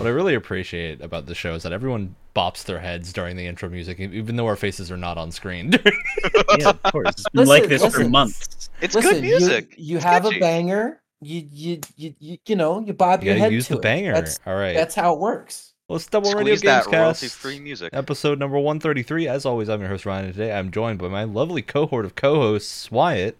[0.00, 3.46] What I really appreciate about the show is that everyone bops their heads during the
[3.46, 5.72] intro music, even though our faces are not on screen.
[6.58, 7.08] yeah, of course.
[7.10, 8.70] It's been Listen, like this for months.
[8.80, 9.74] It's Listen, good music.
[9.76, 10.36] You, you have catchy.
[10.38, 11.02] a banger.
[11.20, 13.78] You, you you you you know you bob you your gotta head use to the
[13.80, 13.82] it.
[13.82, 14.14] banger.
[14.14, 14.74] That's All right.
[14.74, 15.74] that's how it works.
[15.86, 16.92] Well, it's Double Radio Squeeze that Gamescast.
[16.92, 17.90] royalty-free music.
[17.92, 19.28] Episode number 133.
[19.28, 22.14] As always, I'm your host, Ryan, and today I'm joined by my lovely cohort of
[22.14, 23.36] co hosts, Wyatt,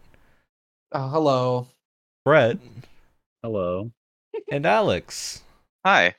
[0.92, 1.68] Oh, hello.
[2.26, 2.58] Brett,
[3.42, 3.90] Hello.
[4.52, 5.40] and Alex.
[5.86, 6.16] Hi.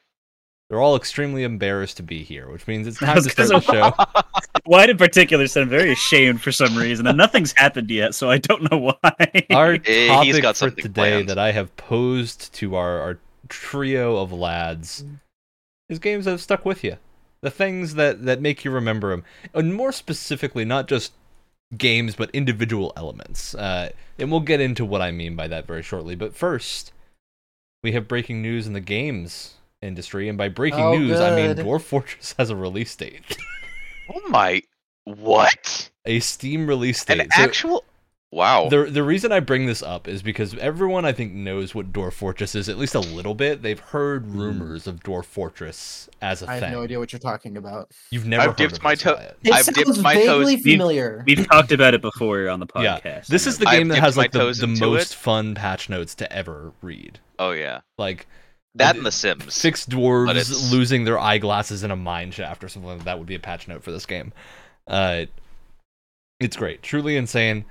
[0.71, 4.21] They're all extremely embarrassed to be here, which means it's time to start the show.
[4.65, 8.29] Wyatt in particular said I'm very ashamed for some reason, and nothing's happened yet, so
[8.29, 9.45] I don't know why.
[9.49, 11.27] Our Eh, topic he's got for today planned.
[11.27, 15.03] that I have posed to our, our trio of lads
[15.89, 16.95] is games that have stuck with you.
[17.41, 19.25] The things that, that make you remember them.
[19.53, 21.11] And more specifically, not just
[21.77, 23.53] games, but individual elements.
[23.55, 26.15] Uh, and we'll get into what I mean by that very shortly.
[26.15, 26.93] But first,
[27.83, 30.29] we have breaking news in the games industry.
[30.29, 31.55] And by breaking Oh, news, I mean.
[31.55, 33.37] Dwarf Fortress has a release date.
[34.13, 34.61] Oh my.
[35.05, 35.89] What?
[36.05, 37.19] a Steam release date.
[37.21, 37.85] An So- actual.
[38.33, 38.69] Wow.
[38.69, 42.13] The the reason I bring this up is because everyone I think knows what Dwarf
[42.13, 43.61] Fortress is at least a little bit.
[43.61, 44.39] They've heard hmm.
[44.39, 47.91] rumors of Dwarf Fortress as a I have no idea what you're talking about.
[48.09, 49.37] You've never I've heard dipped of my this, toe- Wyatt.
[49.43, 51.23] It I've sounds dipped my toes- vaguely We've- familiar.
[51.27, 53.27] We've talked about it before on the Yeah, podcast.
[53.27, 53.71] this is the know.
[53.71, 55.15] I've game that has like the, the most it.
[55.17, 57.19] fun patch notes to ever read.
[57.37, 57.81] oh yeah.
[57.97, 58.27] Like
[58.75, 59.53] That and The Sims.
[59.53, 63.35] six dwarves losing their eyeglasses in a mine shaft or something like that would be
[63.35, 64.31] a patch note for this game.
[64.87, 65.25] Uh,
[66.39, 67.65] it's great, truly insane.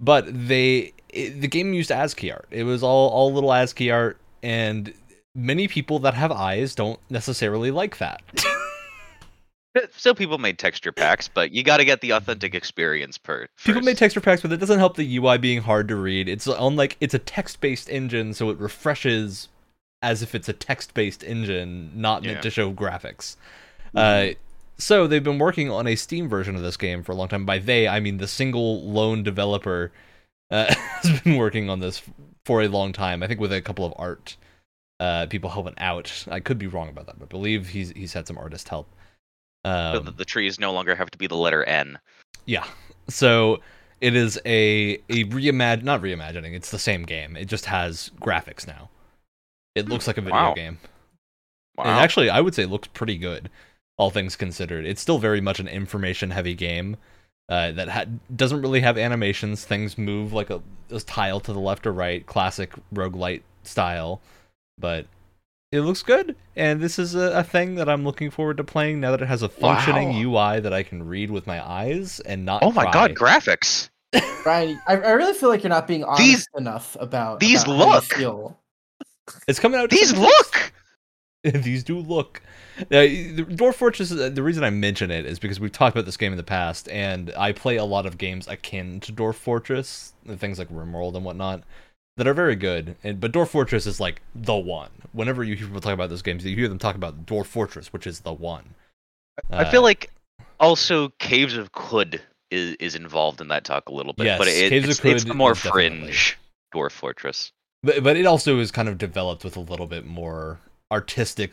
[0.00, 2.48] But they it, the game used ASCII art.
[2.50, 4.92] It was all all little ASCII art, and
[5.34, 8.22] many people that have eyes don't necessarily like that.
[9.96, 13.46] Still, people made texture packs, but you got to get the authentic experience per.
[13.64, 16.28] People made texture packs, but it doesn't help the UI being hard to read.
[16.28, 19.48] It's on like it's a text-based engine, so it refreshes
[20.02, 22.40] as if it's a text-based engine, not meant Yeah.
[22.42, 23.36] to show graphics.
[23.94, 24.28] Uh,
[24.78, 27.44] so they've been working on a Steam version of this game for a long time.
[27.46, 29.92] By they, I mean the single lone developer
[30.50, 32.02] uh, has been working on this
[32.44, 33.22] for a long time.
[33.22, 34.36] I think with a couple of art
[35.00, 36.24] uh, people helping out.
[36.30, 38.88] I could be wrong about that, but I believe he's he's had some artist help.
[39.64, 41.98] So Um, that the trees no longer have to be the letter N.
[42.46, 42.64] yeah.
[43.08, 43.60] So
[44.00, 47.36] it is a a reimagine not reimagining, it's the same game.
[47.36, 48.88] It just has graphics now.
[49.74, 50.54] It looks like a video Wow.
[50.54, 50.78] game.
[51.76, 51.84] Wow.
[51.84, 53.50] And actually I would say it looks pretty good,
[53.96, 54.84] all things considered.
[54.84, 56.96] It's still very much an information heavy game.
[57.48, 59.64] Uh, that ha- doesn't really have animations.
[59.64, 64.20] Things move like a, a tile to the left or right, classic roguelite style.
[64.78, 65.06] But
[65.70, 69.00] it looks good, and this is a, a thing that I'm looking forward to playing
[69.00, 72.44] now that it has a functioning UI that I can read with my eyes and
[72.46, 72.62] not.
[72.62, 72.92] oh my cry.
[72.92, 73.90] god, graphics!
[74.46, 77.78] Ryan, I, I really feel like you're not being honest These- enough about these about
[78.12, 78.56] how you look.
[79.32, 79.42] Feel.
[79.48, 79.90] It's coming out.
[79.90, 80.72] These look.
[81.44, 82.40] These do look.
[82.90, 84.10] Now, the Dwarf Fortress.
[84.12, 86.44] is- The reason I mention it is because we've talked about this game in the
[86.44, 91.16] past, and I play a lot of games akin to Dwarf Fortress, things like RimWorld
[91.16, 91.64] and whatnot,
[92.16, 92.94] that are very good.
[93.02, 94.90] And but Dwarf Fortress is like the one.
[95.12, 97.92] Whenever you hear people talk about those games, you hear them talk about Dwarf Fortress,
[97.92, 98.74] which is the one.
[99.50, 100.12] I feel Uh, like
[100.60, 102.20] also Caves of Qud
[102.52, 105.24] is, is involved in that talk a little bit, but it, Caves of it's, it's
[105.24, 106.38] the more is definitely- fringe
[106.72, 107.50] Dwarf Fortress.
[107.82, 110.60] But but it also is kind of developed with a little bit more
[110.92, 111.52] artistic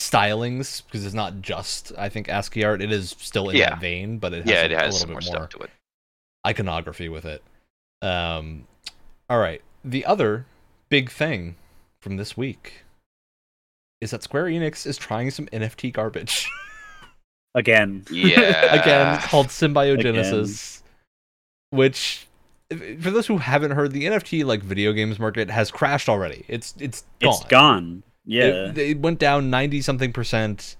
[0.00, 2.82] stylings because it's not just I think ASCII art.
[2.82, 3.70] It is still in Yeah.
[3.70, 5.48] that vein, but it has Yeah, a, it a little some more bit more stuff
[5.50, 5.70] to it.
[6.46, 7.42] iconography with it.
[8.02, 8.66] Um,
[9.28, 10.46] all right, the other
[10.88, 11.56] big thing
[12.00, 12.84] from this week
[14.00, 16.48] is that Square Enix is trying some NFT garbage
[17.54, 18.04] Again.
[18.10, 18.74] Yeah.
[18.80, 20.82] again called Symbiogenesis,
[21.70, 22.26] which.
[22.70, 26.44] If- For those who haven't heard, the NFT like video games market has crashed already.
[26.48, 27.32] It's it's gone.
[27.34, 28.02] It's gone.
[28.24, 28.44] Yeah.
[28.70, 30.76] It, it went down ninety something percent,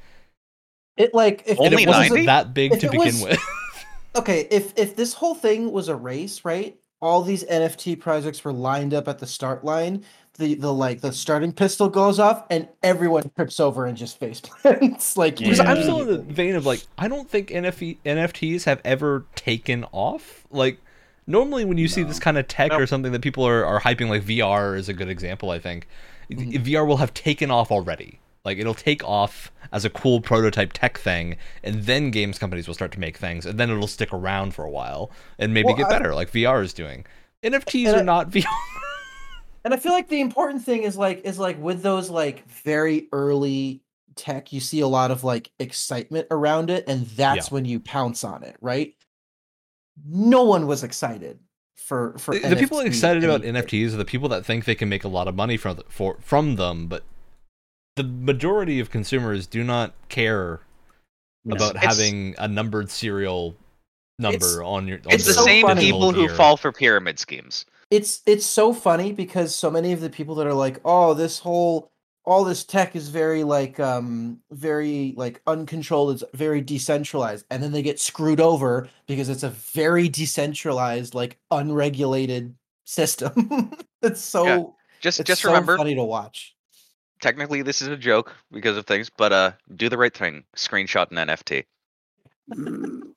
[0.96, 3.40] It like if Only it wasn't that big If to begin was- with.
[4.16, 6.76] okay, if if this whole thing was a race, right?
[7.02, 10.04] All these NFT projects were lined up at the start line.
[10.36, 14.40] The the like the starting pistol goes off and everyone trips over and just face
[14.40, 15.16] plants.
[15.16, 15.46] like Yeah.
[15.50, 19.24] Because I'm still in the vein of like, I don't think NFT, NFTs have ever
[19.34, 20.46] taken off.
[20.50, 20.78] Like,
[21.30, 24.08] normally when you see this kind of tech or something that people are, are hyping,
[24.08, 25.86] like VR is a good example, I think.
[26.30, 26.62] Mhm.
[26.64, 28.20] VR will have taken off already.
[28.44, 32.74] Like, it'll take off as a cool prototype tech thing, and then games companies will
[32.74, 35.76] start to make things, and then it'll stick around for a while and maybe Well,
[35.76, 37.04] get I- better, like VR is doing.
[37.42, 38.44] NFTs are I- not VR.
[39.62, 43.08] And I feel like the important thing is like is like with those like very
[43.12, 43.82] early
[44.16, 47.54] tech, you see a lot of like excitement around it, and that's Yeah.
[47.54, 48.94] when you pounce on it, right?
[50.06, 51.38] No one was excited
[51.76, 53.42] for for the, the people NFT excited about.
[53.42, 55.84] NFTs are the people that think they can make a lot of money from the,
[55.88, 57.02] for from them, but
[57.96, 60.60] the majority of consumers do not care
[61.44, 61.56] No.
[61.56, 63.56] about having a numbered serial
[64.18, 64.98] number on your.
[64.98, 65.80] On It's the your so same funny.
[65.80, 67.66] people who fall for pyramid schemes.
[67.90, 71.38] it's it's so funny because so many of the people that are like oh this
[71.40, 71.90] whole
[72.24, 77.72] all this tech is very like um very like uncontrolled it's very decentralized and then
[77.72, 83.72] they get screwed over because it's a very decentralized like unregulated system
[84.02, 84.64] it's so Yeah.
[85.00, 86.54] Just it's just so remember, funny to watch
[87.20, 90.44] technically this is a joke because of things, but uh, do the right thing.
[90.56, 91.64] Screenshot an NFT.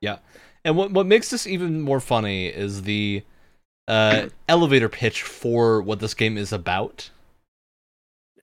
[0.00, 0.18] Yeah.
[0.64, 3.22] And what what makes this even more funny is the
[3.86, 7.08] uh, elevator pitch for what this game is about.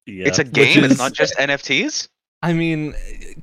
[0.09, 0.27] Yeah.
[0.27, 0.83] It's a game.
[0.83, 2.07] is- It's not just NFTs.
[2.41, 2.95] I mean,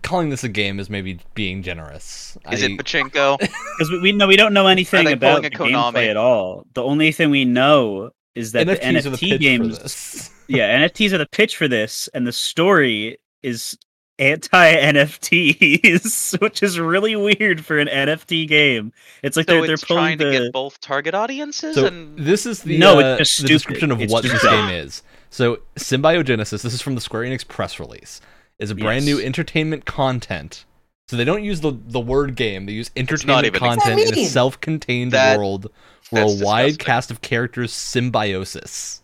[0.03, 2.39] calling this a game is maybe being generous.
[2.51, 3.39] Is I- it pachinko?
[3.39, 6.67] because we, we know we don't know anything about the gameplay at all.
[6.75, 9.83] The only thing we know is that NFTs the are the NFT pitch games, for
[9.83, 10.31] this.
[10.49, 13.77] yeah, NFTs are the pitch for this, and the story is
[14.19, 18.93] anti NFTs, which is really weird for an NFT game.
[19.23, 22.19] It's like so they're they're it's pulling trying to get both target audiences So and
[22.19, 25.03] this is the No, it's uh, just the description of It's what this game is.
[25.37, 28.23] So Symbiogenesis, this is from the Square Enix press release,
[28.59, 30.65] is a brand new entertainment content.
[31.09, 34.25] So they don't use the the word game; they use entertainment even content in a
[34.25, 36.87] self-contained world for a that's wide disgusting.
[36.87, 39.03] cast of characters symbiosis,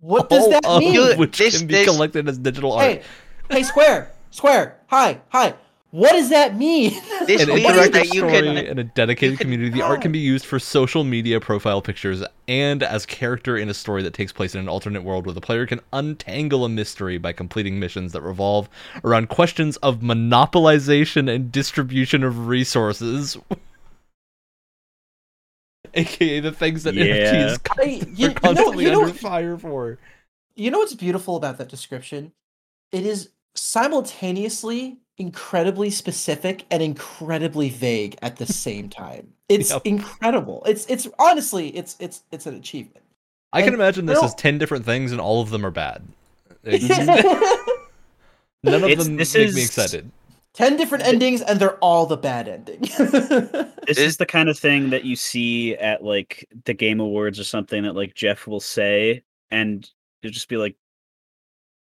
[0.00, 2.84] what does all that mean which this- can be this- collected as digital art.
[2.84, 3.02] hey
[3.52, 5.54] hey square square hi hi
[5.92, 6.90] what does that mean
[7.26, 9.70] This an means interactive that you story can- and a dedicated can- community.
[9.70, 9.86] The oh.
[9.86, 14.02] art can be used for social media profile pictures and as character in a story
[14.04, 17.32] that takes place in an alternate world where the player can untangle a mystery by
[17.32, 18.68] completing missions that revolve
[19.04, 23.36] around questions of monopolization and distribution of resources.
[25.94, 27.04] AKA the things that Yeah.
[27.56, 29.98] NFTs I- you- are you know- constantly you know- under fire for.
[30.56, 32.32] You know what's beautiful about that description?
[32.92, 39.32] It is simultaneously incredibly specific and incredibly vague at the same time.
[39.50, 39.82] It's Yep.
[39.84, 40.62] incredible.
[40.64, 43.04] It's it's honestly it's it's it's an achievement.
[43.52, 45.72] I can And, imagine this you as 10 different things and all of them are
[45.72, 46.04] bad.
[46.64, 46.74] None
[48.74, 50.10] of It's- them this make me excited.
[50.52, 52.80] Ten different endings and they're all the bad ending.
[53.86, 57.40] This Is- is the kind of thing that you see at like the Game Awards
[57.40, 59.88] or something that like Jeff will say, and
[60.22, 60.76] you'll just be like,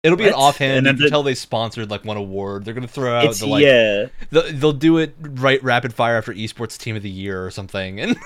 [0.07, 0.87] It'll be an offhand.
[0.87, 2.65] And you can the- tell they sponsored like one award.
[2.65, 3.63] They're gonna throw out "It's the like.
[3.63, 7.51] yeah." They'll, they'll do it right rapid fire after esports team of the year or
[7.51, 7.99] something.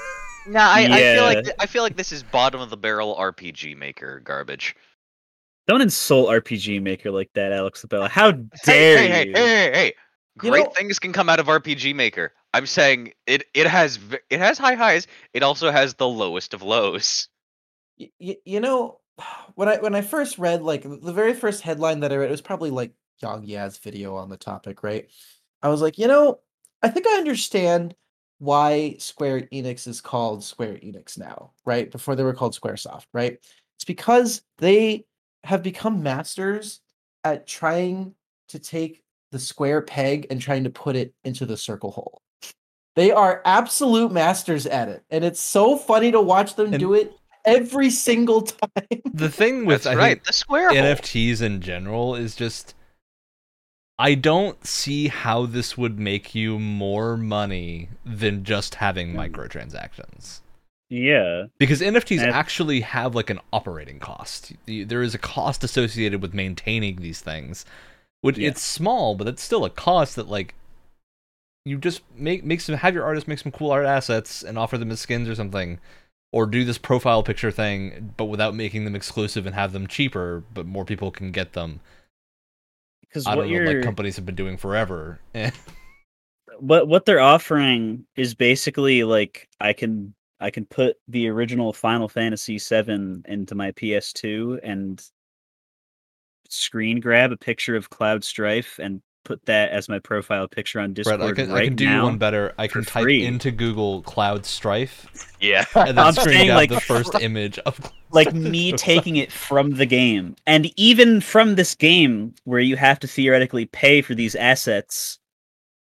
[0.43, 2.77] And Nah, I, I feel like th- I feel like this is bottom of the
[2.77, 4.75] barrel RPG maker garbage.
[5.67, 8.09] Don't insult RPG Maker like that, Alex Labella.
[8.09, 9.33] How dare hey, hey, you?
[9.33, 9.85] hey, hey, hey!
[10.43, 12.33] You Great know- things can come out of RPG Maker.
[12.55, 13.43] I'm saying it.
[13.53, 13.99] It has
[14.31, 15.05] it has high highs.
[15.33, 17.27] It also has the lowest of lows.
[17.97, 18.97] you, you know
[19.55, 22.31] when I when I first read like the very first headline that I read it
[22.31, 25.07] was probably like YongYea's video on the topic, right?
[25.61, 26.39] I was like, you know,
[26.81, 27.95] I think I understand
[28.39, 31.91] why Square Enix is called Square Enix now, right?
[31.91, 33.37] Before they were called SquareSoft, right?
[33.77, 35.05] It's because they
[35.43, 36.81] have become masters
[37.23, 38.15] at trying
[38.49, 42.21] to take the square peg and trying to put it into the circle hole.
[42.95, 46.95] They are absolute masters at it, and it's so funny to watch them And- do
[46.95, 47.13] it
[47.45, 49.01] every single time.
[49.13, 50.23] the thing with That's I right.
[50.23, 50.77] The square hole.
[50.77, 52.75] NFTs in general is just
[53.99, 59.19] I don't see how this would make you more money than just having hmm.
[59.19, 60.39] microtransactions.
[60.89, 64.51] Yeah, Because NFTs And- actually have like an operating cost.
[64.65, 67.63] There is a cost associated with maintaining these things,
[68.19, 68.49] which Yeah.
[68.49, 70.53] it's small, but it's still a cost that like
[71.63, 74.77] you just make make some have your artist make some cool art assets and offer
[74.77, 75.79] them as skins or something,
[76.31, 80.43] or do this profile picture thing, but without making them exclusive and have them cheaper,
[80.53, 81.81] but more people can get them.
[83.01, 85.19] because I what don't know, like companies have been doing forever.
[86.59, 92.07] What what they're offering is basically like I can I can put the original Final
[92.07, 95.01] Fantasy VII into my PS2 and
[96.49, 100.93] screen grab a picture of Cloud Strife and put that as my profile picture on
[100.93, 102.05] Discord Brett, I can right I can do now.
[102.05, 102.53] one better.
[102.57, 103.25] I can type free.
[103.25, 105.05] into Google Cloud Strife
[105.39, 105.65] Yeah.
[105.75, 107.79] and then I'm screen saying, grab like, the first image of
[108.11, 112.99] like me taking it from the game and even from this game where you have
[112.99, 115.17] to theoretically pay for these assets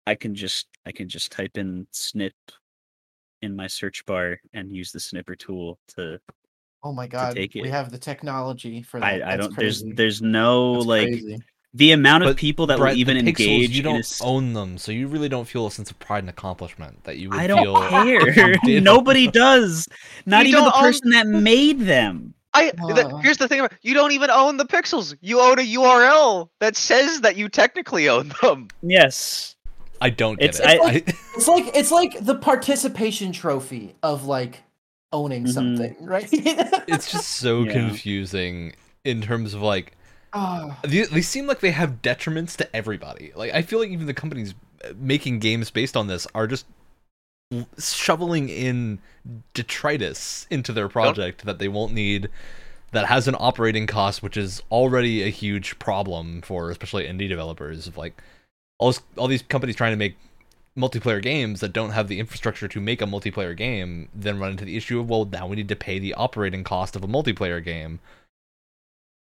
[0.07, 2.35] i can just i can just type in snip
[3.41, 6.19] in my search bar and use the snipper tool to
[6.85, 9.23] Oh my god, we have the technology for that.
[9.23, 11.39] i i don't there's there's no That's like crazy.
[11.75, 14.21] The amount of But, people that Brett, will even the pixels, engage You don't s-
[14.25, 17.29] own them, so you really don't feel a sense of pride and accomplishment that you
[17.31, 17.89] would I don't feel.
[17.89, 18.57] care.
[18.65, 18.83] did.
[18.83, 19.87] Nobody does.
[20.27, 22.35] Not You even the don't own- person that made them.
[22.55, 22.75] I th-
[23.07, 23.17] Uh.
[23.19, 25.15] here's the thing about you don't even own the pixels.
[25.21, 28.69] You own a URL that says that you technically own them.
[28.83, 29.55] Yes.
[30.01, 30.81] I don't get It's- it.
[30.81, 31.03] I- I-
[31.37, 34.63] It's like it's like the participation trophy of like
[35.13, 35.53] owning Mhm.
[35.53, 36.29] something, right?
[36.33, 37.73] it's just so Yeah.
[37.75, 39.93] confusing in terms of like
[40.33, 43.33] Ah, they, they seem like they have detriments to everybody.
[43.35, 44.55] Like I feel like even the companies
[44.85, 46.67] uh, making games based on this are just
[47.79, 48.99] shoveling in
[49.55, 52.29] detritus into their project that they won't need
[52.93, 57.87] that has an operating cost which is already a huge problem for especially indie developers
[57.87, 58.21] of like
[58.79, 60.17] all this, all these companies trying to make
[60.77, 64.67] multiplayer games that don't have the infrastructure to make a multiplayer game then run into
[64.67, 67.65] the issue of well now we need to pay the operating cost of a multiplayer
[67.65, 67.99] game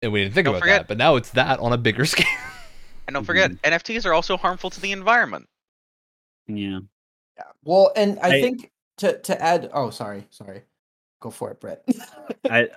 [0.02, 2.04] and we didn't think Don't about forget- that but now it's that on a bigger
[2.14, 2.26] scale
[3.06, 3.72] And don't forget, Mm-hmm.
[3.72, 5.48] NFTs are also harmful to the environment.
[6.46, 6.80] Yeah.
[7.36, 7.44] yeah.
[7.64, 9.70] Well, and I, I- think to to add.
[9.72, 10.62] Oh, sorry, sorry.
[11.20, 11.82] Go for it, Brett.
[12.50, 12.68] I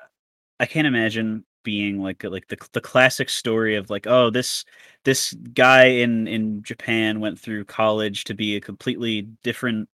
[0.59, 4.63] I can't imagine being like like the the classic story of like oh this
[5.03, 9.87] this guy in in Japan went through college to be a completely different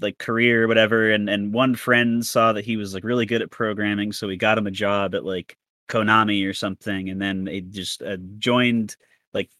[0.00, 3.40] like career or whatever and and one friend saw that he was like really good
[3.42, 5.56] at programming so he got him a job at like
[5.92, 8.96] Konami or something and then it just uh, joined
[9.34, 9.50] like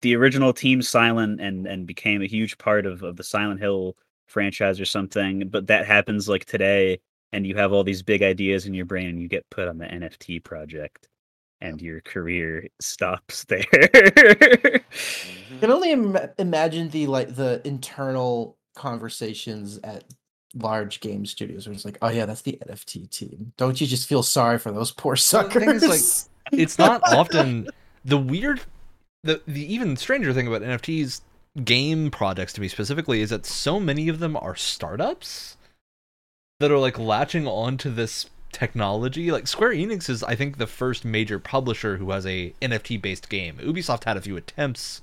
[0.00, 3.96] the original team Silent and and became a huge part of of the Silent Hill
[4.26, 6.98] franchise or something but that happens like today
[7.32, 9.78] and you have all these big ideas in your brain and you get put on
[9.78, 11.08] the NFT project
[11.62, 13.64] and your career stops there.
[13.72, 20.04] I can only Im- imagine the like the internal conversations at
[20.54, 23.52] large game studios where it's like, oh yeah, that's the NFT team.
[23.56, 25.54] Don't you just feel sorry for those poor suckers?
[25.54, 27.68] the thing is, like, it's not often
[28.04, 28.62] the weird
[29.24, 31.20] the the even stranger thing about NFTs
[31.64, 35.56] game projects to me specifically is that so many of them are startups
[36.60, 39.30] that are like latching onto this technology.
[39.30, 43.28] Like Square Enix is I think the first major publisher who has a NFT based
[43.28, 43.58] game.
[43.58, 45.02] Ubisoft had a few attempts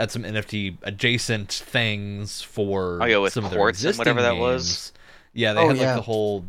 [0.00, 3.98] at some NFT adjacent things for Oh, yeah, with some of their ports and existing
[4.00, 4.66] whatever that was.
[4.66, 4.92] games.
[5.34, 5.94] Yeah, they Oh, had like yeah.
[5.94, 6.44] the whole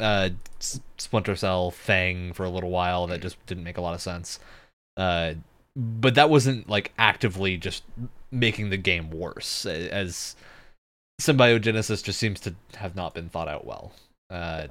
[0.00, 3.94] uh S- Splinter Cell thing for a little while that just didn't make a lot
[3.94, 4.38] of sense.
[4.96, 5.34] Uh
[5.76, 7.82] but that wasn't like actively just
[8.30, 10.36] making the game worse a- as
[11.20, 13.92] symbiogenesis just seems to have not been thought out well.
[14.30, 14.66] Uh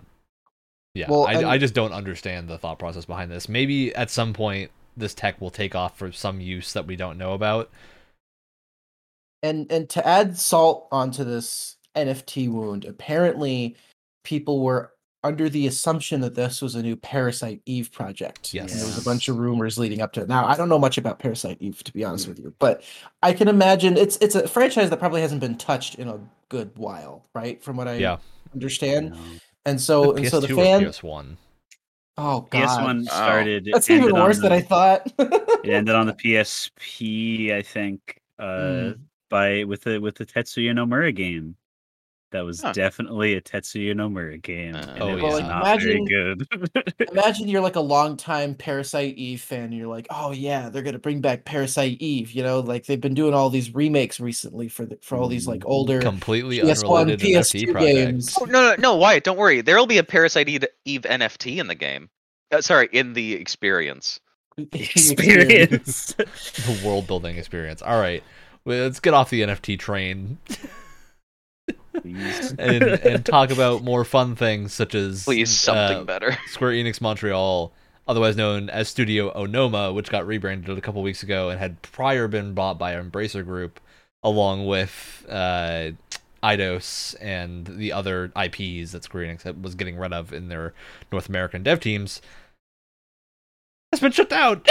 [0.93, 3.47] yeah, Well, I, and- I just don't understand the thought process behind this.
[3.47, 7.17] Maybe at some point this tech will take off for some use that we don't
[7.17, 7.69] know about.
[9.43, 13.75] And and to add salt onto this NFT wound, apparently
[14.23, 14.93] people were
[15.23, 18.55] under the assumption that this was a new Parasite Eve project.
[18.55, 18.71] Yes.
[18.71, 20.27] And there was a bunch of rumors leading up to it.
[20.27, 22.83] Now I don't know much about Parasite Eve to be honest with you, but
[23.21, 26.19] I can imagine it's it's a franchise that probably hasn't been touched in a
[26.49, 27.61] good while, right?
[27.63, 28.17] From what I Yeah.
[28.53, 29.11] understand.
[29.11, 29.17] No.
[29.65, 31.37] And so and so the fan PS1.
[32.17, 32.79] Oh god.
[32.79, 33.67] PS1 started.
[33.67, 35.11] it That's even ended on worse than I thought.
[35.19, 38.91] It ended on the PSP, I think, uh, Hmm.
[39.31, 41.55] By with the with the Tetsuya Nomura game.
[42.31, 42.71] That was Huh.
[42.71, 45.13] definitely a Tetsuya Nomura game, Uh, and Oh, it yeah.
[45.15, 47.09] was Well, like, not very imagine- good.
[47.11, 49.63] Imagine you're like a longtime Parasite Eve fan.
[49.65, 52.31] And you're like, oh yeah, they're gonna bring back Parasite Eve.
[52.31, 55.45] You know, like they've been doing all these remakes recently for the, for all these
[55.45, 57.93] like older Completely PS1, unrelated PS2 NFT projects.
[57.95, 58.37] games.
[58.39, 59.59] Oh, no, no, no, Wyatt, don't worry.
[59.59, 62.09] There'll be a Parasite Eve, Eve NFT in the game.
[62.53, 64.21] Uh, sorry, in the experience.
[64.71, 66.13] experience.
[66.13, 67.81] the world building experience.
[67.81, 68.27] All right, well,
[68.65, 70.37] let's get off the NFT train
[72.01, 72.51] Please.
[72.59, 76.37] and and talk about more fun things such as Please, something uh, better.
[76.47, 77.71] Square Enix Montreal,
[78.07, 82.27] otherwise known as Studio Onoma, which got rebranded a couple weeks ago and had prior
[82.27, 83.79] been bought by Embracer Group,
[84.23, 85.91] along with uh,
[86.43, 90.73] Eidos and the other IPs that Square Enix was getting rid of in their
[91.11, 92.21] North American dev teams.
[93.91, 94.61] Has been shut down.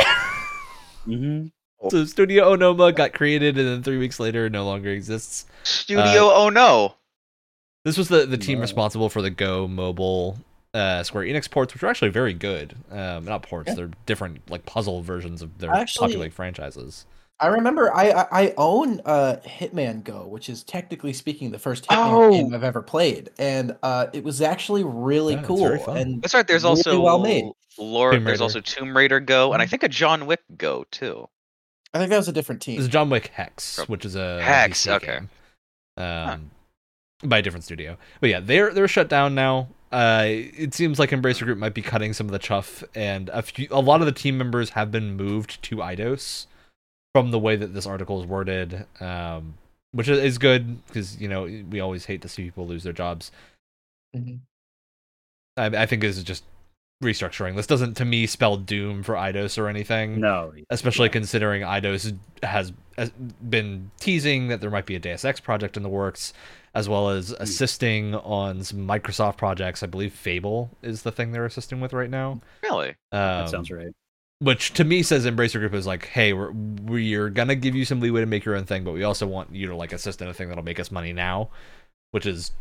[1.04, 1.46] hmm
[1.88, 5.46] so Studio Onoma got created and then three weeks later no longer exists.
[5.62, 6.94] Studio Oh No.
[7.84, 8.62] This was the, the team Wow.
[8.62, 10.36] responsible for the Go mobile
[10.74, 12.76] uh, Square Enix ports, which are actually very good.
[12.92, 13.74] Um, not ports; Yeah.
[13.74, 17.06] they're different, like puzzle versions of their Actually- popular franchises.
[17.42, 21.86] I remember I I, I own uh Hitman Go, which is technically speaking the first
[21.86, 22.30] Hitman Oh.
[22.30, 25.96] game I've ever played, and uh it was actually really Yeah, it's cool very fun.
[25.96, 26.46] and That's right.
[26.46, 27.46] There's really also well made.
[27.78, 28.12] Lord.
[28.12, 28.42] Tomb There's Raider.
[28.44, 29.70] also Tomb Raider Go, and I Mhm.
[29.70, 31.28] think a John Wick Go too.
[31.92, 32.80] I think that was a different This team.
[32.80, 35.06] is John Wick Hex, which is a Hex, PC okay.
[35.06, 35.28] game,
[35.96, 36.50] um,
[37.24, 37.96] by a different studio.
[38.20, 39.68] But yeah, they're they're shut down now.
[39.90, 43.42] Uh, it seems like Embracer Group might be cutting some of the chuff, and a
[43.42, 46.46] few, a lot of the team members have been moved to Eidos
[47.12, 49.54] from the way that this article is worded, um,
[49.90, 52.92] which is, is good because you know we always hate to see people lose their
[52.92, 53.32] jobs.
[54.14, 54.38] Mhm.
[55.56, 56.44] I, I think this is just
[57.02, 57.56] restructuring.
[57.56, 60.20] This doesn't, to me, spell doom for Eidos or anything.
[60.20, 61.12] No, especially yeah.
[61.12, 65.82] considering Eidos has, has been teasing that there might be a Deus Ex project in
[65.82, 66.32] the works,
[66.74, 69.82] as well as assisting on some Microsoft projects.
[69.82, 72.40] I believe Fable is the thing they're assisting with right now.
[72.62, 72.94] Really?
[73.12, 73.92] that Um, sounds right.
[74.40, 78.00] which to me says Embracer Group is like, hey, we're we're gonna give you some
[78.00, 80.28] leeway to make your own thing, but we also want you to like assist in
[80.28, 81.48] a thing that'll make us money now,
[82.10, 82.52] which is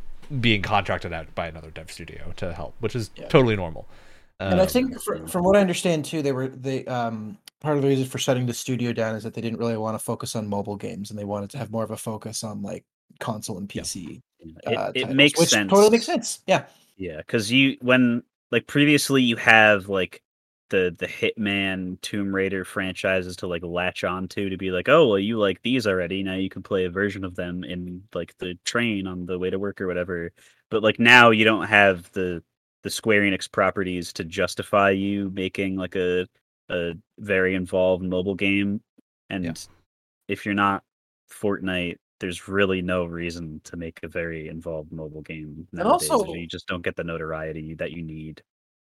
[0.41, 3.27] being contracted out by another dev studio to help, which is Yeah.
[3.27, 3.85] totally normal.
[4.47, 7.75] And I Um, think, fr from what I understand too, they were they um part
[7.77, 10.03] of the reason for shutting the studio down is that they didn't really want to
[10.03, 12.85] focus on mobile games and they wanted to have more of a focus on like
[13.19, 13.83] console and Yeah.
[13.83, 14.21] PC.
[14.63, 15.67] It, uh, it titles, makes which sense.
[15.67, 16.39] Totally makes sense.
[16.47, 16.65] Yeah.
[16.97, 20.21] Yeah, because you when like previously you have like
[20.69, 25.19] the the Hitman Tomb Raider franchises to like latch onto to be like, oh well,
[25.19, 26.23] you like these already.
[26.23, 29.49] Now you can play a version of them in like the train on the way
[29.49, 30.31] to work or whatever.
[30.69, 32.43] But like now you don't have the
[32.83, 36.27] the Square Enix properties to justify you making like a
[36.69, 38.81] a very involved mobile game.
[39.29, 39.45] And
[40.27, 40.83] if you're not
[41.31, 46.09] Fortnite, there's really no reason to make a very involved mobile game And nowadays.
[46.11, 48.43] also- you just don't get the notoriety that you need.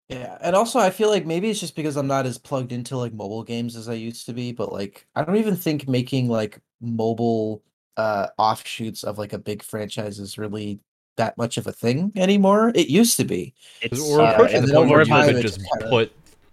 [0.08, 2.98] Yeah, and also I feel like maybe it's just because I'm not as plugged into
[2.98, 6.28] like mobile games as I used to be, but like I don't even think making
[6.28, 7.62] like mobile
[7.96, 10.80] uh offshoots of like a big franchise is really
[11.16, 12.72] that much of a thing anymore.
[12.74, 13.54] It used to be.
[13.80, 15.90] It's we're uh, approaching and the then point where you time could just just kinda-
[15.90, 16.12] put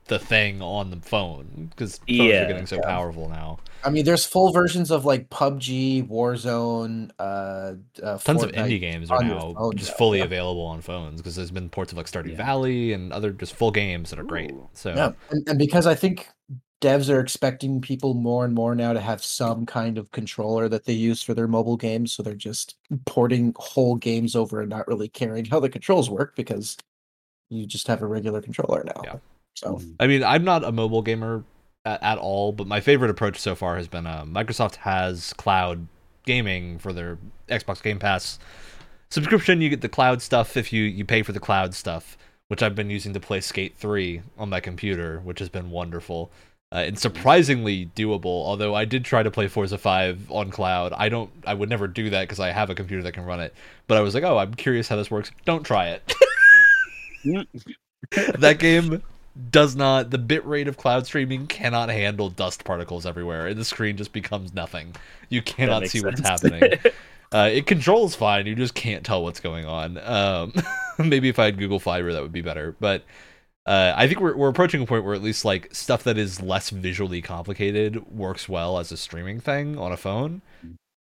[0.10, 2.82] the thing on the phone because phones Yeah, are getting so yeah.
[2.82, 3.60] powerful now.
[3.84, 9.10] I mean, there's full versions of like PUBG, Warzone, uh, uh Tons of indie games
[9.12, 10.25] are now phone just fully yeah.
[10.25, 12.38] available on phones because there's been ports of like Stardew Yeah.
[12.38, 14.51] Valley and other just full games that are great.
[14.74, 16.28] So Yeah, and, and because I think
[16.82, 20.86] devs are expecting people more and more now to have some kind of controller that
[20.86, 24.88] they use for their mobile games, so they're just porting whole games over and not
[24.88, 26.78] really caring how the controls work because
[27.50, 29.02] you just have a regular controller now.
[29.04, 29.18] Yeah.
[29.56, 29.96] So Mm.
[30.00, 31.44] I mean, I'm not a mobile gamer
[31.86, 35.88] at, at all, but my favorite approach so far has been uh, Microsoft has cloud
[36.26, 37.18] gaming for their
[37.50, 38.39] Xbox Game Pass
[39.10, 39.62] subscription.
[39.62, 42.76] You get the cloud stuff if you you pay for the cloud stuff, which I've
[42.76, 46.32] been using to play Skate 3 on my computer, which has been wonderful.
[46.71, 48.25] Uh, and surprisingly doable.
[48.25, 51.32] Although I did try to play Forza 5 on cloud, I don't.
[51.45, 53.55] I would never do that because I have a computer that can run it.
[53.88, 55.32] But I was like, oh, I'm curious how this works.
[55.45, 56.13] Don't try it.
[58.38, 59.01] that game
[59.51, 63.63] does not the bit rate of cloud streaming cannot handle dust particles everywhere and the
[63.63, 64.93] screen just becomes nothing
[65.29, 66.62] you cannot see what's happening
[67.32, 70.51] uh, it controls fine you just can't tell what's going on um,
[70.97, 73.03] maybe if i had google fiber that would be better but
[73.69, 76.41] uh, i think we're, we're approaching a point where at least like stuff that is
[76.41, 80.41] less visually complicated works well as a streaming thing on a phone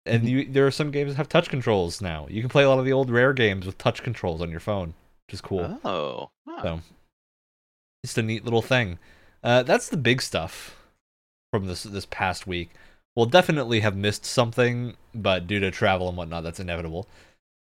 [0.07, 2.69] and you, there are some games that have touch controls now you can play a
[2.69, 4.95] lot of the old rare games with touch controls on your phone
[5.27, 6.31] which is cool Oh.
[6.49, 6.63] huh.
[6.63, 6.81] so,
[8.05, 8.99] just a neat little thing.
[9.45, 10.77] Uh, that's the big stuff
[11.53, 12.71] from this this past week.
[13.15, 17.07] We'll definitely have missed something, but due to travel and whatnot, that's inevitable.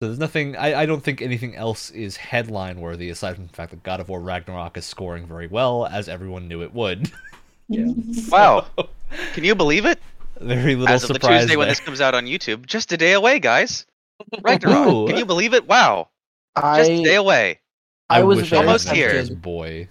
[0.01, 0.55] So there's nothing.
[0.55, 3.99] I, I don't think anything else is headline worthy aside from the fact that God
[3.99, 7.11] of War Ragnarok is scoring very well, as everyone knew it would.
[7.71, 7.85] Yeah.
[8.31, 8.65] Wow.
[9.33, 9.99] Can you believe it?
[10.41, 12.97] very little As of the surprise Tuesday when this comes out on YouTube, just a
[12.97, 13.85] day away, guys.
[14.41, 14.87] Ragnarok.
[14.87, 15.05] Ooh.
[15.07, 15.67] Can you believe it?
[15.67, 16.07] Wow.
[16.57, 17.59] Just a day away.
[18.09, 19.35] I was wish very Almost had here.
[19.35, 19.87] boy.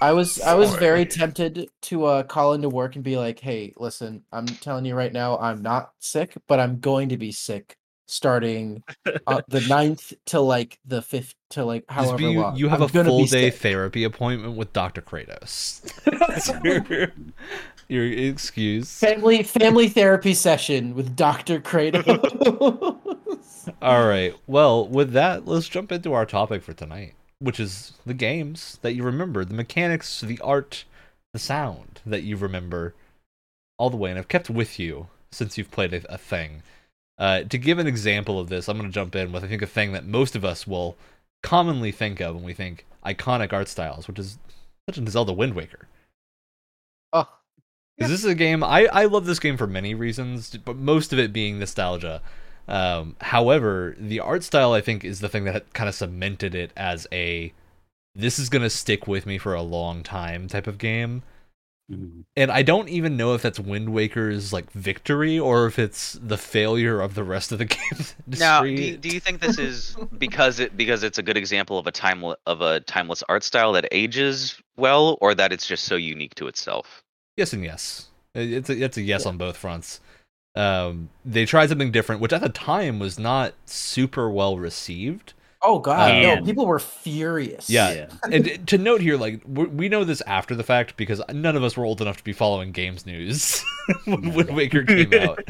[0.00, 3.74] I was I was very tempted to uh, call into work and be like, "Hey,
[3.76, 7.76] listen, I'm telling you right now, I'm not sick, but I'm going to be sick
[8.08, 8.82] starting
[9.26, 12.56] uh, the 9th to like the fifth to like however you, long.
[12.56, 13.60] you have I'm a full day sick.
[13.60, 15.00] therapy appointment with Dr.
[15.00, 15.84] Kratos.
[16.64, 17.12] Your,
[17.88, 18.98] your excuse.
[18.98, 22.88] family family therapy session with Doctor Kratos.
[23.82, 24.34] All right.
[24.46, 28.94] Well, with that, let's jump into our topic for tonight, which is the games that
[28.94, 30.84] you remember, the mechanics, the art,
[31.32, 32.94] the sound that you remember
[33.78, 36.62] all the way and have kept with you since you've played a, a thing.
[37.18, 39.62] Uh, to give an example of this, I'm going to jump in with I think
[39.62, 40.96] a thing that most of us will
[41.42, 44.38] commonly think of when we think iconic art styles, which is
[44.86, 45.88] Legend of Zelda Wind Waker.
[47.12, 47.28] oh,
[47.96, 51.12] Because this is a game I I love this game for many reasons, but most
[51.12, 52.22] of it being nostalgia.
[52.68, 56.72] Um, however, the art style I think is the thing that kind of cemented it
[56.76, 57.52] as a
[58.14, 61.22] this is gonna stick with me for a long time type of game.
[61.90, 62.24] Mhm.
[62.36, 66.36] And I don't even know if that's Wind Waker's like victory or if it's the
[66.36, 67.80] failure of the rest of the game.
[67.92, 68.38] industry.
[68.38, 71.78] Now, do you, do you think this is because it because it's a good example
[71.78, 75.84] of a time of a timeless art style that ages well, or that it's just
[75.84, 77.02] so unique to itself?
[77.38, 78.08] Yes and yes.
[78.34, 80.00] It's a, it's a yes on both fronts.
[80.54, 85.32] Um, they tried something different, which at the time was not super well received.
[85.60, 86.44] Oh god, no!
[86.44, 87.68] People were furious.
[87.68, 88.08] Yeah.
[88.30, 91.64] and to note here, like we we know this after the fact because none of
[91.64, 93.64] us were old enough to be following games news
[94.04, 95.40] when Wind Waker came out.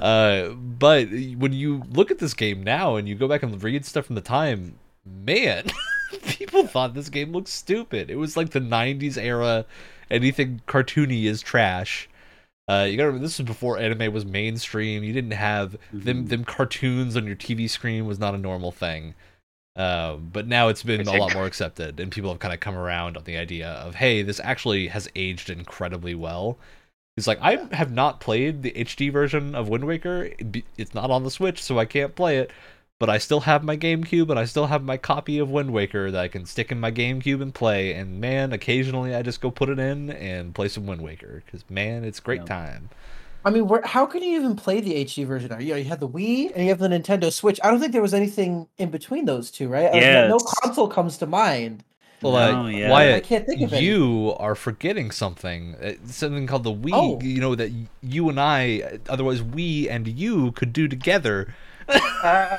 [0.00, 3.84] Uh, but when you look at this game now and you go back and read
[3.84, 5.66] stuff from the time, man,
[6.26, 8.10] people thought this game looked stupid.
[8.10, 9.64] It was like the '90s era.
[10.10, 12.08] Anything cartoony is trash.
[12.68, 15.04] Uh, you gotta remember this was before anime was mainstream.
[15.04, 16.28] You didn't have them Mhm.
[16.30, 19.14] them cartoons on your TV screen was not a normal thing.
[19.74, 22.76] Um, but now it's been a lot more accepted, and people have kind of come
[22.76, 26.58] around on the idea of, hey, this actually has aged incredibly well.
[27.16, 30.30] It's like I have not played the HD version of Wind Waker.
[30.76, 32.50] It's not on the Switch, so I can't play it.
[32.98, 36.10] But I still have my GameCube, and I still have my copy of Wind Waker
[36.10, 37.94] that I can stick in my GameCube and play.
[37.94, 41.68] And man, occasionally I just go put it in and play some Wind Waker because
[41.68, 42.46] man, it's great Yeah.
[42.46, 42.90] time.
[43.44, 45.52] I mean, where, how can you even play the HD version?
[45.52, 47.58] Are you, you have the Wii and you have the Nintendo Switch.
[47.64, 49.86] I don't think there was anything in between those two, right?
[49.86, 51.84] I was- Yeah, no console comes to mind.
[52.22, 52.88] Well, uh, yeah.
[52.88, 53.84] Wyatt, I can't think of any.
[53.84, 55.74] you are forgetting something.
[55.82, 56.90] Uh, Something called the Wii.
[56.92, 57.20] Oh.
[57.20, 61.52] You know that you and I, otherwise we and you, could do together.
[61.88, 62.58] I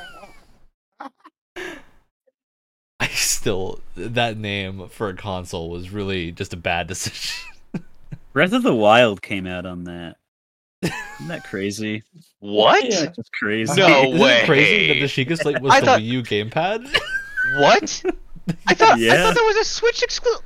[3.11, 7.45] still that name for a console was really just a bad decision.
[8.33, 10.17] Breath of the Wild came out on that.
[10.83, 12.03] Isn't that crazy?
[12.39, 12.83] What?
[12.85, 13.05] Yeah.
[13.15, 13.79] That's crazy.
[13.79, 16.87] No Isn't it crazy that the Sheikah Slate was I the thought- Wii U gamepad?
[17.57, 18.03] What?
[18.67, 20.41] I thought I thought that was a Switch exclusive.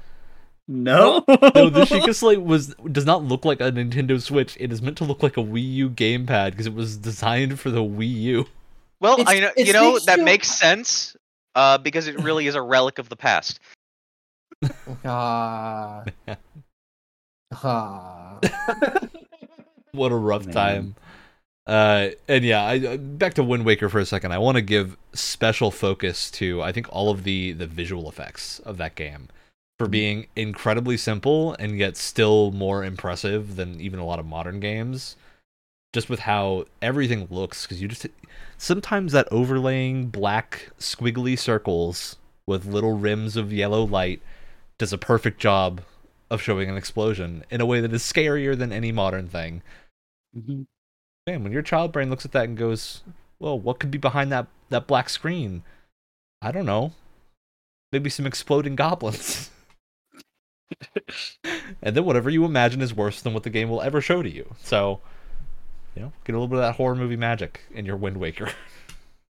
[0.68, 1.24] No.
[1.28, 4.58] no, the Sheikah Slate was does not look like a Nintendo Switch.
[4.60, 7.70] It is meant to look like a Wii U gamepad because it was designed for
[7.72, 8.46] the Wii U.
[9.00, 11.16] Well, It's- I know you know that two- makes sense.
[11.56, 13.60] Uh, because it really is a relic of the past.
[15.06, 16.04] Ah.
[17.64, 18.40] Ah.
[19.98, 20.54] What a rough Man.
[20.54, 20.96] time.
[21.68, 24.32] Uh, and yeah, I, uh, back to Wind Waker for a second.
[24.32, 28.60] I want to give special focus to I think all of the the visual effects
[28.60, 29.28] of that game
[29.78, 34.60] for being incredibly simple and yet still more impressive than even a lot of modern
[34.60, 35.18] games.
[35.94, 38.08] Just with how everything looks, because you just
[38.58, 44.22] sometimes that overlaying black squiggly circles with little rims of yellow light
[44.78, 45.82] does a perfect job
[46.30, 49.62] of showing an explosion in a way that is scarier than any modern thing.
[50.38, 50.68] Mhm.
[51.26, 53.04] Man, when your child brain looks at that and goes,
[53.40, 55.64] "Well, what could be behind that that black screen?"
[56.42, 56.94] I don't know.
[57.92, 59.50] Maybe some exploding goblins.
[61.82, 64.30] and then whatever you imagine is worse than what the game will ever show to
[64.30, 64.54] you.
[64.62, 65.02] So,
[65.96, 68.52] you know, get a little bit of that horror movie magic in your Wind Waker.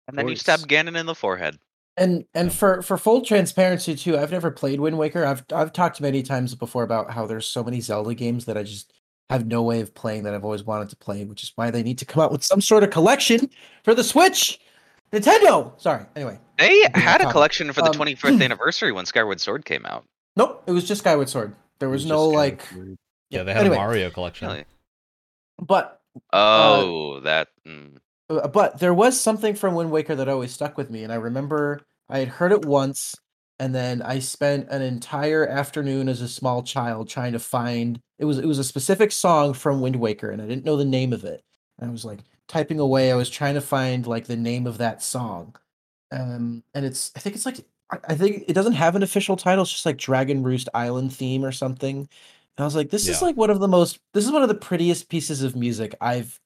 [0.08, 1.60] And then you stab Ganon in the forehead.
[1.96, 5.26] And and for for full transparency too, I've never played Wind Waker.
[5.26, 8.64] I've I've talked many times before about how there's so many Zelda games that I
[8.64, 8.92] just
[9.34, 11.84] have no way of playing that I've always wanted to play, which is why they
[11.84, 13.50] need to come out with some sort of collection
[13.84, 14.60] for the Switch.
[15.12, 15.80] Nintendo.
[15.80, 16.06] Sorry.
[16.16, 20.06] Anyway, They had a collection for the Um, 25th anniversary when Skyward Sword came out.
[20.36, 20.64] nope.
[20.66, 21.56] It was just Skyward Sword.
[21.80, 22.68] There was It's no like.
[22.70, 22.98] kinda weird.
[23.30, 24.48] Yeah, they had anyway, a Mario collection.
[24.48, 24.66] Really?
[25.60, 26.00] But
[26.32, 27.50] Oh, that.
[27.68, 27.98] Mm.
[28.30, 31.16] Uh, but there was something from Wind Waker that always stuck with me, and I
[31.16, 33.16] remember I had heard it once,
[33.60, 38.26] and then I spent an entire afternoon as a small child trying to find it
[38.26, 41.14] was it was a specific song from Wind Waker, and I didn't know the name
[41.14, 41.44] of it.
[41.80, 44.78] And I was like typing away, I was trying to find like the name of
[44.80, 45.56] that song,
[46.12, 47.66] um, and it's I think it's like
[48.08, 51.46] I, think it doesn't have an official title, it's just like Dragon Roost Island theme
[51.46, 51.98] or something.
[51.98, 54.48] And I was like, this is like one of the most this is one of
[54.48, 56.40] the prettiest pieces of music I've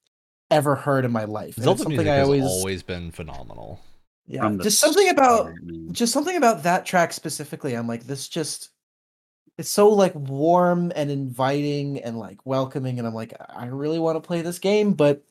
[0.50, 1.56] ever heard in my life.
[1.56, 3.80] And it's Zelda something music I has always, always been phenomenal.
[4.28, 5.52] Yeah, just something about
[5.92, 7.74] just something about that track specifically.
[7.74, 8.70] I'm like, this just
[9.56, 14.16] it's so like warm and inviting and like welcoming, and I'm like, I really want
[14.16, 15.22] to play this game, but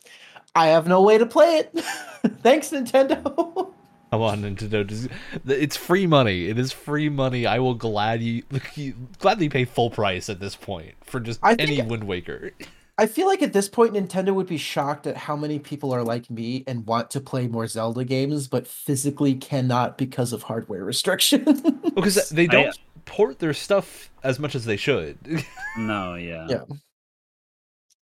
[0.56, 1.80] I have no way to play it.
[2.42, 3.72] Thanks, Nintendo.
[4.12, 5.10] Come on, Nintendo.
[5.46, 6.48] It's free money.
[6.48, 7.46] It is free money.
[7.46, 8.46] I will gladly
[9.20, 12.52] gladly pay full price at this point for just I any Wind Waker.
[13.00, 16.04] I feel like at this point, Nintendo would be shocked at how many people are
[16.04, 20.84] like me and want to play more Zelda games, but physically cannot because of hardware
[20.94, 21.62] restrictions.
[21.62, 25.18] Because they don't port their stuff as much as they should.
[25.78, 26.48] No, yeah.
[26.50, 26.64] Yeah.
[26.68, 26.80] And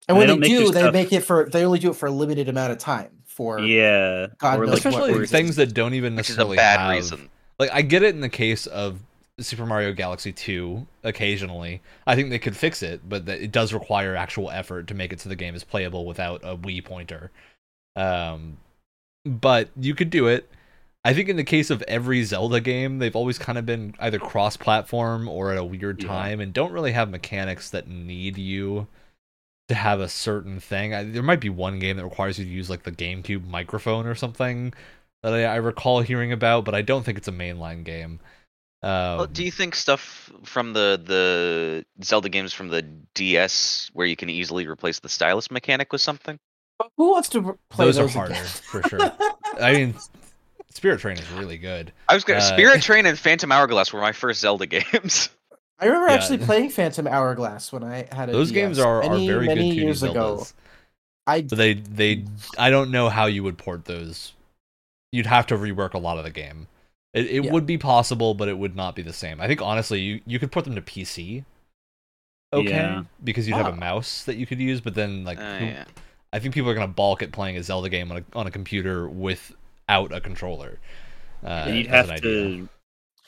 [0.10, 1.80] And when they they, don't make do, their they stuff- make it for they only
[1.80, 3.10] do it for a limited amount of time.
[3.26, 4.28] For Yeah.
[4.38, 6.80] God or knows like what Especially things that don't even Which is a necessarily bad
[6.82, 6.92] have.
[6.92, 7.30] reason.
[7.58, 9.00] Like I get it in the case of
[9.39, 11.82] Super Mario Galaxy 2 occasionally.
[12.06, 15.19] I think they could fix it, but it does require actual effort to make it
[15.22, 17.32] so the game is playable without a Wii pointer.
[17.96, 18.58] Um
[19.26, 20.50] but you could do it.
[21.06, 24.19] I think in the case of every Zelda game, they've always kind of been either
[24.19, 26.08] cross-platform or at a weird Yeah.
[26.10, 28.88] time and don't really have mechanics that need you
[29.69, 30.93] to have a certain thing.
[30.93, 34.06] I, there might be one game that requires you to use like the GameCube microphone
[34.06, 34.74] or something,
[35.24, 38.19] that I, I recall hearing about, but I don't think it's a mainline game.
[38.84, 42.82] Um, Well, do you think stuff from the the Zelda games from the
[43.13, 46.38] DS, where you can easily replace the stylus mechanic, with something?
[46.98, 48.46] Who wants to r- play those, those, are harder again?
[48.46, 49.00] for sure.
[49.62, 49.96] I mean,
[50.69, 51.93] Spirit Train is really good.
[52.10, 55.30] I was gonna Uh, Spirit Train and Phantom Hourglass were my first Zelda games.
[55.80, 56.13] I remember Yeah.
[56.15, 59.69] actually playing Phantom Hourglass when I had a Those games are, many, are very many
[59.69, 60.38] good years ago.
[60.39, 60.54] Zeldas.
[61.26, 62.26] I But they they
[62.58, 64.34] I don't know how you would port those.
[65.13, 66.67] You'd have to rework a lot of the game.
[67.13, 67.52] It it Yeah.
[67.52, 69.39] would be possible, but it would not be the same.
[69.39, 71.45] I think honestly, you you could put them to PC.
[72.52, 73.04] Okay, Yeah.
[73.23, 73.69] because you'd have Ah.
[73.71, 75.86] a mouse that you could use, but then like Uh, who- yeah.
[76.32, 78.52] I think people are gonna balk at playing a Zelda game on a on a
[78.52, 80.80] computer without a controller.
[81.43, 82.32] Uh, And you'd have an idea.
[82.32, 82.69] to.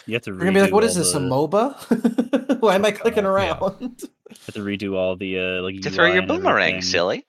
[0.07, 0.31] You have to.
[0.31, 2.59] we're gonna be like, what is all this a MOBA?
[2.61, 3.29] Why am I clicking yeah.
[3.29, 3.59] around?
[4.45, 5.81] Have to redo all the uh, like.
[5.81, 6.81] To throw your boomerang, everything.
[6.81, 7.25] silly.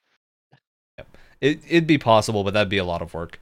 [1.40, 3.38] it it'd be possible, but that'd be a lot of work.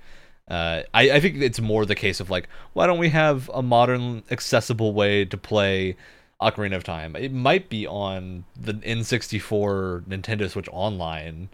[0.49, 3.63] Uh, I I think it's more the case of like, why don't we have a
[3.63, 5.97] modern, accessible way to play
[6.41, 7.17] Ocarina of Time?
[7.17, 11.49] It might be on the N64 Nintendo Switch Online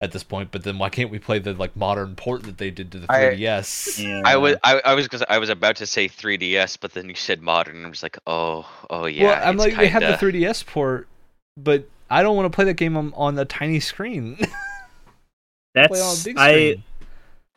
[0.00, 2.70] at this point, but then why can't we play the like modern port that they
[2.70, 3.98] did to the 3DS?
[3.98, 4.22] Yeah.
[4.24, 7.14] I was I, I was 'cause I was about to say 3DS, but then you
[7.16, 9.24] said modern, and I was like, oh oh yeah.
[9.26, 11.08] well, I'm it's like, they have the 3DS port,
[11.56, 14.36] but I don't want to play that game on, on a tiny screen.
[15.86, 16.76] play on a That's big I.
[16.76, 16.84] screen.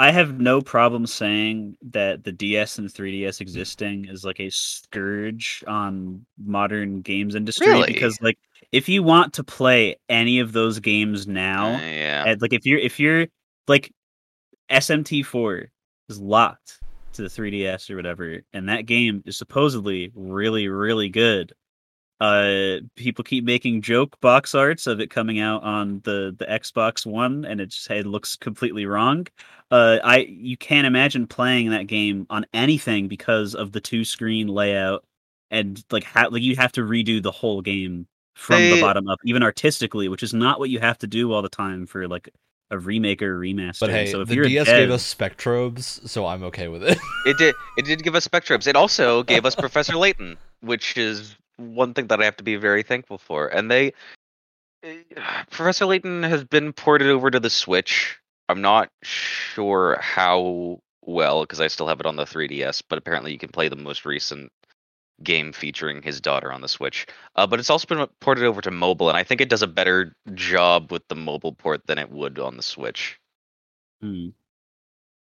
[0.02, 5.64] I have no problem saying that the DS and 3DS existing is like a scourge
[5.68, 7.94] on modern games industry Really?
[7.94, 8.40] because like
[8.72, 12.24] if you want to play any of those games now, Uh, yeah.
[12.26, 13.28] and, like if you're if you're
[13.68, 13.92] like
[14.72, 15.68] SMT4
[16.10, 16.80] is locked
[17.14, 21.54] to the 3DS or whatever, and that game is supposedly really really good.
[22.22, 27.04] Uh, people keep making joke box arts of it coming out on the the Xbox
[27.04, 29.26] One, and it just it looks completely wrong.
[29.72, 34.48] Uh, I you can't imagine playing that game on anything because of the two screen
[34.48, 35.04] layout
[35.50, 38.06] and like how like you have to redo the whole game
[38.36, 41.42] from the bottom up, even artistically, which is not what you have to do all
[41.42, 42.30] the time for like
[42.70, 43.80] a remake or a remaster.
[43.80, 46.84] But hey, so if the you're DS dev- gave us Spectrobes, so I'm okay with
[46.84, 47.00] it.
[47.26, 47.56] It did.
[47.78, 48.68] It did give us Spectrobes.
[48.68, 52.56] It also gave us Professor Layton, which is one thing that I have to be
[52.56, 53.48] very thankful for.
[53.48, 53.94] And they,
[54.84, 55.04] eh,
[55.50, 58.18] Professor Layton has been ported over to the Switch.
[58.50, 63.32] I'm not sure how well because I still have it on the 3DS, but apparently
[63.32, 64.52] you can play the most recent
[65.24, 67.06] game featuring his daughter on the Switch.
[67.36, 69.68] Uh, but it's also been ported over to mobile, and I think it does a
[69.68, 73.20] better job with the mobile port than it would on the Switch.
[74.02, 74.30] Hmm,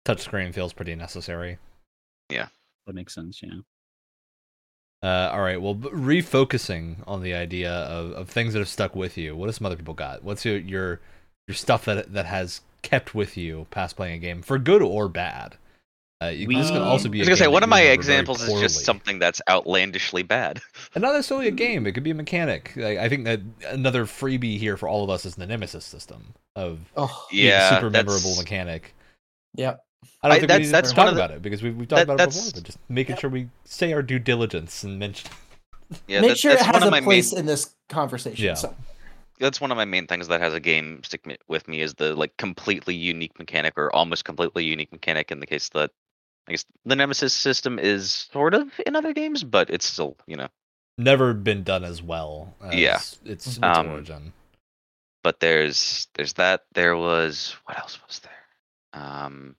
[0.05, 1.57] Touchscreen feels pretty necessary.
[2.29, 2.47] Yeah,
[2.87, 3.41] that makes sense.
[3.43, 3.59] Yeah.
[5.01, 5.61] Uh, all right.
[5.61, 9.35] Well, refocusing on the idea of, of things that have stuck with you.
[9.35, 10.23] What have some other people got?
[10.23, 10.99] What's your your
[11.47, 15.07] your stuff that that has kept with you past playing a game for good or
[15.07, 15.55] bad?
[16.21, 17.19] Uh, you, this can also be.
[17.19, 20.59] I was gonna say one of my examples is just something that's outlandishly bad.
[20.93, 21.87] and not necessarily a game.
[21.87, 22.73] It could be a mechanic.
[22.75, 26.33] Like, I think that another freebie here for all of us is the Nemesis system
[26.57, 28.93] of Oh, Yeah, super memorable mechanic.
[29.55, 29.75] yeah.
[30.21, 31.75] I don't I- think that's- we need that's to talk the- about it because we've,
[31.75, 32.51] we've talked that- about it before.
[32.55, 35.29] But just making sure we say our due diligence and mention.
[36.07, 37.39] Yeah, Make that- sure it has a place main.
[37.39, 38.45] in this conversation.
[38.45, 38.53] Yeah.
[38.53, 38.75] So,
[39.39, 41.95] That's one of my main things that has a game stick me, with me is
[41.95, 45.31] the like completely unique mechanic or almost completely unique mechanic.
[45.31, 45.89] In the case that
[46.47, 50.35] I guess the Nemesis system is sort of in other games, but it's still you
[50.35, 50.49] know.
[50.99, 52.53] Never been done as well.
[52.61, 52.95] As Yeah.
[52.97, 54.33] Its, its Um, origin.
[55.23, 56.65] But there's there's that.
[56.73, 59.01] There was what else was there?
[59.01, 59.55] Um,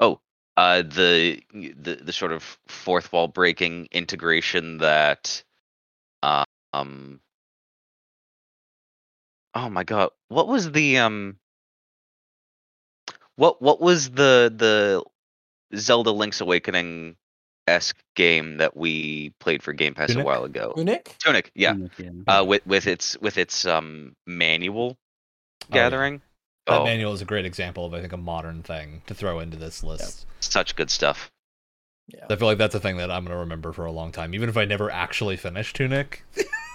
[0.00, 0.20] oh,
[0.56, 5.42] uh, the the the sort of fourth wall breaking integration that,
[6.22, 7.20] uh, um.
[9.54, 11.38] Oh my god, what was the um?
[13.36, 15.04] What what was the the
[15.76, 17.16] Zelda Link's Awakening
[17.66, 20.24] esque game that we played for Game Pass Tunic?
[20.24, 20.74] a while ago?
[20.76, 21.16] Tunic?
[21.18, 21.74] Tunic, yeah.
[21.74, 22.10] Mm, yeah.
[22.26, 24.98] Uh, with with its with its um manual
[25.72, 25.74] Oh, yeah.
[25.74, 26.22] gathering.
[26.66, 29.40] That Oh, manual is a great example of I think a modern thing to throw
[29.40, 30.26] into this list.
[30.40, 31.30] such good stuff.
[32.08, 32.26] Yeah.
[32.30, 34.48] I feel like that's a thing that I'm gonna remember for a long time, even
[34.48, 36.24] if I never actually finish Tunic,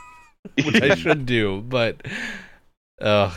[0.63, 1.61] which I should do.
[1.61, 2.01] But,
[3.01, 3.33] ugh,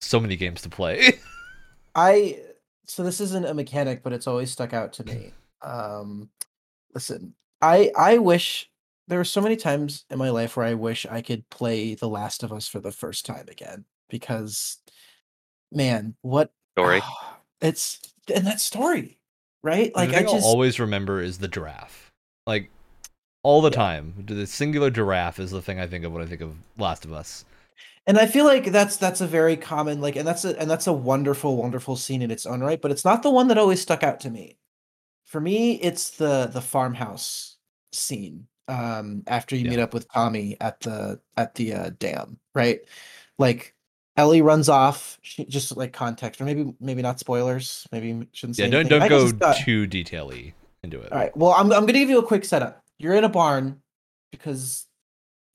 [0.00, 1.18] so many games to play.
[1.94, 2.40] I
[2.86, 5.32] so this isn't a mechanic, but it's always stuck out to me.
[5.62, 6.30] Um,
[6.94, 8.68] listen, I I wish
[9.08, 12.08] there were so many times in my life where I wish I could play The
[12.08, 14.78] Last of Us for the first time again because,
[15.72, 17.02] man, what Story.
[17.60, 18.00] it's
[18.34, 19.18] and that story,
[19.62, 19.94] right?
[19.94, 22.10] Like I thing I'll just always remember is the giraffe,
[22.46, 22.70] like
[23.42, 23.76] all the Yeah.
[23.76, 24.14] time.
[24.26, 27.12] The singular giraffe is the thing I think of when I think of Last of
[27.12, 27.44] Us.
[28.06, 30.86] and I feel like that's that's a very common like and that's a and that's
[30.86, 33.80] a wonderful wonderful scene in its own right, but it's not the one that always
[33.80, 34.58] stuck out to me.
[35.26, 37.56] for me, it's the the farmhouse
[37.92, 38.46] scene.
[38.68, 39.70] Um, after you Yeah.
[39.70, 42.80] meet up with Tommy at the at the uh, dam, right?
[43.38, 43.74] Like
[44.20, 45.18] Ellie runs off.
[45.22, 47.86] She just like context, or maybe maybe not spoilers.
[47.90, 48.64] Maybe shouldn't say.
[48.64, 49.08] Yeah, don't anything.
[49.08, 50.52] don't go too detaily
[50.82, 51.10] into it.
[51.10, 51.34] All right.
[51.34, 52.84] Well, I'm I'm gonna give you a quick setup.
[52.98, 53.80] You're in a barn
[54.30, 54.86] because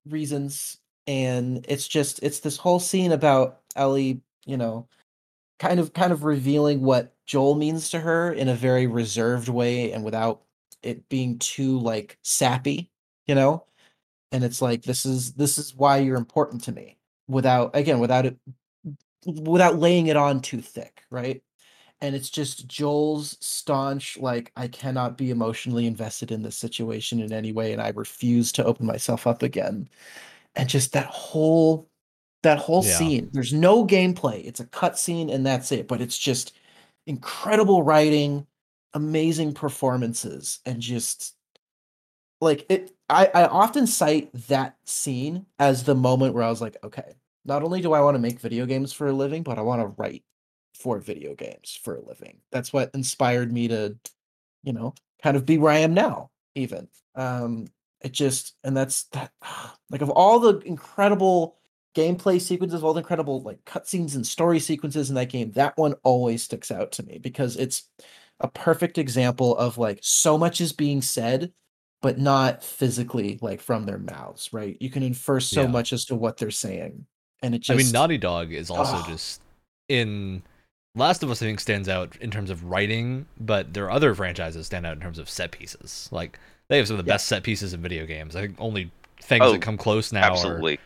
[0.10, 4.88] reasons, and it's just it's this whole scene about Ellie, you know,
[5.60, 9.92] kind of kind of revealing what Joel means to her in a very reserved way
[9.92, 10.42] and without
[10.82, 12.90] it being too like sappy,
[13.28, 13.64] you know?
[14.32, 18.26] And it's like this is this is why you're important to me without again without
[18.26, 18.38] it
[19.26, 21.42] without laying it on too thick, right?
[22.02, 27.32] and it's just Joel's staunch like I cannot be emotionally invested in this situation in
[27.34, 29.90] any way and I refuse to open myself up again.
[30.56, 31.90] And just that whole
[32.44, 32.98] that whole Yeah.
[32.98, 33.30] scene.
[33.34, 34.46] There's no gameplay.
[34.46, 36.54] It's a cutscene and that's it, but it's just
[37.08, 38.46] incredible writing,
[38.94, 41.36] amazing performances and just
[42.46, 46.78] like it I I often cite that scene as the moment where I was like,
[46.84, 49.62] okay, not only do I want to make video games for a living, but I
[49.62, 50.24] want to write
[50.74, 52.40] for video games for a living.
[52.52, 53.98] That's what inspired me to,
[54.64, 56.88] you know, kind of be where I am now, even.
[57.16, 57.68] Um,
[58.02, 59.32] it just, and that's that,
[59.90, 61.58] like, of all the incredible
[61.96, 65.94] gameplay sequences, all the incredible, like, cutscenes and story sequences in that game, that one
[66.04, 67.90] always sticks out to me because it's
[68.40, 71.54] a perfect example of, like, so much is being said,
[72.06, 74.78] but not physically, like, from their mouths, right?
[74.80, 75.68] You can infer so Yeah.
[75.68, 77.08] much as to what they're saying.
[77.42, 79.08] And it just, I mean, Naughty Dog is also Ugh.
[79.08, 79.42] just
[79.90, 80.44] in
[80.94, 81.42] Last of Us.
[81.42, 84.94] I think stands out in terms of writing, but there are other franchises stand out
[84.94, 86.08] in terms of set pieces.
[86.12, 86.38] Like
[86.70, 87.16] they have some of the Yeah.
[87.16, 88.36] best set pieces in video games.
[88.36, 88.92] I think only
[89.24, 90.78] things Oh, that come close now are Absolutely.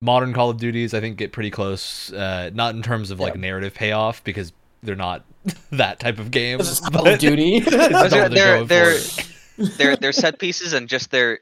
[0.00, 0.94] modern Call of Duties.
[0.94, 2.10] I think get pretty close.
[2.10, 3.40] Uh, not in terms of like Yeah.
[3.42, 5.24] narrative payoff because they're not
[5.72, 6.56] that type of game.
[6.56, 7.56] this is Call but of Duty.
[7.66, 9.33] it's not what They're- they're they're- for.
[9.56, 11.40] Their their set pieces and just their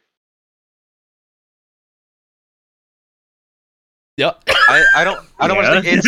[4.18, 4.42] Yep.
[4.48, 5.80] I, I don't I don't want Yeah.
[5.80, 6.06] to it's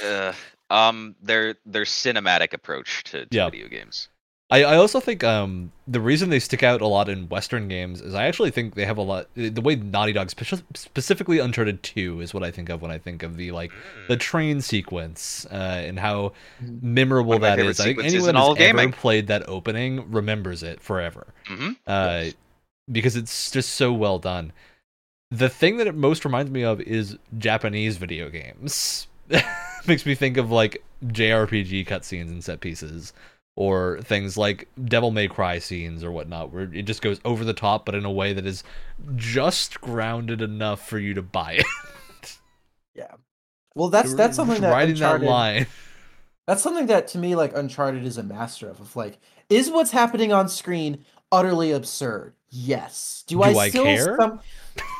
[0.00, 0.32] their
[0.70, 3.50] uh, um their their cinematic approach to, to Yeah.
[3.50, 4.08] video games.
[4.50, 8.00] I, I also think um, the reason they stick out a lot in Western games
[8.02, 9.26] is I actually think they have a lot.
[9.34, 12.98] The way Naughty Dog, speci- specifically Uncharted Two, is what I think of when I
[12.98, 13.72] think of the like
[14.08, 16.82] the train sequence uh, and how Mhm.
[16.82, 17.40] memorable that is.
[17.40, 17.80] of my that favorite is.
[17.80, 22.24] I think anyone who's ever played that opening remembers it forever hmm uh,
[22.92, 24.52] because it's just so well done.
[25.30, 29.08] The thing that it most reminds me of is Japanese video games.
[29.88, 33.12] Makes me think of like JRPG cutscenes and set pieces,
[33.56, 37.52] or things like Devil May Cry scenes or whatnot, where it just goes over the
[37.54, 38.64] top, but in a way that is
[39.16, 41.66] just grounded enough for you to buy it.
[42.94, 43.10] Yeah.
[43.74, 45.66] Well, that's that's something that riding Uncharted, that line.
[46.46, 48.80] That's something that to me, like Uncharted, is a master of.
[48.80, 52.34] Of like, is what's happening on screen utterly absurd?
[52.50, 53.24] Yes.
[53.26, 54.16] Do, Do I I still care?
[54.16, 54.40] some?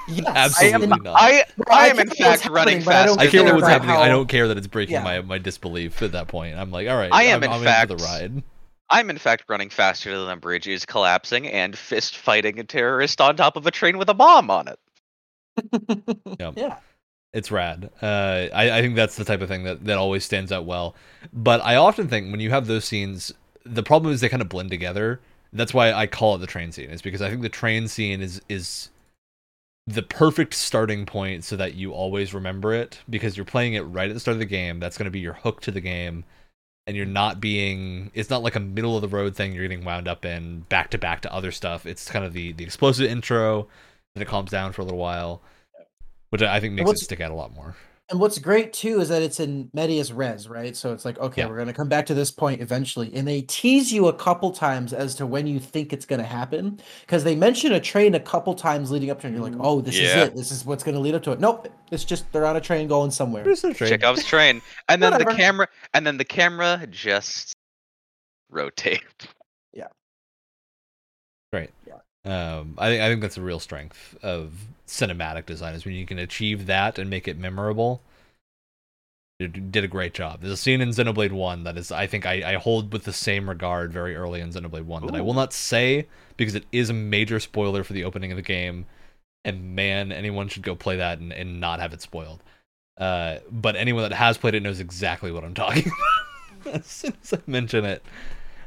[0.08, 0.26] Yes.
[0.60, 1.06] I am Absolutely not.
[1.20, 3.54] I I I am in fact running happening, but I don't faster I care care
[3.54, 3.96] what's about happening.
[3.96, 5.02] I don't care that it's breaking Yeah.
[5.04, 6.56] my my disbelief at that point.
[6.56, 8.42] I'm like, all right, I am I'm, in I'm fact- for the ride.
[8.90, 13.20] I'm in fact running faster than a bridge is collapsing and fist fighting a terrorist
[13.20, 14.78] on top of a train with a bomb on it.
[16.38, 16.54] Yep.
[16.56, 16.76] Yeah.
[17.32, 17.90] It's rad.
[18.00, 20.94] Uh, I, I think that's the type of thing that, that always stands out well.
[21.32, 23.32] But I often think when you have those scenes,
[23.64, 25.20] the problem is they kind of blend together.
[25.52, 28.20] That's why I call it the train scene, is because I think the train scene
[28.20, 28.90] is is
[29.86, 34.08] the perfect starting point so that you always remember it because you're playing it right
[34.08, 34.80] at the start of the game.
[34.80, 36.24] That's going to be your hook to the game,
[36.86, 38.10] and you're not being.
[38.14, 40.90] It's not like a middle of the road thing you're getting wound up in back
[40.90, 41.84] to back to other stuff.
[41.86, 43.68] It's kind of the the explosive intro,
[44.14, 45.42] then it calms down for a little while,
[46.30, 47.76] which I I think makes it stick out a lot more.
[48.10, 50.76] And what's great too is that it's in medias res, right?
[50.76, 51.48] So it's like, okay, Yeah.
[51.48, 54.92] we're gonna come back to this point eventually, and they tease you a couple times
[54.92, 58.54] as to when you think it's gonna happen, because they mention a train a couple
[58.54, 59.30] times leading up to it.
[59.30, 60.36] And you're like, oh, this is it.
[60.36, 61.40] This is what's gonna lead up to it.
[61.40, 63.42] Nope, it's just they're on a train going somewhere.
[63.42, 63.88] There's no train.
[63.88, 67.54] Chekhov's train, and then the camera, and then the camera just
[68.50, 69.02] rotates.
[72.24, 74.52] Um, I think I think that's a real strength of
[74.86, 78.00] cinematic design is when you can achieve that and make it memorable.
[79.40, 80.40] You did a great job.
[80.40, 83.12] There's a scene in Xenoblade One that is, I think, I, I hold with the
[83.12, 86.06] same regard very early in Xenoblade One that I will not say
[86.36, 88.86] because it is a major spoiler for the opening of the game,
[89.44, 92.42] and man, anyone should go play that and, and not have it spoiled.
[92.96, 95.90] Uh, but anyone that has played it knows exactly what I'm talking
[96.62, 98.04] about as soon as I mention it.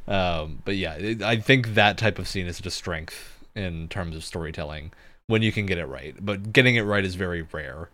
[0.05, 4.15] Um, but yeah, it, I think that type of scene is just strength in terms
[4.15, 4.93] of storytelling
[5.27, 6.15] when you can get it right.
[6.19, 7.89] But getting it right is very rare.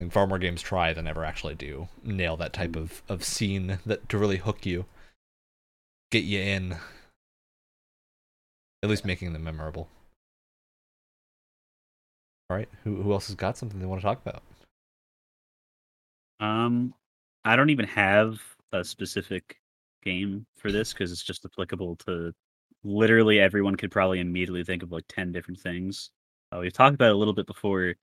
[0.00, 3.78] And far more games try than ever actually do nail that type of, of scene
[3.84, 4.86] that to really hook you.
[6.10, 6.76] get you in.
[8.82, 9.88] At least making them memorable.
[12.48, 14.42] All right, who who else has got something they want to talk about?
[16.40, 16.94] Um,
[17.44, 18.40] I don't even have
[18.72, 19.60] a specific
[20.02, 22.32] game for this because it's just applicable to
[22.84, 26.10] literally everyone could probably immediately think of like 10 different things.
[26.52, 27.94] Uh, we've talked about it a little bit before,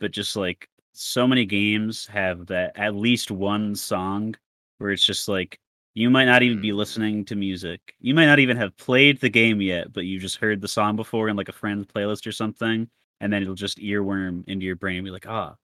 [0.00, 4.34] but just like so many games have that at least one song
[4.78, 5.58] where it's just like
[5.94, 6.76] you might not even be Mm.
[6.76, 7.80] listening to music.
[8.00, 10.96] You might not even have played the game yet, but you just heard the song
[10.96, 12.88] before in like a friend's playlist or something,
[13.20, 15.56] and then it'll just earworm into your brain and be like, ah,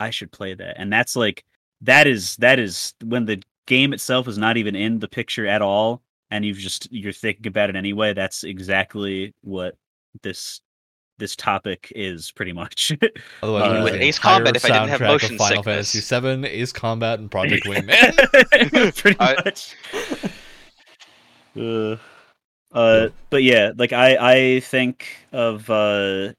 [0.00, 0.76] I should play that.
[0.80, 1.44] And that's like
[1.82, 5.62] that is that is when the game itself is not even in the picture at
[5.62, 8.12] all, and you've just you're thinking about it anyway.
[8.14, 9.74] That's exactly what
[10.22, 10.60] this
[11.18, 12.92] this topic is pretty much.
[13.42, 15.92] Otherwise, Uh, it with Ace Combat if I didn't have soundtrack of motion Final sickness.
[16.10, 18.96] Fantasy VII, Ace Combat, and Project Wingman.
[18.96, 19.76] pretty I- much.
[21.58, 21.96] Uh,
[22.72, 24.16] uh, but yeah, like I
[24.56, 26.32] I think of uh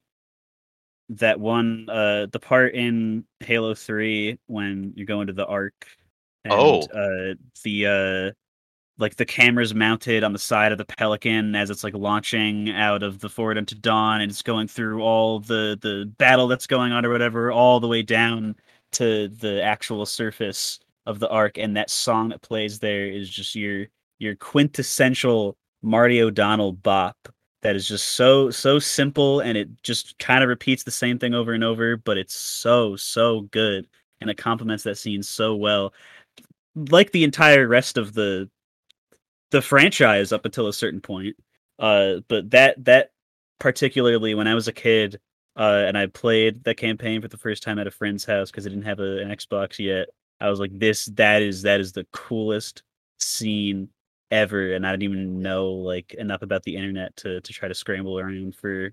[1.10, 5.88] that one uh the part in Halo 3 when you're going to the Ark
[6.44, 6.82] and Oh.
[6.82, 7.34] uh
[7.64, 8.32] the uh
[8.98, 13.04] like the camera's mounted on the side of the Pelican as it's like launching out
[13.04, 16.92] of the Forward Unto Dawn and it's going through all the the battle that's going
[16.92, 18.56] on or whatever all the way down
[18.94, 23.56] to the actual surface of the Ark and that song that plays there is just
[23.56, 23.88] your
[24.20, 27.16] your quintessential Marty O'Donnell bop
[27.62, 31.34] that is just so so simple and it just kind of repeats the same thing
[31.34, 33.88] over and over but it's so so good
[34.22, 35.94] and it complements that scene so well.
[36.76, 38.50] Like the entire rest of the
[39.52, 41.36] the franchise up until a certain point
[41.80, 43.12] uh but that that
[43.60, 45.20] particularly when I was a kid
[45.56, 48.66] uh and I played the campaign for the first time at a friend's house because
[48.66, 50.10] I didn't have a, an Xbox yet
[50.42, 52.84] I was like this that is that is the coolest
[53.20, 53.90] scene
[54.32, 57.74] ever and I didn't even know like enough about the internet to to try to
[57.76, 58.92] scramble around for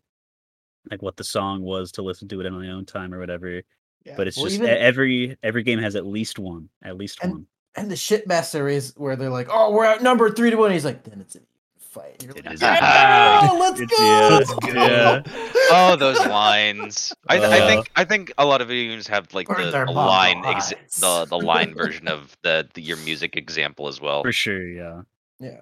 [0.90, 3.62] like what the song was to listen to it in my own time or whatever
[4.05, 4.14] Yeah.
[4.16, 7.32] but it's Well, just even- every every game has at least one at least And-
[7.32, 7.46] one
[7.76, 11.02] and the shitmaster is where they're like, "Oh, we're outnumbered three to one." He's like,
[11.04, 13.58] "Then it's an even fight." You're It like, a "Yeah, fight.
[13.58, 14.04] let's It's- go.
[14.04, 15.22] yeah, let's it's- go." yeah.
[15.70, 17.14] oh, those lines.
[17.28, 19.70] I, th- I Uh, think I think a lot of video games have like the,
[19.86, 24.22] the line ex- the the line version of the, the your music example as well.
[24.22, 25.02] for sure yeah
[25.40, 25.60] Yeah.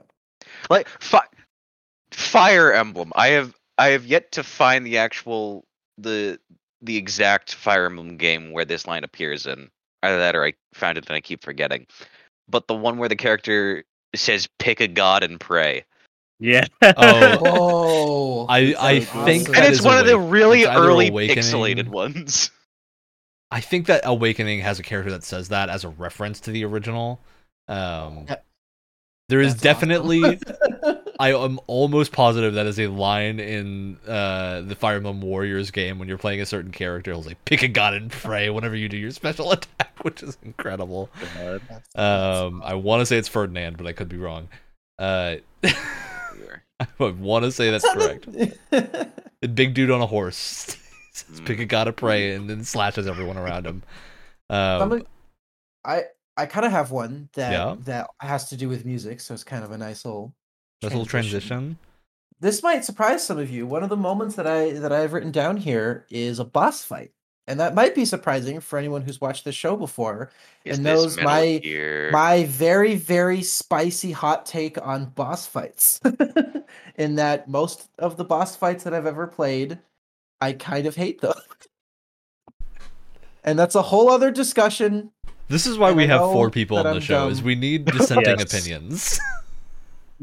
[0.71, 1.21] Like fi-
[2.11, 3.13] Fire Emblem.
[3.17, 5.65] I have I have yet to find the actual
[5.99, 6.39] the
[6.83, 9.71] the exact Fire Emblem game where this line appears in.
[10.03, 11.87] Either that or I found it and I keep forgetting.
[12.49, 13.85] But the one where the character
[14.15, 15.85] says pick a god and pray.
[16.41, 18.47] yeah Oh, Whoa.
[18.49, 21.89] I- I That's think that and it's is one of the really early Awakening- pixelated
[21.89, 22.51] ones.
[23.51, 26.65] I think that Awakening has a character that says that as a reference to the
[26.65, 27.21] original.
[27.69, 28.45] Um, Yep.
[29.29, 29.89] there is That's awesome.
[31.29, 31.43] definitely.
[31.43, 35.99] I am almost positive that is a line in uh, the Fire Emblem Warriors game
[35.99, 37.11] when you're playing a certain character.
[37.11, 40.37] It'll say, "Pick a god and pray" whenever you do your special attack, which is
[40.43, 41.11] incredible.
[41.95, 44.49] Um, I want to say it's Ferdinand, but I could be wrong.
[44.99, 48.27] Uh, I want to say that's correct.
[48.33, 50.77] the big dude on a horse.
[51.13, 53.83] says, Pick a god of pray," and then slashes everyone around him.
[54.51, 55.05] Um,
[55.85, 56.05] I
[56.37, 57.77] I kind of have one that Yeah?
[57.81, 60.35] that has to do with music, so it's kind of a nice little
[60.83, 61.79] Nice little transition.
[62.41, 63.67] This might surprise some of you.
[63.67, 67.13] One of the moments that I that I've written down here is a boss fight,
[67.47, 70.31] and that might be surprising for anyone who's watched the show before.
[70.65, 72.11] Is And this those my- Gear?
[72.11, 76.01] My very very spicy hot take on boss fights,
[76.97, 79.79] in that most of the boss fights that I've ever played,
[80.41, 81.35] I kind of hate them.
[83.45, 85.11] And that's a whole other discussion.
[85.49, 87.27] This is why And we I have four people on the I'm show.
[87.29, 88.55] Is we need dissenting Yes.
[88.55, 89.21] opinions.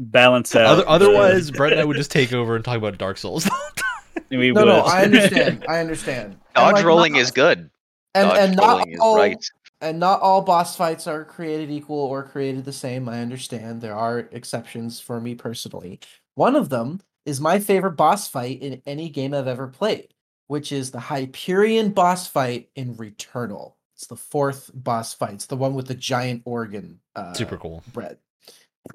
[0.00, 2.98] Balance out Other, the- otherwise, Brett and I would just take over and talk about
[2.98, 3.48] Dark Souls.
[4.30, 4.80] we No, no.
[4.80, 5.64] I understand.
[5.68, 6.38] I understand.
[6.54, 7.70] Dodge like, rolling not- is good.
[8.14, 9.44] and, Dodge and not rolling all, right.
[9.80, 13.08] and not all boss fights are created equal or created the same.
[13.08, 16.00] I understand there are exceptions for me personally.
[16.34, 20.14] One of them is my favorite boss fight in any game I've ever played,
[20.46, 23.74] which is the Hyperion boss fight in Returnal.
[23.94, 25.34] It's the fourth boss fight.
[25.34, 27.00] It's the one with the giant organ.
[27.14, 27.82] Uh, Super cool.
[27.92, 28.16] bread.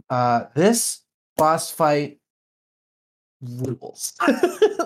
[0.09, 1.01] Uh, this
[1.37, 2.19] boss fight
[3.41, 4.13] rules.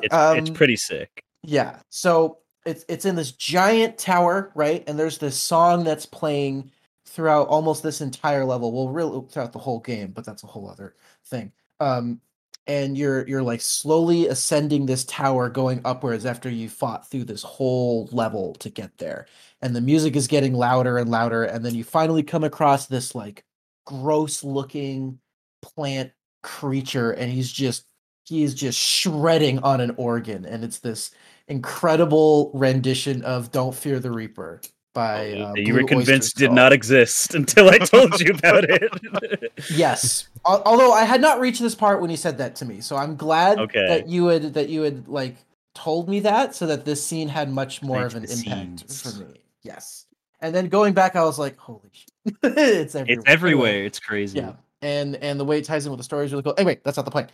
[0.01, 1.21] It's, it's Um, pretty sick.
[1.43, 1.79] yeah.
[1.89, 4.81] So it's it's in this giant tower, right?
[4.87, 6.71] And there's this song that's playing
[7.05, 8.71] throughout almost this entire level.
[8.71, 10.95] Well, really throughout the whole game, but that's a whole other
[11.25, 11.51] thing.
[11.81, 12.21] Um,
[12.67, 17.43] and you're you're like slowly ascending this tower, going upwards after you fought through this
[17.43, 19.25] whole level to get there.
[19.61, 23.15] And the music is getting louder and louder, and then you finally come across this
[23.15, 23.43] like
[23.89, 25.17] gross looking
[25.63, 26.11] plant
[26.43, 27.85] creature and he's just
[28.25, 31.09] he is just shredding on an organ and it's this
[31.47, 34.61] incredible rendition of Don't Fear the Reaper
[34.93, 38.65] by uh, you were Blue Oyster convinced did not exist until I told you about
[38.69, 39.51] it.
[39.71, 40.29] Yes.
[40.45, 42.81] Although I had not reached this part when you said that to me.
[42.81, 43.87] So I'm glad Okay.
[43.87, 45.35] that you had that you had like
[45.73, 49.01] told me that so that this scene had much more of an impact scenes.
[49.01, 49.41] for me.
[49.63, 50.05] Yes.
[50.41, 52.08] And then going back I was like, holy shit.
[52.43, 53.19] it's everywhere.
[53.19, 53.83] it's everywhere.
[53.85, 54.39] It's crazy.
[54.39, 54.53] yeah.
[54.81, 56.55] And and the way it ties in with the story is really cool.
[56.57, 57.31] Anyway, that's not the point.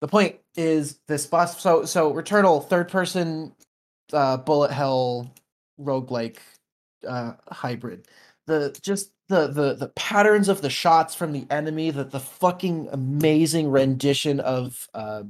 [0.00, 3.52] The point is this boss so so Returnal third person
[4.12, 5.32] uh bullet hell
[5.80, 6.38] roguelike
[7.06, 8.06] uh hybrid.
[8.46, 12.88] The just the the the patterns of the shots from the enemy, that the fucking
[12.92, 15.22] amazing rendition of uh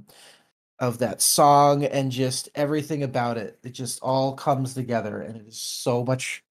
[0.83, 3.59] of that song and just everything about it.
[3.63, 6.43] It just all comes together and it is so much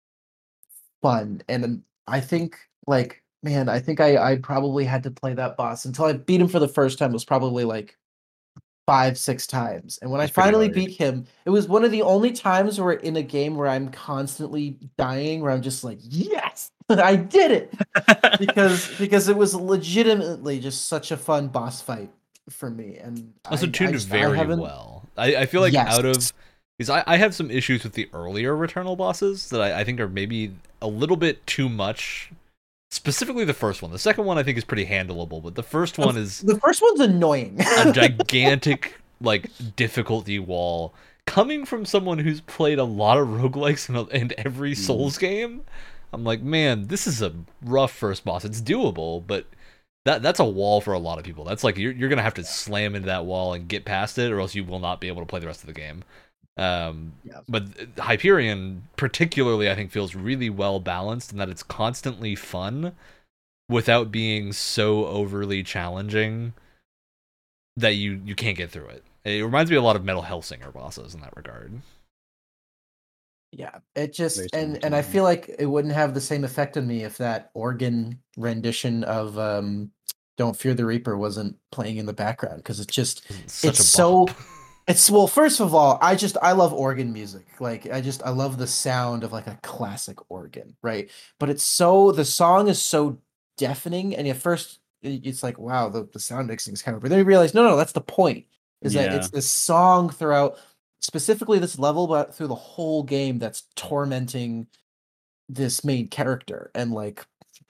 [1.02, 1.42] fun.
[1.50, 5.86] And I think like man, I think I I probably had to play that boss
[5.86, 7.98] until I beat him for the first time was probably like
[8.88, 10.00] five, six times.
[10.02, 12.94] And when That's I finally beat him, it was one of the only times where
[12.94, 17.74] in a game where I'm constantly dying, where I'm just like, yes, I did it.
[18.40, 22.10] because because it was legitimately just such a fun boss fight
[22.50, 22.98] for me.
[22.98, 25.08] And Also I- I tuned just- very haven't- well.
[25.18, 26.34] I, I feel like out of Yes.
[26.82, 30.00] Because I, I have some issues with the earlier Returnal bosses that I, I think
[30.00, 32.32] are maybe a little bit too much.
[32.90, 33.92] Specifically the first one.
[33.92, 36.82] The second one I think is pretty handleable, but the first one is The first
[36.82, 37.60] one's annoying.
[37.78, 40.96] a gigantic like difficulty wall
[41.28, 44.82] coming from someone who's played a lot of roguelikes and, a- in every hmm.
[44.82, 45.62] Souls game.
[46.12, 48.44] I'm like, man, this is a rough first boss.
[48.44, 49.46] It's doable, but
[50.06, 51.44] that that's a wall for a lot of people.
[51.44, 54.32] That's like you're you're gonna have to slam into that wall and get past it,
[54.32, 56.04] or else you will not be able to play the rest of the game.
[56.58, 57.42] Um, Yeah.
[57.48, 57.66] But
[57.98, 62.94] Hyperion, particularly, I think feels really well balanced in that it's constantly fun
[63.70, 66.54] without being so overly challenging
[67.78, 69.04] that you you can't get through it.
[69.24, 71.82] It reminds me a lot of Metal Hellsinger bosses in that regard.
[73.52, 76.78] Yeah, it just Very and and I feel like it wouldn't have the same effect
[76.78, 79.92] on me if that organ rendition of um
[80.38, 84.26] Don't Fear the Reaper wasn't playing in the background because it's just It's it's so
[84.26, 84.38] bop.
[84.88, 87.48] It's well first of all I just I love organ music.
[87.60, 91.10] Like I just I love the sound of like a classic organ right?
[91.40, 93.20] But it's so the song is so
[93.58, 97.10] deafening and at first it's like wow the, the sound mixing is kind of but
[97.10, 98.46] then you realize no no that's the point
[98.82, 100.58] is that it's this song throughout
[101.00, 104.68] specifically this level but through the whole game that's tormenting
[105.52, 106.72] this main character.
[106.74, 107.26] And like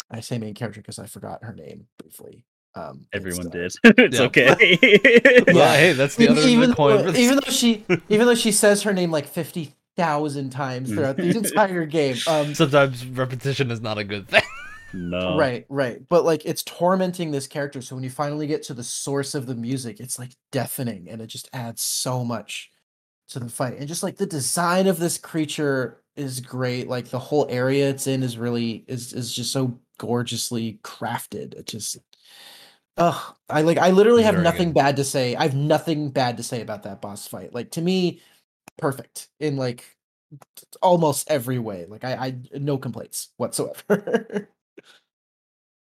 [0.10, 2.46] I say main character because I forgot her name briefly
[2.76, 3.74] um Everyone uh, did.
[3.84, 4.26] it's Yeah.
[4.26, 4.78] okay.
[5.54, 5.76] Yeah.
[5.76, 7.06] hey, that's the even, other even the coin.
[7.06, 10.96] though, even though she even though she says her name like 50,000 times Mm.
[10.96, 14.44] throughout the entire game um Sometimes repetition is not a good thing.
[14.94, 15.38] no.
[15.38, 18.84] right right but like it's tormenting this character so when you finally get to the
[18.84, 22.70] source of the music it's like deafening and it just adds so much
[23.30, 27.20] to the fight and just like the design of this creature is great like the
[27.20, 31.98] whole area it's in is really is is just so gorgeously crafted it just
[32.98, 33.78] Ugh, I like.
[33.78, 34.74] I literally have Very nothing good.
[34.74, 35.36] bad to say.
[35.36, 37.54] I have nothing bad to say about that boss fight.
[37.54, 38.22] Like to me,
[38.78, 39.98] perfect in like
[40.82, 41.86] almost every way.
[41.88, 42.14] Like I,
[42.54, 44.50] I no complaints whatsoever.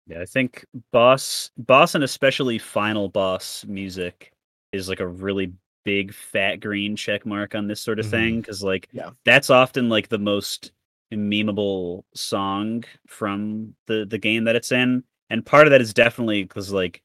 [0.06, 4.32] Yeah, I think boss boss and especially final boss music
[4.72, 5.52] is like a really
[5.84, 8.10] big fat green check mark on this sort of Mhm.
[8.10, 9.10] thing because like Yeah.
[9.24, 10.72] that's often like the most
[11.12, 16.42] memeable song from the the game that it's in and part of that is definitely
[16.42, 17.02] because like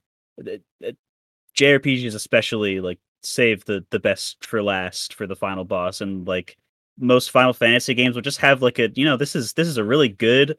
[1.55, 6.57] jrpgs especially like save the the best for last for the final boss and like
[6.97, 9.77] most final fantasy games will just have like a you know this is this is
[9.77, 10.57] a really good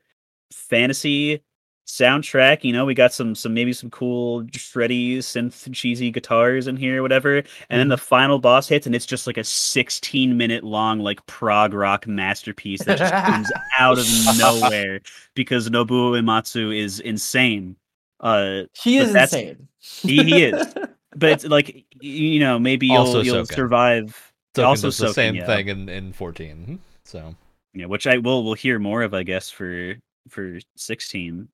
[0.52, 1.42] fantasy
[1.86, 6.76] soundtrack you know we got some some maybe some cool shreddy synth cheesy guitars in
[6.76, 10.62] here whatever and then the final boss hits and it's just like a 16 minute
[10.62, 14.06] long like prog rock masterpiece that just comes out of
[14.38, 15.00] nowhere
[15.34, 17.76] because nobuo uematsu is insane
[18.20, 19.68] uh he is insane.
[19.80, 20.74] he- he is.
[21.16, 23.54] but it's like you know maybe you'll Also you'll Soken.
[23.54, 25.46] survive Soken also does the Soken, same yeah.
[25.46, 26.78] thing in, in 14.
[27.04, 27.34] So,
[27.74, 29.96] yeah which i will we'll hear more of i guess for
[30.28, 31.48] for 16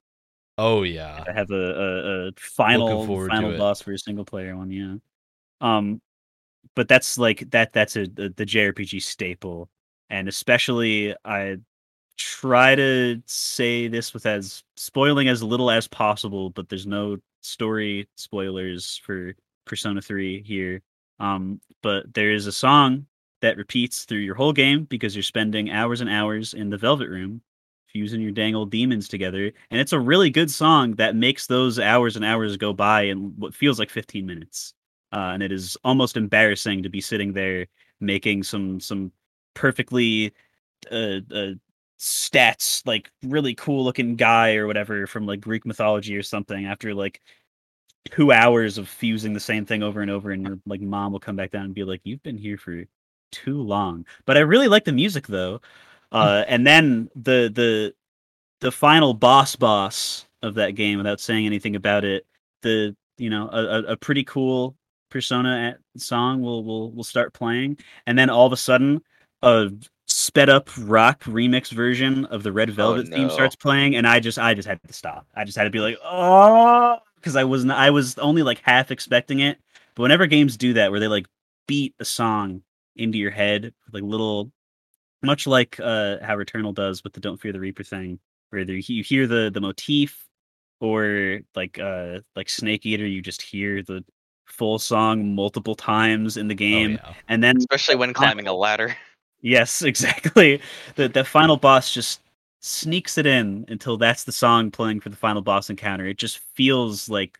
[0.59, 1.23] oh yeah.
[1.27, 4.95] I have a, a, a final final boss for a single player one, yeah.
[5.61, 6.01] Um,
[6.75, 7.73] but that's like that.
[7.73, 9.69] That's a the, the JRPG staple,
[10.09, 11.57] and especially I
[12.17, 18.07] try to say this with as spoiling as little as possible, but there's no story
[18.17, 19.33] spoilers for
[19.65, 20.81] Persona 3 here.
[21.19, 23.05] Um, but there is a song
[23.41, 27.09] that repeats through your whole game because you're spending hours and hours in the Velvet
[27.09, 27.41] Room
[27.91, 29.51] fusing your dang old demons together.
[29.71, 33.33] And it's a really good song that makes those hours and hours go by in
[33.37, 34.73] what feels like 15 minutes.
[35.11, 37.65] Uh, and it is almost embarrassing to be sitting there
[37.99, 39.11] making some some
[39.55, 40.31] perfectly
[40.91, 41.53] uh, uh,
[41.99, 46.93] stats like really cool looking guy or whatever from like Greek mythology or something after
[46.93, 47.21] like
[48.05, 51.19] two hours of fusing the same thing over and over and your like mom will
[51.19, 52.83] come back down and be like you've been here for
[53.31, 55.59] too long but i really like the music though
[56.11, 57.93] uh and then the the
[58.61, 62.25] the final boss boss of that game without saying anything about it
[62.61, 64.75] the you know a, a- pretty cool
[65.09, 67.77] persona at- song will will will start playing.
[68.05, 69.01] And then all of a sudden
[69.41, 69.71] a
[70.07, 73.33] sped up rock remix version of the red velvet theme no.
[73.33, 75.27] starts playing and i just i just had to stop.
[75.35, 78.61] I just had to be like oh because i was not i was only like
[78.63, 79.57] half expecting it.
[79.95, 81.27] But whenever games do that where they like
[81.67, 82.63] beat a song
[82.95, 84.51] into your head like little
[85.23, 88.75] much like uh how returnal does with the don't fear the reaper thing where either
[88.77, 90.27] you hear the the motif
[90.81, 94.03] or like uh like snake eater you just hear the
[94.45, 97.13] full song multiple times in the Oh, game yeah.
[97.27, 98.95] and then Especially when climbing a ladder.
[99.41, 100.61] Yes, exactly.
[100.95, 102.21] The the final boss just
[102.61, 106.05] sneaks it in until that's the song playing for the final boss encounter.
[106.07, 107.37] It just feels like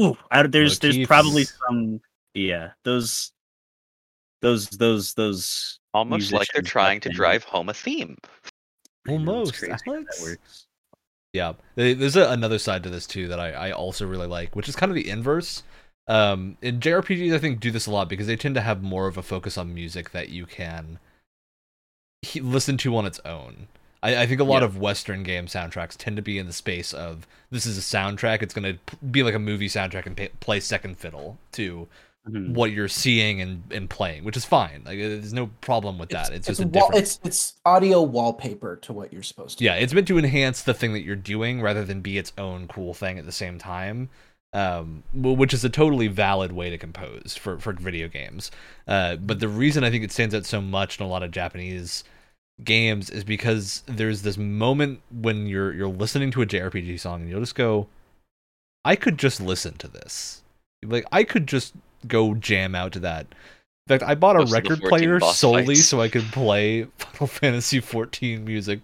[0.00, 2.00] ooh, I, don't- there's there's probably some
[2.34, 3.32] yeah, those
[4.46, 8.16] those those those Almost like they're trying to drive home a theme.
[9.08, 10.66] I know, it's Almost, crazy how that works.
[11.32, 14.68] Yeah, there's a, another side to this too that I, I also really like, which
[14.68, 15.62] is kind of the inverse.
[16.06, 19.08] Um, in JRPGs, I think do this a lot because they tend to have more
[19.08, 20.98] of a focus on music that you can
[22.22, 23.66] he- listen to on its own.
[24.02, 24.66] I, I think a lot Yeah.
[24.66, 28.42] of Western game soundtracks tend to be in the space of this is a soundtrack.
[28.42, 31.88] It's going to be like a movie soundtrack and pay, play second fiddle to
[32.28, 32.54] Mhm.
[32.54, 34.82] what you're seeing and, and playing, which is fine.
[34.84, 36.32] Like, there's no problem with that.
[36.32, 37.02] It's, just a wall- different.
[37.02, 39.64] it's it's audio wallpaper to what you're supposed to.
[39.64, 42.66] Yeah, it's meant to enhance the thing that you're doing rather than be its own
[42.66, 44.08] cool thing at the same time.
[44.52, 48.50] Um, which is a totally valid way to compose for, for video games.
[48.88, 51.30] Uh, but the reason I think it stands out so much in a lot of
[51.30, 52.04] Japanese
[52.64, 57.28] games is because there's this moment when you're you're listening to a JRPG song and
[57.30, 57.86] you'll just go,
[58.84, 60.42] I could just listen to this.
[60.82, 61.74] Like I could just
[62.08, 63.26] go jam out to that.
[63.88, 65.84] In fact, I bought a Most record player solely fights.
[65.86, 68.80] so I could play Final Fantasy XIV music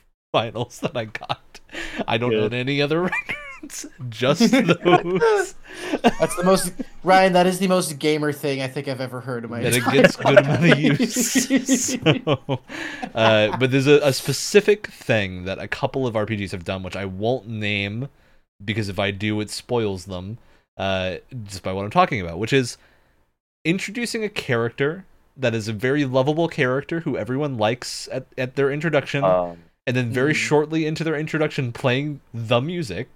[0.32, 1.60] finals that I got.
[2.06, 2.44] I don't Good.
[2.44, 3.02] own any other
[3.62, 5.54] records, just those.
[6.02, 6.72] That's the most
[7.02, 7.32] Ryan.
[7.32, 9.58] That is the most gamer thing I think I've ever heard in my.
[9.60, 11.96] and it gets good amount of use.
[11.96, 12.60] So,
[13.14, 16.94] uh, but there's a, a specific thing that a couple of RPGs have done, which
[16.94, 18.08] I won't name
[18.64, 20.38] because if I do, it spoils them.
[20.76, 22.76] Uh, just by what I'm talking about, which is
[23.64, 25.04] introducing a character
[25.36, 29.96] that is a very lovable character who everyone likes at, at their introduction, Um, and
[29.96, 30.36] then very Mhm.
[30.36, 33.08] shortly into their introduction playing the music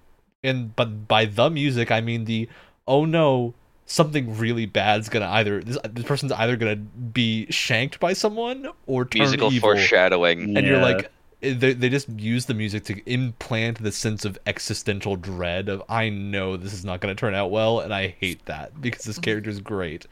[0.45, 2.49] and but by the music i mean the
[2.87, 3.55] oh no
[3.87, 9.05] something really bad's gonna either this, this person's either gonna be shanked by someone or
[9.05, 10.57] turn musical evil foreshadowing.
[10.57, 11.11] and you're like
[11.41, 16.09] they, they just use the music to implant the sense of existential dread of i
[16.09, 19.19] know this is not going to turn out well and i hate that because this
[19.27, 20.07] character is great.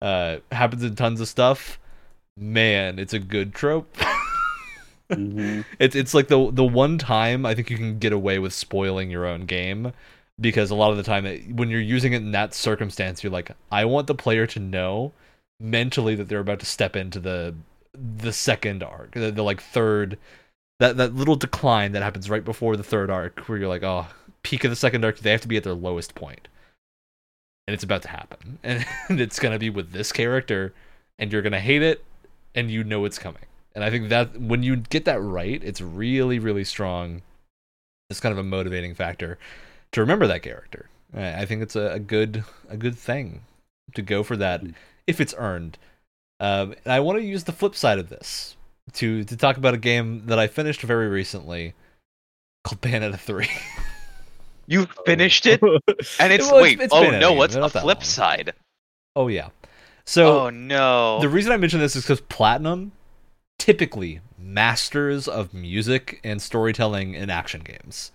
[0.00, 1.78] Uh happens in tons of stuff.
[2.36, 3.96] Man it's a good trope.
[5.10, 5.64] Mhm.
[5.78, 9.10] it's it's like the the one time I think you can get away with spoiling
[9.10, 9.92] your own game
[10.40, 13.32] because a lot of the time it, when you're using it in that circumstance you're
[13.32, 15.12] like I want the player to know
[15.60, 17.54] mentally that they're about to step into the
[17.94, 20.18] the second arc the, the like third
[20.82, 24.06] that that little decline that happens right before the third arc where you're like oh
[24.42, 26.48] peak of the second arc they have to be at their lowest point
[27.66, 30.74] and it's about to happen and it's going to be with this character
[31.18, 32.04] and you're going to hate it
[32.54, 35.80] and you know it's coming and I think that when you get that right, it's
[35.80, 37.22] really, really strong.
[38.10, 39.38] It's kind of a motivating factor
[39.92, 40.88] to remember that character.
[41.14, 43.42] I I think it's a, a good, a good thing
[43.94, 44.62] to go for that
[45.06, 45.78] if it's earned.
[46.40, 48.56] Um, and I want to use the flip side of this
[48.94, 51.74] to to talk about a game that I finished very recently
[52.64, 53.48] called Bayonetta three.
[54.66, 55.80] You finished it, and
[56.32, 56.80] it's Well, wait.
[56.80, 58.04] it's oh no, what's the flip long.
[58.04, 58.54] side?
[59.16, 59.48] oh yeah,
[60.04, 61.20] so oh no.
[61.20, 62.92] The reason I mention this is because Platinum,
[63.58, 68.12] typically masters of music and storytelling in action games.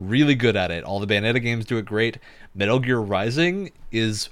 [0.00, 0.84] Really good at it.
[0.84, 2.18] All the Bayonetta games do it great.
[2.54, 4.28] Metal Gear Rising is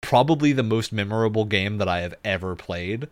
[0.00, 3.08] probably the most memorable game that I have ever played.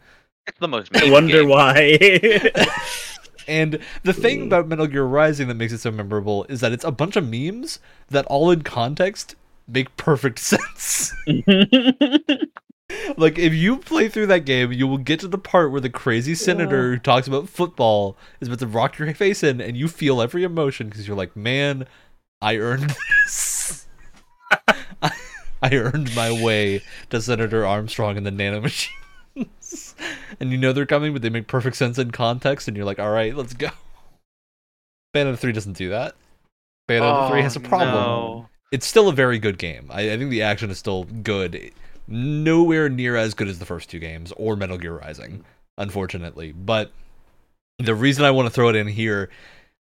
[0.51, 0.95] It's the most.
[0.95, 1.49] I wonder game.
[1.49, 2.51] why.
[3.51, 6.85] And the thing about Metal Gear Rising that makes it so memorable is that it's
[6.85, 9.35] a bunch of memes that all in context
[9.67, 11.13] make perfect sense.
[13.17, 15.91] like if you play through that game, you will get to the part where the
[15.91, 19.89] crazy senator who talks about football is about to rock your face in, and you
[19.89, 21.87] feel every emotion because you're like, man,
[22.41, 22.95] I earned
[23.25, 23.89] this.
[25.03, 25.11] I,
[25.61, 28.91] I earned my way to Senator Armstrong and the nanomachines.
[30.41, 32.99] and you know they're coming, but they make perfect sense in context, and you're like,
[32.99, 33.71] all right, let's go.
[35.15, 36.15] Bayonetta 3 doesn't do that.
[36.89, 37.95] Bayonetta 3 has a problem.
[37.95, 38.49] no.
[38.73, 39.91] It's still a very good game.
[39.91, 41.73] I, I think the action is still good.
[42.07, 45.45] Nowhere near as good as the first two games or Metal Gear Rising,
[45.77, 46.53] unfortunately.
[46.53, 46.93] But
[47.79, 49.29] the reason I want to throw it in here,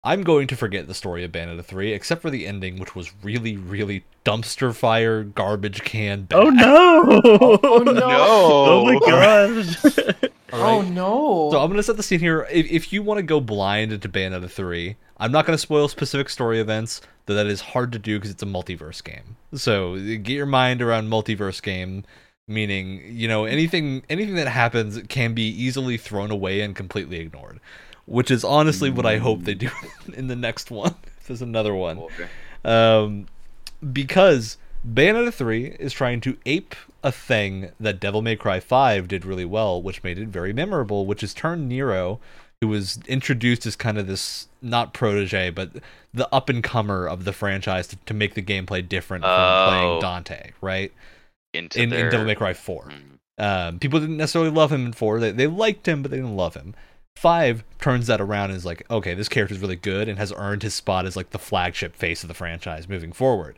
[0.06, 3.12] I'm going to forget the story of Bayonetta 3, except for the ending, which was
[3.24, 6.38] really, really dumpster fire, garbage can bad.
[6.38, 7.22] Oh no!
[7.64, 8.02] Oh, no.
[8.08, 9.00] Oh my
[10.14, 10.32] god!
[10.54, 11.50] Oh no.
[11.52, 12.48] So I'm gonna set the scene here.
[12.52, 16.30] If, if you want to go blind into Bayonetta 3, I'm not gonna spoil specific
[16.30, 19.38] story events, though that is hard to do because it's a multiverse game.
[19.54, 22.04] So get your mind around multiverse game,
[22.48, 27.60] meaning you know anything anything that happens can be easily thrown away and completely ignored,
[28.06, 29.70] which is honestly what I hope they do
[30.14, 30.96] in the next one.
[31.20, 32.28] If there's another one Okay.
[32.64, 33.26] um,
[33.92, 39.26] because Bayonetta 3 is trying to ape a thing that Devil May Cry 5 did
[39.26, 42.20] really well, which made it very memorable, which is turn Nero,
[42.62, 45.72] who was introduced as kind of this not protege, but
[46.14, 49.66] the up and comer of the franchise to, to make the gameplay different from Oh.
[49.70, 50.92] playing Dante, right?
[51.54, 52.06] Into In, their...
[52.06, 52.84] in Devil May Cry 4.
[52.86, 53.02] Mm.
[53.44, 55.20] Um, people didn't necessarily love him in four.
[55.20, 56.74] They, they liked him, but they didn't love him.
[57.16, 60.34] Five turns that around and is like, okay, this character is really good and has
[60.36, 63.58] earned his spot as like the flagship face of the franchise moving forward.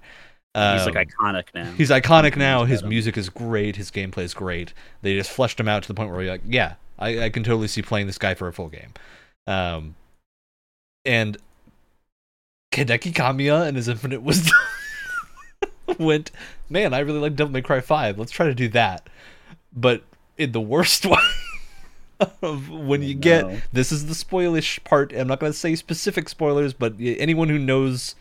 [0.55, 1.71] He's like Um, iconic now.
[1.73, 2.65] He's iconic now.
[2.65, 3.75] His music is great.
[3.75, 4.73] His gameplay is great.
[5.01, 7.43] They just fleshed him out to the point where you're like, yeah, I, I can
[7.43, 8.91] totally see playing this guy for a full game.
[9.45, 9.95] Um,
[11.05, 11.37] and
[12.71, 14.57] Hideki Kamiya and his infinite wisdom
[15.99, 16.31] went,
[16.69, 18.17] man, I really like Devil May Cry 5.
[18.17, 19.07] Let's try to do that.
[19.75, 20.03] But
[20.37, 21.17] in the worst way.
[22.41, 25.13] Of when you get this is the spoilish part.
[25.13, 28.15] I'm not going to say specific spoilers, but anyone who knows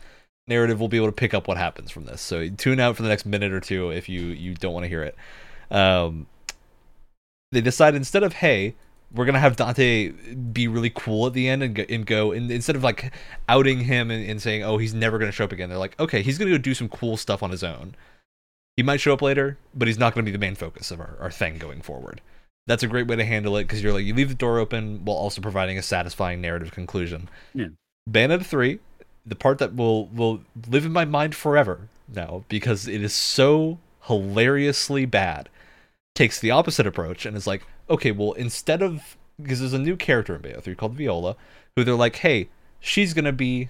[0.47, 2.21] narrative will be able to pick up what happens from this.
[2.21, 4.89] So tune out for the next minute or two if you you don't want to
[4.89, 5.15] hear it.
[5.69, 6.27] Um,
[7.51, 8.75] they decide instead of hey,
[9.13, 12.51] we're gonna have Dante be really cool at the end and go, and go and
[12.51, 13.13] instead of like
[13.47, 16.21] outing him and, and saying oh he's never gonna show up again, they're like okay
[16.21, 17.95] he's gonna go do some cool stuff on his own.
[18.75, 21.17] He might show up later, but he's not gonna be the main focus of our,
[21.19, 22.21] our thing going forward.
[22.67, 25.03] That's a great way to handle it because you're like you leave the door open
[25.03, 27.29] while also providing a satisfying narrative conclusion.
[27.53, 27.67] Yeah.
[28.09, 28.79] Bayonetta three,
[29.25, 33.79] the part that will will live in my mind forever now because it is so
[34.03, 35.49] hilariously bad
[36.13, 39.95] takes the opposite approach and is like, okay, well, instead of because there's a new
[39.95, 41.35] character in Bayonetta 3 called Viola,
[41.75, 42.49] who they're like, hey,
[42.79, 43.69] she's gonna be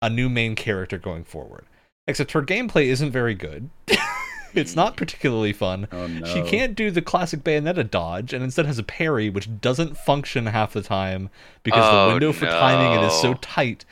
[0.00, 1.66] a new main character going forward.
[2.06, 3.68] Except her gameplay isn't very good.
[4.54, 5.86] it's not particularly fun.
[5.92, 6.26] oh no!
[6.26, 10.46] She can't do the classic Bayonetta dodge, and instead has a parry, which doesn't function
[10.46, 11.30] half the time
[11.62, 13.84] because Oh, the window for timing it is so tight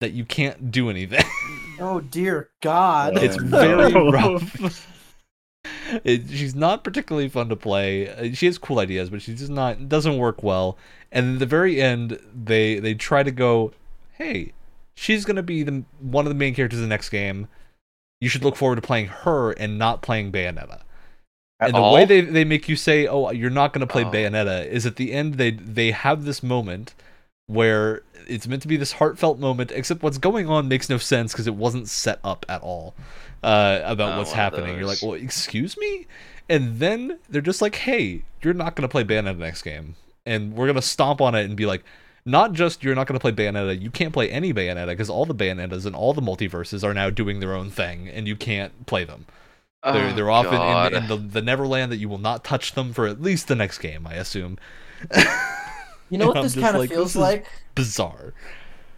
[0.00, 1.24] that you can't do anything.
[1.80, 3.18] Oh dear God.
[3.22, 4.84] it's Oh, very rough.
[6.02, 8.08] It, she's not particularly fun to play.
[8.08, 10.76] Uh, She has cool ideas, but she just not doesn't work well.
[11.12, 13.72] And at the very end, they they try to go,
[14.14, 14.54] "Hey,
[14.96, 17.46] she's gonna be the one of the main characters in the next game.
[18.20, 20.80] You should look forward to playing her and not playing Bayonetta."
[21.60, 21.94] At and the all?
[21.94, 24.10] way they, they make you say, "Oh, you're not going to play Oh.
[24.10, 26.94] Bayonetta," is at the end they they have this moment
[27.46, 31.32] where it's meant to be this heartfelt moment, except what's going on makes no sense
[31.32, 32.94] because it wasn't set up at all
[33.42, 34.76] uh, about Oh, what's happening.
[34.76, 36.06] You're like, "Well, excuse me,"
[36.48, 39.96] and then they're just like, "Hey, you're not going to play Bayonetta next game,"
[40.26, 41.82] and we're gonna stomp on it and be like.
[42.28, 45.24] Not just you're not going to play Bayonetta, you can't play any Bayonetta because all
[45.24, 48.86] the Bayonettas and all the multiverses are now doing their own thing, and you can't
[48.86, 49.26] play them.
[49.82, 52.74] They're, Oh, they're off in, in, in the, the Neverland that you will not touch
[52.74, 54.58] them for at least the next game, I assume.
[56.10, 57.46] You know what this kind of like, feels like?
[57.74, 58.34] Bizarre.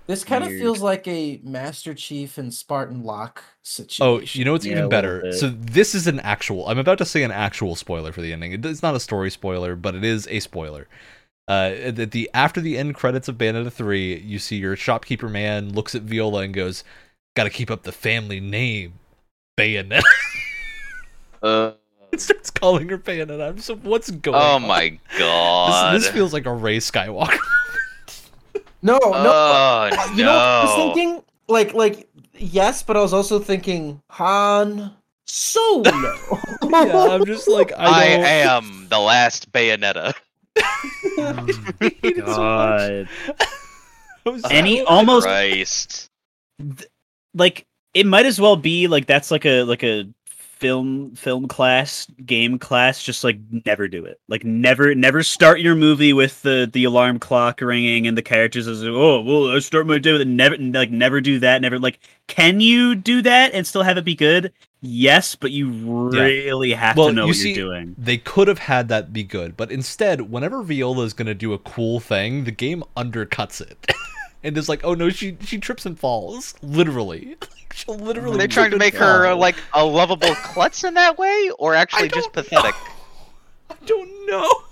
[0.07, 4.05] This kind of feels like a Master Chief and Spartan Locke situation.
[4.05, 5.31] Oh, you know what's Yeah, even better?
[5.31, 6.67] So this is an actual.
[6.69, 8.65] I'm about to say an actual spoiler for the ending.
[8.65, 10.89] It's not a story spoiler, but it is a spoiler.
[11.49, 15.73] Uh, at the after the end credits of Bayonetta 3, you see your shopkeeper man
[15.73, 16.85] looks at Viola and goes,
[17.35, 18.95] "Got to keep up the family name,
[19.59, 20.03] Bayonetta."
[21.43, 21.73] Uh,
[22.13, 23.49] it starts calling her Bayonetta.
[23.49, 24.37] I'm so what's going?
[24.37, 24.63] oh on?
[24.67, 25.95] my god.
[25.95, 27.39] This, this feels like a Rey Skywalker.
[28.83, 29.01] no, no.
[29.03, 33.39] Oh, uh, you know, what I was thinking like, like yes, but I was also
[33.39, 34.93] thinking Han
[35.27, 35.83] Solo.
[35.91, 40.15] yeah, I'm just like I, I am the last Bayonetta.
[40.57, 40.65] Hate
[41.17, 42.25] so much.
[42.25, 43.09] God.
[44.27, 46.11] I was- And he I- almost Christ.
[47.35, 50.05] like it might as well be like that's like a like a
[50.61, 54.21] film film class game class just like never do it.
[54.29, 58.69] Like never never start your movie with the the alarm clock ringing and the characters
[58.69, 60.29] as oh well i start my day with it.
[60.29, 64.05] Never like never do that never like can you do that and still have it
[64.05, 64.53] be good?
[64.83, 67.95] Yes but you really have Well, to know you what see- you're doing.
[67.99, 71.59] They could have had that be good, but instead, whenever Viola is gonna do a
[71.59, 73.91] cool thing, the game undercuts it.
[74.43, 76.55] and is like, oh no, she she trips and falls.
[76.63, 77.37] Literally.
[77.73, 79.39] She'll literally Are they trip trying to make her uh, fall.
[79.39, 82.75] like a lovable klutz in that way, or actually just don't pathetic?
[83.71, 84.51] I don't know.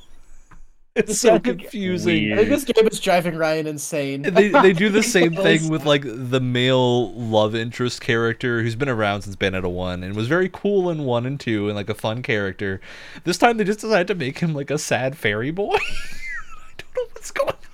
[0.98, 2.32] It's so confusing.
[2.32, 4.22] I think this game is driving Ryan insane.
[4.22, 8.88] They they do the same thing with like the male love interest character who's been
[8.88, 11.94] around since Bayonetta one and was very cool in one and two and like a
[11.94, 12.80] fun character.
[13.22, 15.76] This time they just decided to make him like a sad fairy boy.
[15.76, 17.67] I don't know what's going on.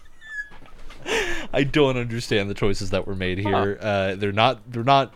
[1.52, 3.78] I don't understand the choices that were made here.
[3.80, 5.12] Uh, they're not they're not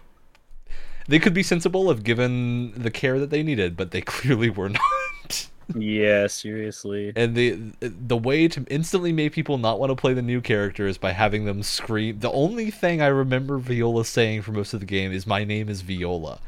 [1.09, 4.68] they could be sensible if given the care that they needed, but they clearly were
[4.68, 5.49] not.
[5.76, 10.22] yeah seriously And the the way to instantly make people not want to play the
[10.22, 12.20] new character is by having them scream.
[12.20, 15.68] The only thing I remember Viola saying for most of the game is "My name
[15.68, 16.41] is Viola,"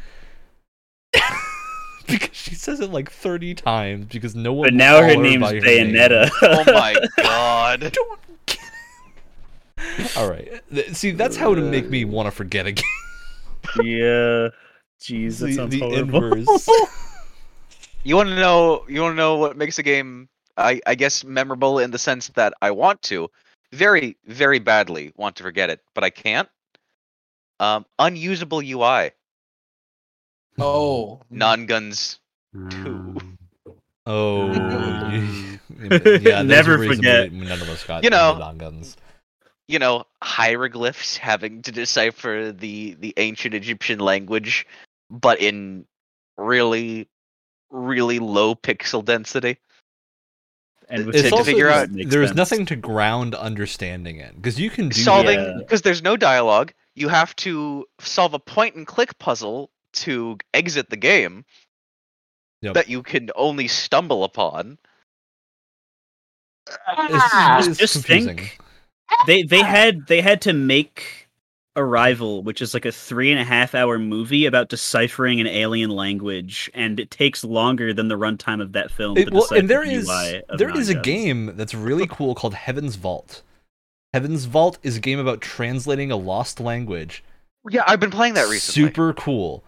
[2.07, 4.07] because she says it like thirty times.
[4.07, 4.67] Because no one.
[4.69, 5.89] but now her her name's by her name.
[5.93, 7.81] bayonetta oh my god!
[7.93, 8.60] Don't get it.
[10.17, 10.63] All right.
[10.93, 12.85] See, that's how to make me want to forget again.
[13.83, 14.49] yeah
[15.01, 16.69] jeez that the sounds the horrible inverse.
[18.03, 18.85] You want to know?
[18.89, 20.29] You want to know what makes a game?
[20.57, 23.29] I I guess memorable in the sense that I want to,
[23.73, 26.49] very very badly want to forget it, but I can't.
[27.61, 29.11] Um, unusable UI,
[30.59, 32.19] oh, non guns.
[32.57, 33.37] Mm.
[34.07, 34.51] Oh,
[36.23, 36.41] yeah.
[36.43, 37.31] Never forget.
[37.31, 38.97] we- None of us got You know, guns.
[39.71, 44.67] You know, hieroglyphs having to decipher the the ancient Egyptian language,
[45.09, 45.85] but in
[46.37, 47.09] really,
[47.71, 49.59] really low pixel density.
[50.89, 52.37] and with It's to also figure out- there's sense.
[52.37, 55.55] nothing to ground understanding in because you can do Solving Yeah.
[55.59, 56.73] because there's no dialogue.
[56.97, 59.71] You have to solve a point and click puzzle
[60.03, 61.45] to exit the game
[62.63, 62.75] Yep.
[62.75, 64.79] that you can only stumble upon.
[66.67, 67.63] It's, it's ah.
[67.79, 68.37] just confusing.
[68.37, 68.59] think
[69.27, 71.29] they they had they had to make
[71.77, 75.91] Arrival, which is like a three and a half hour movie about deciphering an alien
[75.91, 79.17] language, and it takes longer than the runtime of that film.
[79.17, 82.09] It- to well, and there the is UI of there is a game that's really
[82.09, 83.43] cool called Heaven's Vault.
[84.13, 87.23] Heaven's Vault is a game about translating a lost language.
[87.71, 88.89] Yeah, I've been playing that recently.
[88.89, 89.63] Super cool.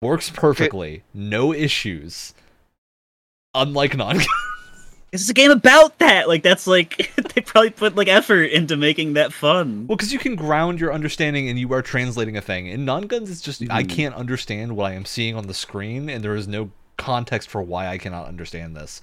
[0.00, 1.02] Works perfectly.
[1.12, 2.34] No issues.
[3.54, 4.20] Unlike non
[5.12, 6.26] It's a game about that.
[6.26, 9.86] Like that's like they probably put like effort into making that fun.
[9.86, 12.66] Well, because you can ground your understanding and you are translating a thing.
[12.66, 13.88] In non guns, it's just I Mhm.
[13.90, 17.60] can't understand what I am seeing on the screen, and there is no context for
[17.62, 19.02] why I cannot understand this.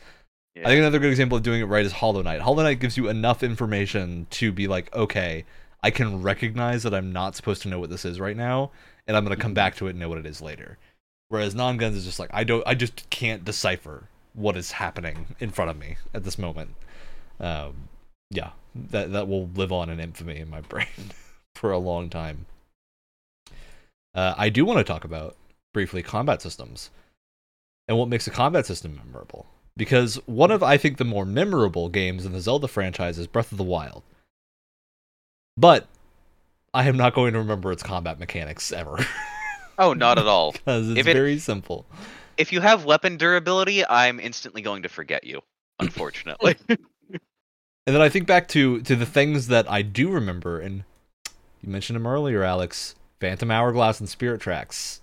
[0.55, 0.63] Yeah.
[0.63, 2.41] I think another good example of doing it right is Hollow Knight.
[2.41, 5.45] Hollow Knight gives you enough information to be like, okay,
[5.83, 8.71] I can recognize that I'm not supposed to know what this is right now,
[9.07, 9.55] and I'm gonna come Mhm.
[9.55, 10.77] back to it and know what it is later.
[11.27, 15.35] Whereas non guns is just like I don't, I just can't decipher what is happening
[15.39, 16.75] in front of me at this moment.
[17.39, 17.89] Um,
[18.31, 20.87] yeah, that that will live on in infamy in my brain
[21.55, 22.45] for a long time.
[24.13, 25.35] Uh, I do want to talk about
[25.73, 26.89] briefly combat systems
[27.87, 29.45] and what makes a combat system memorable.
[29.77, 33.51] Because one of I think the more memorable games in the Zelda franchise is Breath
[33.51, 34.03] of the Wild.
[35.57, 35.87] But
[36.73, 38.97] I am not going to remember its combat mechanics ever
[39.77, 40.51] Oh, not at all.
[40.53, 41.85] because it's it- very simple.
[42.39, 45.41] If you have weapon durability, I'm instantly going to forget you.
[45.79, 46.55] Unfortunately.
[46.69, 50.83] And then I think back to to the things that I do remember, and
[51.61, 52.95] you mentioned them earlier, Alex.
[53.19, 55.01] Phantom Hourglass and Spirit Tracks.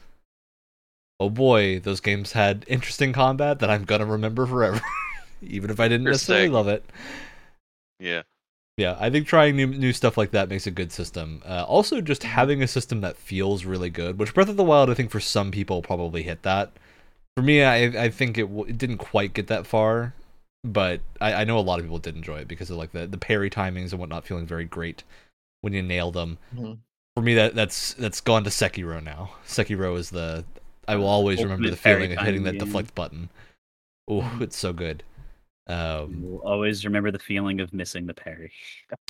[1.19, 4.81] Oh boy, those games had interesting combat that I'm gonna remember forever,
[5.43, 6.85] even if I didn't necessarily love it.
[7.99, 8.23] yeah.
[8.77, 11.43] Yeah, I think trying new new stuff like that makes a good system.
[11.47, 14.91] Uh, also, just having a system that feels really good, which Breath of the Wild,
[14.91, 16.73] I think for some people probably hit that.
[17.37, 20.15] For me, I I think it, w- it didn't quite get that far,
[20.65, 23.07] but I, I know a lot of people did enjoy it because of like the
[23.07, 25.05] the parry timings and whatnot feeling very great
[25.61, 26.39] when you nail them.
[26.55, 26.79] Mhm.
[27.15, 29.33] For me, that that's that's gone to Sekiro now.
[29.47, 30.45] Sekiro is the
[30.89, 32.61] I will always remember the feeling of hitting that game.
[32.61, 33.29] deflect button.
[34.09, 35.03] Oh, it's so good.
[35.67, 38.53] Um, You'll always remember the feeling of missing the parry.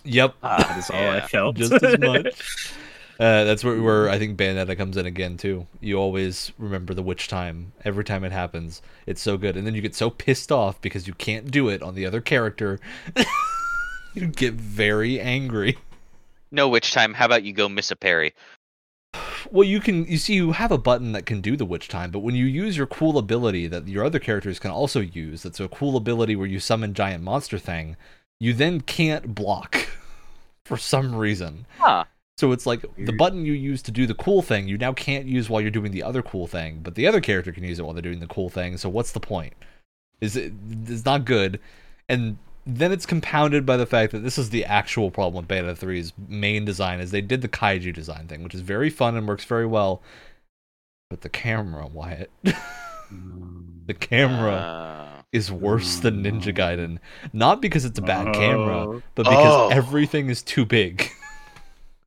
[0.04, 1.56] yep, That is all I felt.
[1.56, 2.72] just as much.
[3.18, 5.66] Uh, that's where, where I think Bayonetta comes in again too.
[5.80, 8.82] You always remember the witch time every time it happens.
[9.06, 11.82] It's so good, and then you get so pissed off because you can't do it
[11.82, 12.78] on the other character.
[14.14, 15.78] you get very angry.
[16.50, 17.14] No witch time.
[17.14, 18.34] How about you go miss a parry?
[19.50, 22.10] Well, you can you see you have a button that can do the witch time,
[22.10, 25.60] but when you use your cool ability that your other characters can also use, that's
[25.60, 27.96] a cool ability where you summon giant monster thing,
[28.38, 29.88] you then can't block
[30.64, 31.66] for some reason.
[31.78, 32.04] Huh.
[32.38, 35.24] So it's like the button you use to do the cool thing, you now can't
[35.24, 37.82] use while you're doing the other cool thing, but the other character can use it
[37.84, 38.76] while they're doing the cool thing.
[38.76, 39.54] So what's the point?
[40.20, 40.52] Is it
[40.86, 41.60] it's not good.
[42.10, 45.72] And then it's compounded by the fact that this is the actual problem with Bayo
[45.74, 49.26] 3's main design is they did the kaiju design thing, which is very fun and
[49.26, 50.02] works very well.
[51.08, 52.30] But the camera, Wyatt.
[53.86, 56.98] the camera Uh, is worse than Ninja Gaiden.
[57.32, 58.32] Not because it's a bad Oh.
[58.32, 59.68] camera, but because Oh.
[59.70, 61.08] everything is too big.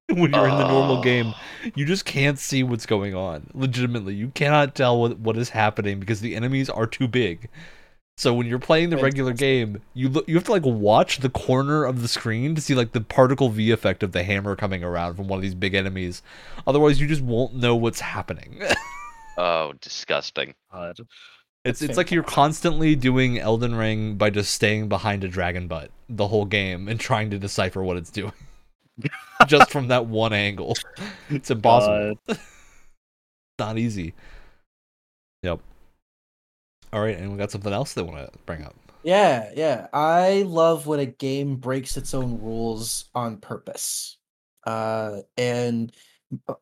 [0.13, 1.01] when you're in the normal Oh.
[1.03, 1.33] game,
[1.75, 3.49] you just can't see what's going on.
[3.53, 7.49] Legitimately, you cannot tell what, what is happening because the enemies are too big.
[8.17, 11.29] So when you're playing the regular game, you look you have to like watch the
[11.29, 14.83] corner of the screen to see like the particle V effect of the hammer coming
[14.83, 16.21] around from one of these big enemies.
[16.67, 18.61] Otherwise, you just won't know what's happening.
[19.37, 20.53] oh, disgusting.
[20.71, 20.99] God.
[21.63, 25.67] It's That's it's like you're constantly doing Elden Ring by just staying behind a dragon
[25.67, 28.33] butt the whole game and trying to decipher what it's doing.
[29.47, 30.75] just from that one angle.
[31.29, 32.19] It's impossible.
[33.59, 34.15] Not easy.
[35.43, 35.59] Yep.
[36.91, 38.75] All right, and we got something else they want to bring up.
[39.03, 39.87] Yeah, yeah.
[39.93, 44.17] I love when a game breaks its own rules on purpose.
[44.65, 45.91] Uh and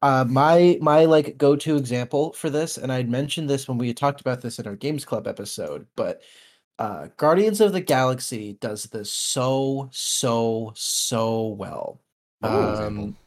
[0.02, 3.98] uh my my like go-to example for this and I'd mentioned this when we had
[3.98, 6.22] talked about this in our Games Club episode, but
[6.80, 12.00] uh Guardians of the Galaxy does this so so so well.
[12.46, 13.04] Ooh, example.
[13.06, 13.18] Um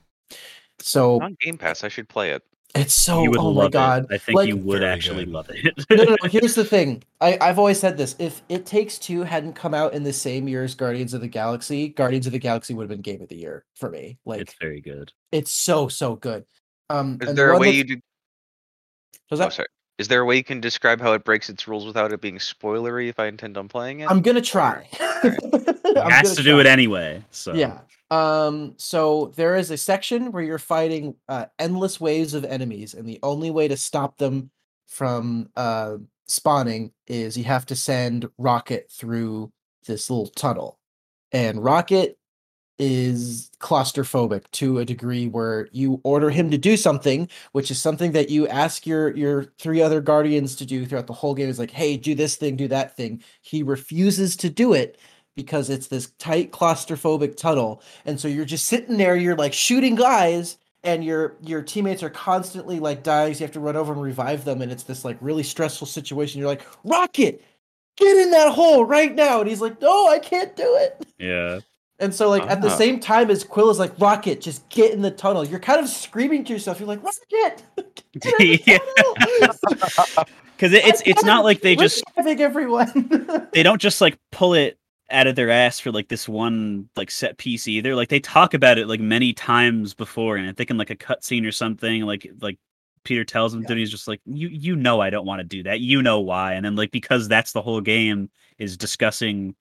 [0.81, 2.43] so On Game Pass, I should play it.
[2.75, 4.05] it's so you would oh my god.
[4.11, 4.15] it.
[4.15, 5.33] I think Like- you would actually good.
[5.35, 5.85] love it.
[5.91, 6.17] no, no, no.
[6.31, 7.03] Here's the thing.
[7.21, 8.17] I, I've always said this.
[8.19, 11.29] If It Takes Two hadn't come out in the same year as Guardians of the
[11.29, 14.19] Galaxy, Guardians of the Galaxy would have been Game of the Year for me.
[14.25, 15.13] Like it's very good.
[15.33, 16.45] it's so so good.
[16.89, 18.01] Um, Is and the there a way that's- you do?
[19.31, 19.69] was Oh, sorry.
[19.99, 22.39] Is there a way you can describe how it breaks its rules without it being
[22.39, 24.11] spoilery if I intend on playing it?
[24.11, 24.89] I'm gonna try.
[25.01, 27.23] I'm has gonna to do it anyway.
[27.31, 27.81] So Yeah.
[28.11, 28.75] Um.
[28.77, 33.21] So there is a section where you're fighting uh, endless waves of enemies, and the
[33.23, 34.51] only way to stop them
[34.89, 39.53] from uh, spawning is you have to send Rocket through
[39.87, 40.79] this little tunnel,
[41.33, 42.19] and Rocket
[42.79, 48.13] is claustrophobic to a degree where you order him to do something which is something
[48.13, 51.59] that you ask your your three other guardians to do throughout the whole game is
[51.59, 54.99] like hey do this thing do that thing he refuses to do it
[55.43, 59.95] because it's this tight claustrophobic tunnel and so you're just sitting there you're like shooting
[59.95, 63.93] guys and your your teammates are constantly like dying so you have to run over
[63.93, 67.43] and revive them and it's this like really stressful situation you're like rocket
[67.97, 71.59] get in that hole right now and he's like no i can't do it yeah.
[71.99, 72.77] and so, like at the Ah.
[72.77, 75.87] same time as Quill is like, "Rocket, just get in the tunnel." You're kind of
[75.87, 76.81] screaming to yourself.
[76.81, 77.63] You're like, "Rocket,
[78.19, 79.59] get in the
[80.17, 80.25] tunnel!"
[80.57, 83.49] Because it, it's it's not like they just everyone.
[83.53, 84.79] they don't just like pull it
[85.13, 87.95] out of their ass for like this one like set piece either.
[87.95, 90.97] Like they talk about it like many times before, and I think in like a
[90.97, 92.59] cutscene or something, like like
[93.05, 93.69] Peter tells him Yeah.
[93.69, 95.81] to, he's just like, you you know I don't want to do that.
[95.81, 96.55] You know why?
[96.55, 99.55] And then like because that's the whole game is discussing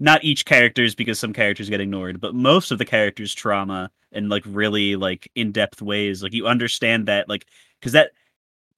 [0.00, 4.28] not each characters because some characters get ignored, but most of the characters' trauma in
[4.28, 6.22] like really like in depth ways.
[6.22, 7.46] Like you understand that like
[7.80, 8.12] because that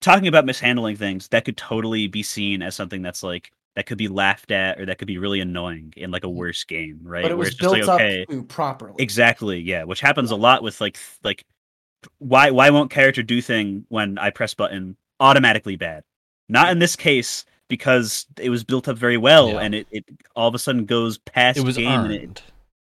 [0.00, 3.98] talking about mishandling things that could totally be seen as something that's like that could
[3.98, 6.34] be laughed at or that could be really annoying in like a mm.
[6.34, 7.22] worse game, right?
[7.22, 8.94] but it Where was it's just built like okay, up to properly.
[8.98, 11.44] exactly, yeah, which happens a lot with like like
[12.18, 16.02] why why won't character do thing when I press button automatically bad?
[16.48, 19.60] Not in this case because it was built up very well Yeah.
[19.60, 20.04] and it, it
[20.34, 22.42] all of a sudden goes past It was game and it, earned.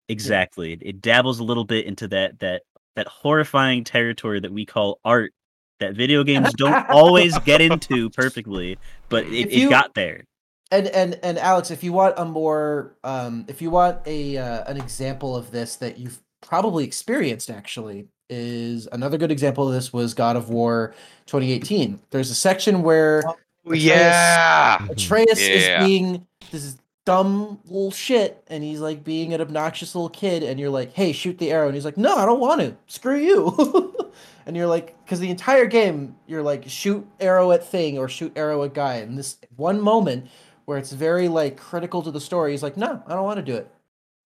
[0.09, 0.73] Exactly.
[0.75, 2.63] It, it dabbles a little bit into that that
[2.95, 5.33] that horrifying territory that we call art
[5.81, 10.25] that video games don't always get into perfectly, but it, If it you- got there.
[10.71, 14.65] And and and Alex, if you want a more, um, if you want a uh,
[14.71, 19.93] an example of this that you've probably experienced, actually, is another good example of this
[19.93, 20.95] was God of War
[21.27, 22.01] 2018.
[22.11, 23.23] There's a section where
[23.67, 24.87] Atreus- yeah.
[24.91, 25.81] Atreus Yeah.
[25.83, 30.43] is being this is dumb little shit, and he's like being an obnoxious little kid,
[30.43, 32.77] and you're like, "Hey, shoot the arrow," and he's like, "No, I don't want to.
[32.87, 33.95] Screw you."
[34.47, 38.33] and you're like, because the entire game, you're like, shoot arrow at thing or shoot
[38.37, 40.27] arrow at guy, and this one moment
[40.69, 43.43] where it's very like critical to the story, he's like, "No, I don't want to
[43.43, 43.71] do it.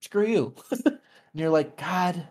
[0.00, 0.98] Screw you." and
[1.34, 2.26] you're like, God.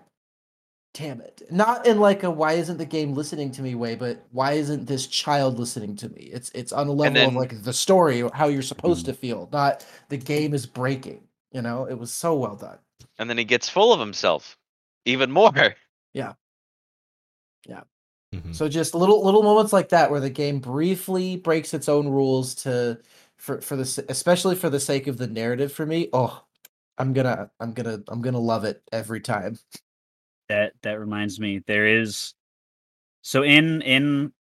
[0.93, 1.43] Damn it.
[1.49, 4.87] Not in like a why isn't the game listening to me way, but why isn't
[4.87, 6.23] this child listening to me?
[6.23, 9.85] It's it's on a level of like the story, how you're supposed to feel, not
[10.09, 11.21] the game is breaking.
[11.53, 12.77] You know, it was so well done.
[13.17, 14.57] And then he gets full of himself,
[15.05, 15.53] even more.
[16.13, 16.33] Yeah.
[17.65, 17.83] Yeah.
[18.35, 18.53] Mhm.
[18.53, 22.53] So just little little moments like that where the game briefly breaks its own rules
[22.55, 22.99] to
[23.41, 26.09] for for the especially for the sake of the narrative for me.
[26.13, 26.43] Oh,
[26.99, 29.57] I'm gonna I'm gonna I'm gonna love it every time.
[30.47, 32.35] that that reminds me there is
[33.23, 34.31] so in in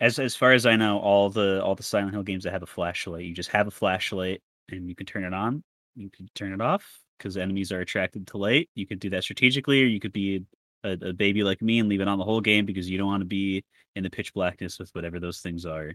[0.00, 2.62] as as far as i know all the all the silent hill games that have
[2.62, 5.62] a flashlight you just have a flashlight and you can turn it on
[5.94, 6.84] you can turn it off
[7.18, 10.44] because enemies are attracted to light you could do that strategically or you could be
[10.84, 13.06] a, a baby like me and leave it on the whole game because you don't
[13.06, 13.62] want to be
[13.94, 15.92] in the pitch blackness with whatever those things are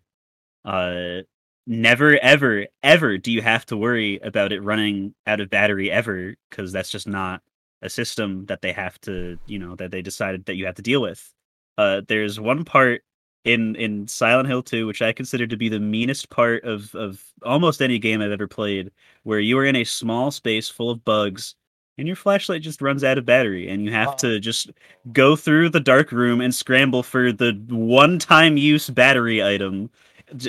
[0.66, 1.22] uh
[1.68, 6.34] never ever ever do you have to worry about it running out of battery ever
[6.50, 7.42] because that's just not
[7.82, 10.82] a system that they have to you know that they decided that you have to
[10.82, 11.34] deal with
[11.78, 13.04] uh there's one part
[13.44, 17.22] in in silent hill 2 which i consider to be the meanest part of of
[17.44, 18.90] almost any game i've ever played
[19.24, 21.54] where you are in a small space full of bugs
[21.98, 24.16] and your flashlight just runs out of battery and you have Oh.
[24.18, 24.70] to just
[25.12, 29.90] go through the dark room and scramble for the one time use battery item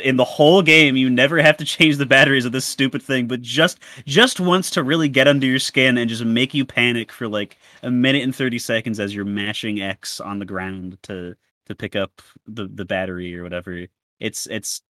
[0.02, 3.26] in the whole game you never have to change the batteries of this stupid thing
[3.26, 7.12] but just just once to really get under your skin and just make you panic
[7.12, 11.34] for like a minute and 30 seconds as you're mashing x on the ground to
[11.66, 13.86] to pick up the the battery or whatever
[14.18, 14.82] it's it's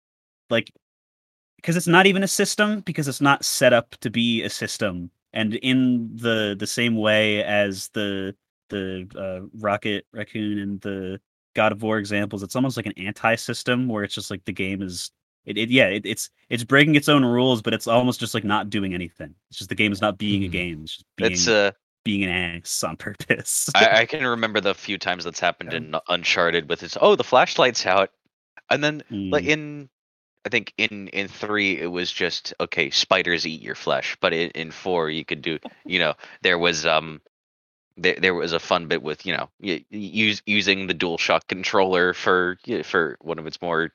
[0.49, 0.71] like
[1.57, 5.11] because it's not even a system because it's not set up to be a system.
[5.33, 8.35] And in the the same way as the
[8.69, 11.19] the uh, rocket raccoon and the
[11.57, 14.81] god of war examples it's almost like an anti-system where it's just like the game
[14.83, 15.11] is
[15.45, 18.45] it, it yeah it, it's it's breaking its own rules but it's almost just like
[18.45, 20.49] not doing anything it's just the game is not being a Mhm.
[20.49, 21.71] game it's just being, It's uh,
[22.05, 25.73] being an ass on purpose I, I can remember the few times that's happened Yeah.
[25.73, 28.11] in Uncharted with its oh the flashlight's out,
[28.69, 29.47] and then like Mm.
[29.47, 29.89] in
[30.45, 34.51] I think in in three it was just okay spiders eat your flesh, but in,
[34.51, 37.21] in four you could do you know there was um
[37.97, 41.47] there there was a fun bit with you know y- y- use using the DualShock
[41.47, 43.91] controller for for one of its more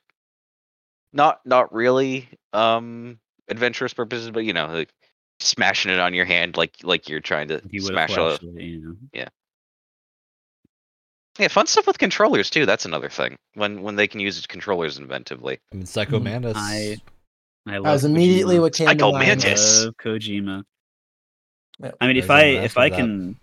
[1.13, 4.93] not not really um adventurous purposes, but you know like
[5.41, 8.81] smashing it on your hand like like you're trying to You smash a flashlight, you
[9.13, 9.25] know.
[11.39, 12.67] Yeah, fun stuff with controllers too.
[12.67, 13.39] That's another thing.
[13.55, 15.59] When when they can use controllers inventively.
[15.73, 16.25] I mean, Psycho Mhm.
[16.25, 16.57] Mantis.
[16.57, 17.01] I
[17.67, 18.61] I love That was immediately Kojima.
[18.61, 19.27] what came to Psycho mind.
[19.29, 19.85] Mantis.
[19.85, 20.65] love Kojima.
[22.01, 22.97] I mean, if There's I a if master I that.
[22.97, 23.37] can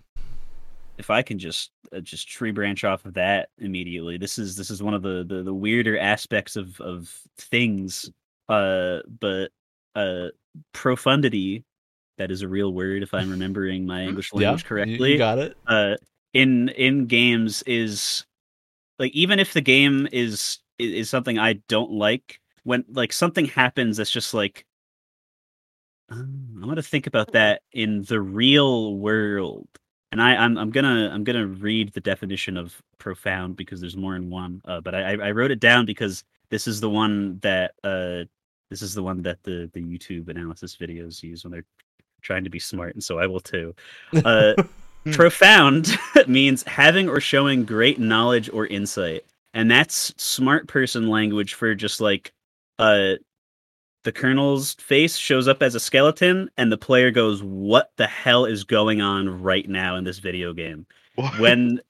[1.00, 4.70] if I can just uh, just tree branch off of that immediately, this is this
[4.70, 8.10] is one of the the, the weirder aspects of of things.
[8.48, 9.50] Uh, but
[9.96, 10.28] uh,
[10.72, 11.64] profundity.
[12.18, 14.08] That is a real word if I'm remembering my Mhm.
[14.08, 15.56] English language you- correctly You got it.
[15.66, 15.96] uh
[16.34, 18.26] in in games is
[18.98, 23.96] like even if the game is is something I don't like when like something happens
[23.96, 24.66] that's just like
[26.10, 29.68] um, I'm gonna think about that in the real world
[30.12, 34.14] and I I'm I'm gonna I'm gonna read the definition of profound because there's more
[34.14, 37.38] than one uh, but I I I wrote it down because this is the one
[37.40, 38.24] that uh
[38.70, 41.64] this is the one that the the YouTube analysis videos use when they're
[42.22, 43.74] trying to be smart and so I will too.
[44.24, 44.54] Uh
[45.12, 45.96] profound
[46.26, 52.02] means having or showing great knowledge or insight and that's smart person language for just
[52.02, 52.32] like
[52.78, 53.14] uh
[54.04, 58.44] the colonel's face shows up as a skeleton and the player goes what the hell
[58.44, 60.86] is going on right now in this video game?
[61.38, 61.80] When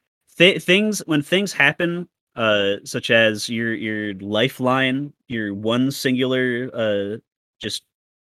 [0.41, 7.17] th- things when things happen uh such as your your lifeline your one singular uh
[7.61, 7.83] just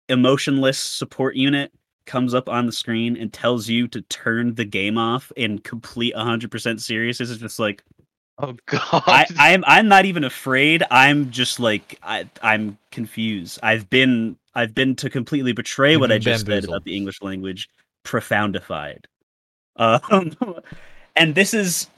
[0.09, 1.71] emotionless support unit
[2.05, 6.13] comes up on the screen and tells you to turn the game off in complete
[6.15, 7.83] 100% seriousness it's just like
[8.39, 9.03] oh god.
[9.07, 10.83] I, I'm I'm not even afraid.
[10.91, 13.59] I'm just like I I'm confused.
[13.63, 16.95] I've been I've been to completely betray You've what I been just said about the
[16.95, 17.69] English language,
[18.03, 19.05] profoundified.
[19.75, 20.35] Um,
[21.15, 21.89] and this is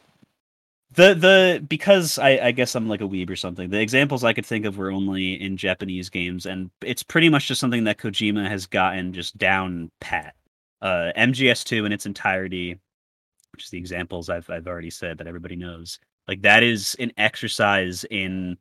[0.96, 3.70] the the because I I guess I'm like a weeb or something.
[3.70, 7.48] The examples I could think of were only in Japanese games, and it's pretty much
[7.48, 10.36] just something that Kojima has gotten just down pat.
[10.82, 12.78] Uh, MGS2 in its entirety,
[13.52, 16.00] which is the examples I've I've already said that everybody knows.
[16.28, 18.58] Like that is an exercise in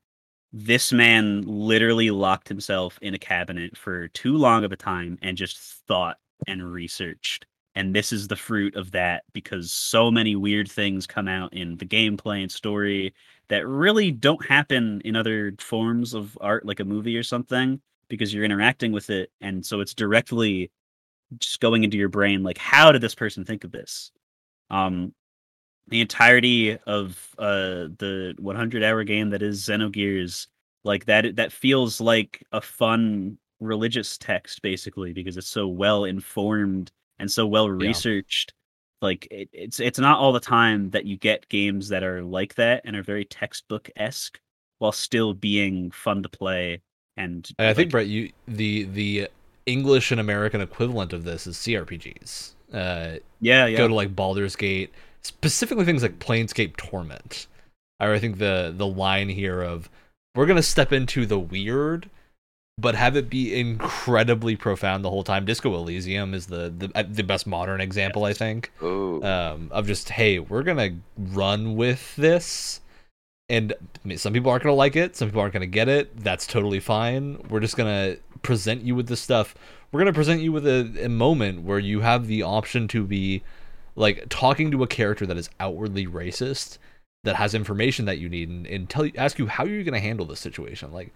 [0.52, 5.36] this man literally locked himself in a cabinet for too long of a time and
[5.36, 7.46] just thought and researched.
[7.74, 11.76] And this is the fruit of that because so many weird things come out in
[11.78, 13.12] the gameplay and story
[13.48, 18.32] that really don't happen in other forms of art, like a movie or something, because
[18.32, 19.32] you're interacting with it.
[19.40, 20.70] And so it's directly
[21.38, 24.12] just going into your brain like, how did this person think of this?
[24.70, 25.12] Um,
[25.88, 30.46] the entirety of uh the 100 hour game that is Xenogears
[30.84, 36.90] like that that feels like a fun religious text basically because it's so well informed
[37.18, 37.88] and so well Yeah.
[37.88, 38.52] researched
[39.02, 42.54] like it, it's it's not all the time that you get games that are like
[42.56, 44.40] that and are very textbook esque
[44.78, 46.80] while still being fun to play
[47.16, 49.28] and I think Brett, you the the
[49.66, 52.54] English and American equivalent of this is CRPGs.
[52.72, 54.92] Uh, yeah yeah Go to like Baldur's Gate,
[55.24, 57.46] specifically things like Planescape Torment.
[58.00, 59.88] I think the the line here of
[60.34, 62.10] we're gonna step into the weird,
[62.76, 65.44] but have it be incredibly profound the whole time.
[65.44, 69.22] Disco Elysium is the the, uh, the best modern example, I think Ooh.
[69.22, 72.80] um, of just hey, we're gonna run with this,
[73.48, 76.16] and I mean, some people aren't gonna like it, some people aren't gonna get it.
[76.22, 77.38] That's totally fine.
[77.48, 79.54] We're just gonna present you with this stuff.
[79.92, 83.42] We're gonna present you with a, a moment where you have the option to be
[83.96, 86.78] like talking to a character that is outwardly racist,
[87.24, 90.00] that has information that you need, and, and tell you ask you how you're gonna
[90.00, 90.92] handle this situation.
[90.92, 91.12] Like,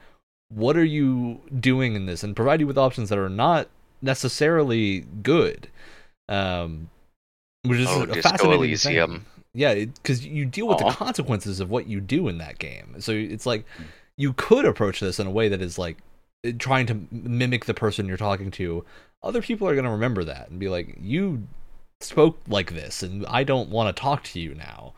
[0.48, 3.68] what are you doing in this, and provide you with options that are not
[4.02, 5.68] necessarily good.
[6.28, 6.90] Um,
[7.64, 9.10] which is Oh, a fascinating Elysium.
[9.12, 9.24] thing.
[9.54, 10.90] Yeah, because you deal with Aw.
[10.90, 12.96] the consequences of what you do in that game.
[13.00, 13.64] So it's like
[14.16, 15.98] you could approach this in a way that is like
[16.58, 18.84] trying to mimic the person you're talking to.
[19.22, 21.46] Other people are going to remember that and be like, "You
[22.00, 24.94] spoke like this, and I don't want to talk to you now."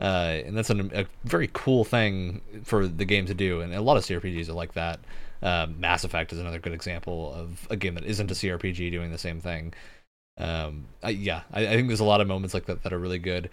[0.00, 3.60] Uh, and that's an, a very cool thing for the game to do.
[3.60, 4.98] And a lot of CRPGs are like that.
[5.42, 9.10] Um, Mass Effect is another good example of a game that isn't a CRPG doing
[9.10, 9.74] the same thing.
[10.38, 12.98] Um, I, yeah, I, I think there's a lot of moments like that that are
[12.98, 13.50] really good,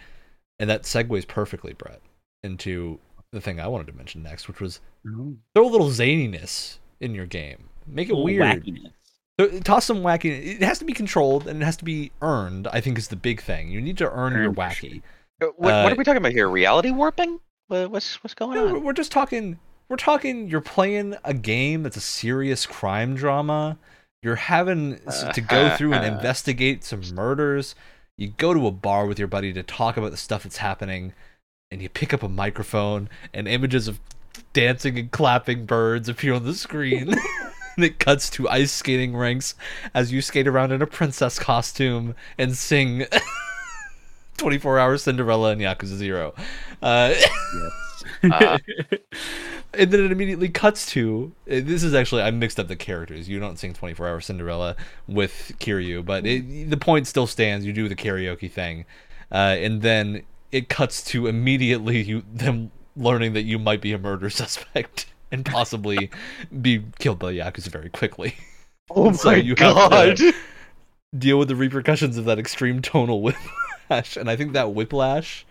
[0.58, 2.02] and that segues perfectly, Brett,
[2.44, 3.00] into
[3.34, 7.14] the thing I wanted to mention next, which was Oh, throw a little zaniness in
[7.14, 8.92] your game, make it weird, wackiness.
[9.38, 10.56] Th- toss some wacky.
[10.56, 12.68] It has to be controlled and it has to be earned.
[12.68, 13.70] I think is the big thing.
[13.70, 15.02] You need to earn your Earned wacky.
[15.42, 16.50] Uh, what, what uh, are we talking about here?
[16.50, 17.40] Reality warping?
[17.68, 18.84] What's what's going No, on?
[18.84, 19.60] we're just talking.
[19.90, 20.50] We're talking.
[20.50, 23.78] You're playing a game that's a serious crime drama.
[24.24, 25.00] You're having
[25.34, 27.76] to go through and investigate some murders.
[28.18, 31.14] You go to a bar with your buddy to talk about the stuff that's happening,
[31.70, 34.00] and you pick up a microphone, and images of
[34.54, 37.14] dancing and clapping birds appear on the screen.
[37.78, 39.56] and it cuts to ice skating rinks
[39.94, 43.06] as you skate around in a princess costume and sing
[44.38, 46.34] 24 Hour Cinderella and Yakuza Zero.
[46.82, 47.14] Uh,
[48.24, 48.58] Uh,
[49.74, 53.28] and then it immediately cuts to uh, this is actually I mixed up the characters.
[53.28, 54.76] You don't sing 24 Hour Cinderella
[55.08, 57.66] with Kiryu, but it, the point still stands.
[57.66, 58.86] You do the karaoke thing,
[59.32, 63.98] uh, and then it cuts to immediately you them learning that you might be a
[63.98, 66.10] murder suspect and possibly
[66.62, 68.36] be killed by Yakuza very quickly.
[68.92, 70.20] oh So my god!
[71.18, 73.22] Deal with the repercussions of that extreme tonal
[73.90, 75.46] whiplash, and I think that whiplash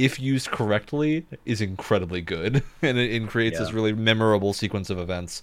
[0.00, 4.98] if used correctly, is incredibly good, and it, it creates this really memorable sequence of
[4.98, 5.42] events.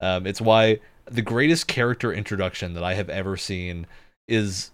[0.00, 0.78] Um, it's why
[1.10, 3.86] the greatest character introduction that I have ever seen
[4.28, 4.70] is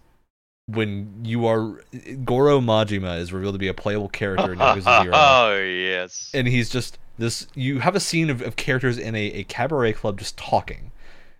[0.67, 1.83] when you are
[2.25, 6.31] Goro Majima is revealed to be a playable character in Yakuza Zero, oh yes.
[6.35, 7.47] and he's just this.
[7.55, 10.93] You have a scene of, of characters in a, a cabaret club just talking.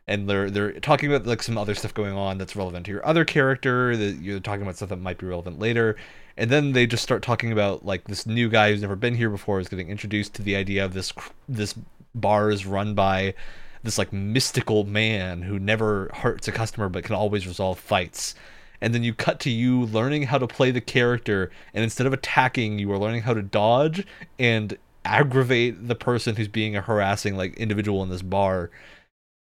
[0.07, 3.07] And they're they're talking about like some other stuff going on that's relevant to your
[3.07, 3.97] other character.
[3.97, 5.97] That you're talking about stuff that might be relevant later
[6.37, 9.31] and then they just start talking about like this new guy who's never been here
[9.31, 11.13] before is getting introduced to the idea of this
[11.49, 11.75] this
[12.15, 13.35] bar is run by
[13.83, 18.35] this like mystical man who never hurts a customer but can always resolve fights
[18.81, 22.13] and then you cut to you learning how to play the character and instead of
[22.13, 24.07] attacking you are learning how to dodge
[24.39, 28.71] and aggravate the person who's being a harassing like individual in this bar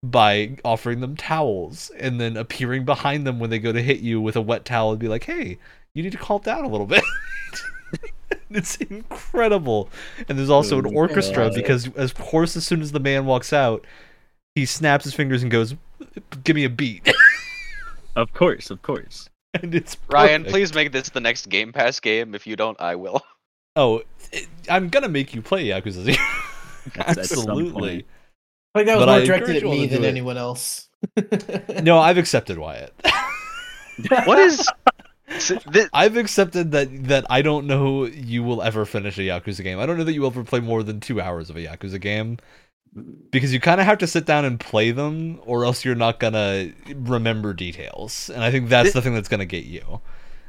[0.03, 4.21] by offering them towels and then appearing behind them when they go to hit you
[4.21, 5.59] with a wet towel and be like hey
[5.95, 7.05] you need to calm down a little bit.
[8.51, 9.91] it's incredible.
[10.29, 11.55] And there's also an Oh, orchestra God.
[11.55, 13.85] because, of course, as soon as the man walks out,
[14.55, 15.75] he snaps his fingers and goes,
[16.45, 17.13] "Give me a beat,"
[18.17, 19.29] Of course, of course.
[19.55, 22.35] and it's Ryan, please make this the next Game Pass game.
[22.35, 23.23] If you don't, I will.
[23.77, 26.17] Oh, it- I'm gonna make you play Yakuza Zero.
[26.97, 27.73] At- at some Absolutely.
[27.73, 28.07] point.
[28.75, 30.09] Like that was But I more directed at me than it.
[30.09, 30.89] anyone else.
[31.83, 32.93] No, I've accepted Wyatt.
[34.25, 34.67] What is?
[35.29, 35.53] S-
[35.93, 39.79] I've accepted that that I don't know you will ever finish a Yakuza game.
[39.79, 42.01] I don't know that you will ever play more than two hours of a Yakuza
[42.01, 42.39] game.
[43.31, 46.19] because you kind of have to sit down and play them or else you're not
[46.21, 50.01] gonna remember details and i think that's Thi- the thing that's gonna get you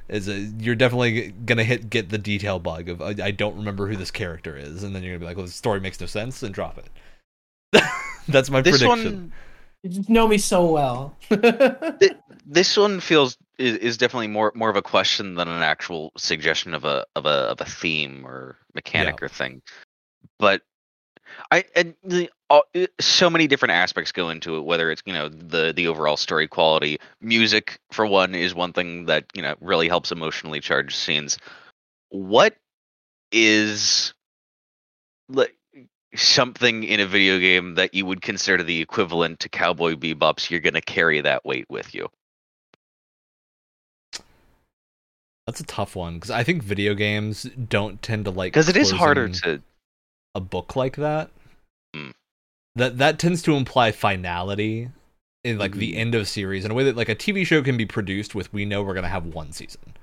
[0.09, 3.87] is uh you're definitely gonna hit get the detail bug of I, I don't remember
[3.87, 6.07] who this character is and then you're gonna be like well the story makes no
[6.07, 7.81] sense and drop it
[8.27, 9.33] that's my this prediction one,
[9.83, 11.17] You know me so well.
[12.45, 16.73] this one feels is, is definitely more more of a question than an actual suggestion
[16.73, 19.61] of a of a of a theme or mechanic or thing.
[20.39, 20.61] But
[21.51, 22.63] I and the all,
[23.01, 24.61] so many different aspects go into it.
[24.61, 29.05] Whether it's you know the the overall story quality, music for one is one thing
[29.05, 31.37] that you know really helps emotionally charged scenes.
[32.09, 32.55] What
[33.31, 34.13] is
[35.29, 35.55] like
[36.15, 40.51] something in a video game that you would consider the equivalent to Cowboy Bebop's?
[40.51, 42.07] You're gonna carry that weight with you.
[45.47, 48.77] That's a tough one because I think video games don't tend to like Because it
[48.77, 49.61] is harder to.
[50.35, 51.31] a book like that.
[52.75, 54.89] That that tends to imply finality
[55.43, 55.99] in like the mm-hmm.
[55.99, 58.51] end of series in a way that like a TV show can be produced with
[58.53, 59.95] we know we're gonna have one season.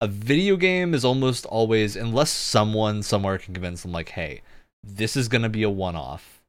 [0.00, 4.42] A video game is almost always unless someone somewhere can convince them like, hey,
[4.82, 6.42] this is gonna be a one off.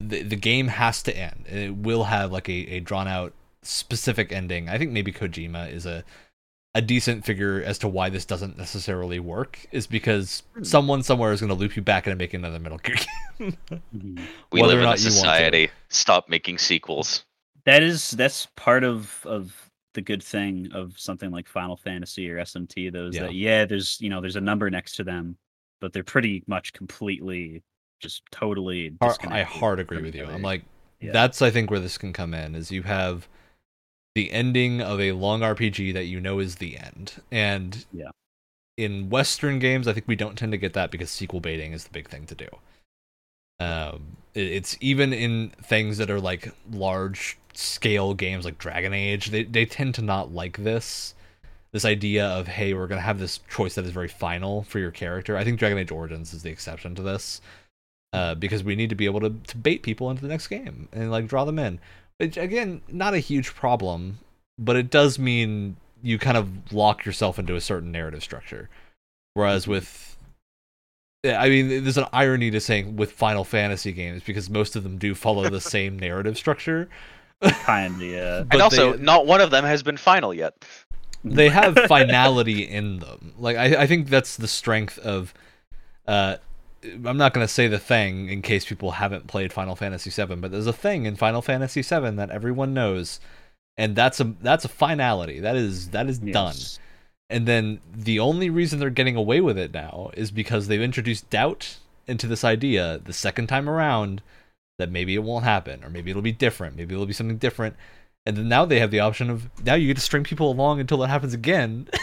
[0.00, 1.46] The the game has to end.
[1.48, 3.32] It will have like a, a drawn out
[3.62, 4.68] specific ending.
[4.68, 6.04] I think maybe Kojima is a
[6.74, 10.62] a decent figure as to why this doesn't necessarily work is because hmm.
[10.62, 12.96] someone somewhere is going to loop you back and make another Metal Gear
[13.38, 13.56] game.
[14.52, 15.10] We whether live in a not you want to.
[15.10, 15.70] society.
[15.88, 17.24] Stop making sequels.
[17.64, 22.38] That is that's part of of the good thing of something like Final Fantasy or
[22.38, 22.92] SMT.
[22.92, 23.22] Those Yeah.
[23.22, 25.36] that yeah, there's you know there's a number next to them,
[25.80, 27.62] but they're pretty much completely
[28.00, 28.96] just totally.
[29.00, 30.24] I disconnected hard agree with you.
[30.24, 30.62] each I'm like,
[31.00, 31.12] Yeah.
[31.12, 33.28] that's I think where this can come in is you have
[34.14, 38.10] the ending of a long RPG that you know is the end, and Yeah.
[38.76, 41.84] in Western games, I think we don't tend to get that because sequel baiting is
[41.84, 42.48] the big thing to do.
[43.58, 49.26] Um, it- it's even in things that are like large scale games like Dragon Age,
[49.26, 51.14] they they tend to not like this.
[51.72, 54.90] This idea of hey, we're gonna have this choice that is very final for your
[54.90, 55.36] character.
[55.36, 57.40] I think Dragon Age Origins is the exception to this,
[58.12, 60.88] uh, because we need to be able to, to bait people into the next game
[60.92, 61.78] and like draw them in.
[62.20, 64.18] Which again, not a huge problem,
[64.58, 68.68] but it does mean you kind of lock yourself into a certain narrative structure.
[69.34, 70.16] Whereas with
[71.24, 74.98] I mean, there's an irony to saying with Final Fantasy games because most of them
[74.98, 76.88] do follow the same narrative structure.
[77.42, 78.44] kind of yeah.
[78.50, 80.62] And also, they- not one of them has been final yet.
[81.24, 83.34] they have finality in them.
[83.38, 85.32] Like I, I think that's the strength of.
[86.06, 86.36] Uh,
[86.82, 90.36] I'm not going to say the thing in case people haven't played Final Fantasy VII,
[90.36, 93.20] but there's a thing in Final Fantasy VII that everyone knows,
[93.76, 95.40] and that's a that's a finality.
[95.40, 96.56] That is that is done.
[97.28, 101.30] And then the only reason they're getting away with it now is because they've introduced
[101.30, 101.76] doubt
[102.08, 104.20] into this idea the second time around
[104.78, 107.76] that maybe it won't happen or maybe it'll be different, maybe it'll be something different.
[108.26, 110.80] And then now they have the option of now you get to string people along
[110.80, 111.88] until it happens again.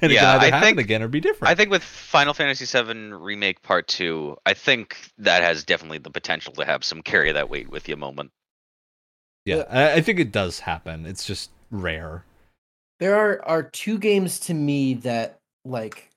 [0.02, 1.50] and Yeah, it can either I happen think- again or be different.
[1.50, 6.10] I think with Final Fantasy VII Remake Part 2, I think that has definitely the
[6.10, 8.30] potential to have some carry that weight with you moment.
[9.44, 11.06] yeah, I, I think it does happen.
[11.06, 12.24] It's just rare.
[12.98, 16.10] There are are two games to me that like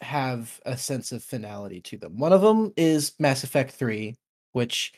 [0.00, 2.18] have a sense of finality to them.
[2.18, 4.14] One of them is Mass Effect 3,
[4.52, 4.92] which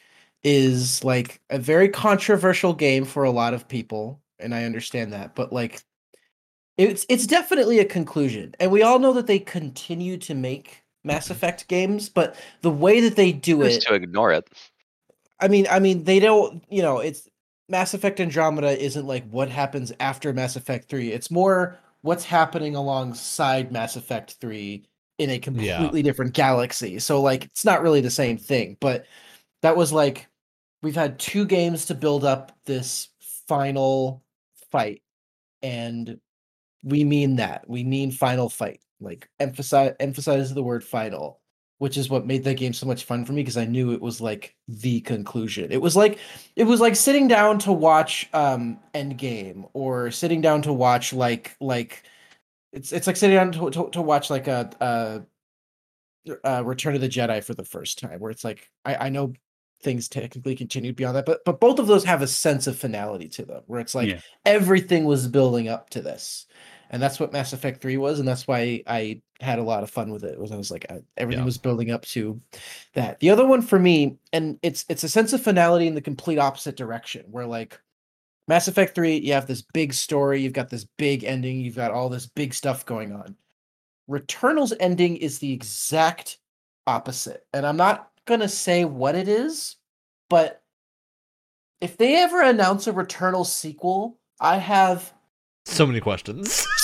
[0.45, 5.35] is like a very controversial game for a lot of people, and I understand that,
[5.35, 5.83] but like
[6.81, 8.55] it's it's definitely a conclusion.
[8.59, 11.33] And we all know that they continue to make Mass mm-hmm.
[11.33, 14.49] Effect games, but the way that they do Choose it to ignore it.
[15.41, 16.65] I mean, I mean, they don't.
[16.71, 17.29] You know, it's
[17.69, 21.13] Mass Effect Andromeda isn't like what happens after Mass Effect Three.
[21.13, 24.87] It's more what's happening alongside Mass Effect Three
[25.19, 26.99] in a completely different galaxy.
[26.99, 28.79] So like, it's not really the same thing.
[28.81, 29.05] But
[29.61, 30.29] that was like,
[30.83, 34.23] we've had two games to build up this final
[34.71, 35.03] fight,
[35.63, 36.19] and
[36.83, 37.69] we mean that.
[37.69, 38.81] We mean final fight.
[39.01, 41.41] Like emphasize emphasize the word final
[41.81, 44.03] which is what made that game so much fun for me because I knew it
[44.03, 45.73] was like the conclusion.
[45.73, 46.19] It was like
[46.55, 51.57] it was like sitting down to watch um Endgame or sitting down to watch like
[51.59, 52.03] like
[52.75, 54.71] it's it's like sitting down to to, to watch like a,
[56.27, 59.09] a uh Return of the Jedi for the first time where it's like I I
[59.09, 59.33] know
[59.83, 63.27] things technically continued beyond that but but both of those have a sense of finality
[63.31, 64.21] to them where it's like Yeah.
[64.45, 66.45] everything was building up to this
[66.91, 69.91] and that's what Mass Effect 3 was and that's why I had a lot of
[69.91, 71.47] fun with it was I was like I, everything Yeah.
[71.47, 72.41] was building up to
[72.95, 76.01] that the other one for me and it's it's a sense of finality in the
[76.01, 77.81] complete opposite direction where like
[78.49, 81.93] Mass Effect 3 you have this big story you've got this big ending you've got
[81.93, 83.37] all this big stuff going on
[84.11, 86.39] Returnal's ending is the exact
[86.87, 89.77] opposite and I'm not going to say what it is
[90.29, 90.63] but
[91.81, 95.13] if they ever announce a Returnal sequel I have
[95.67, 96.67] So many questions.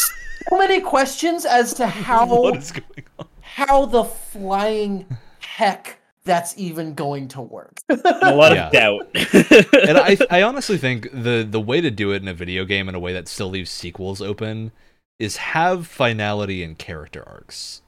[0.49, 3.27] so many questions as to how what is going on?
[3.41, 5.07] how the flying
[5.41, 7.79] heck that's even going to work.
[7.89, 8.67] a lot Yeah.
[8.67, 9.09] of doubt.
[9.89, 12.89] and I, I honestly think the the way to do it in a video game
[12.89, 14.73] in a way that still leaves sequels open
[15.19, 17.81] is have finality and character arcs.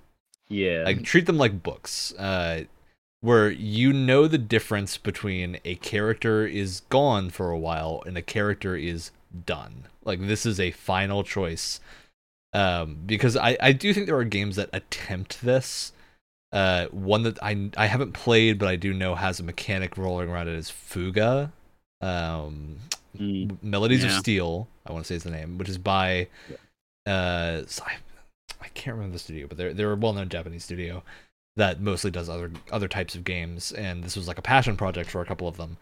[0.49, 0.85] yeah.
[0.87, 2.15] Like treat them like books.
[2.15, 2.65] Uh,
[3.21, 8.23] where you know the difference between a character is gone for a while and a
[8.23, 9.11] character is
[9.45, 9.87] done.
[10.05, 11.81] Like this is a final choice.
[12.53, 15.93] Um, because I, I do think there are games that attempt this.
[16.51, 20.31] Uh, one that I I haven't played, but I do know has a mechanic rolling
[20.31, 21.53] around it is Fuga.
[22.01, 22.79] Um,
[23.19, 23.63] Mm.
[23.63, 26.29] Melodies of Steel, I want to say is the name, which is by
[27.07, 27.97] uh I,
[28.61, 31.03] I can't remember the studio, but they're they're a well-known Japanese studio
[31.57, 35.11] that mostly does other other types of games and this was like a passion project
[35.11, 35.79] for a couple of them.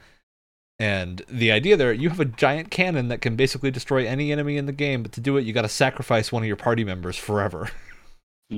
[0.78, 4.59] And the idea there, you have a giant cannon that can basically destroy any enemy
[4.59, 6.85] in the game, but to do it you got to sacrifice one of your party
[6.85, 7.70] members forever.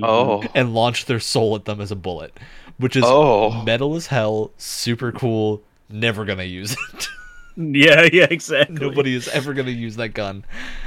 [0.03, 0.43] Oh.
[0.53, 2.39] and launch their soul at them as a bullet,
[2.77, 3.63] which is Oh.
[3.63, 7.07] metal as hell, super cool, never going to use it.
[7.57, 8.75] yeah, yeah, exactly.
[8.75, 10.45] Nobody is ever going to use that gun.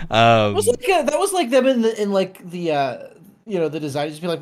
[0.08, 2.98] That Um, was like uh, that was like them in the in like the uh
[3.44, 4.40] you know the design just be like.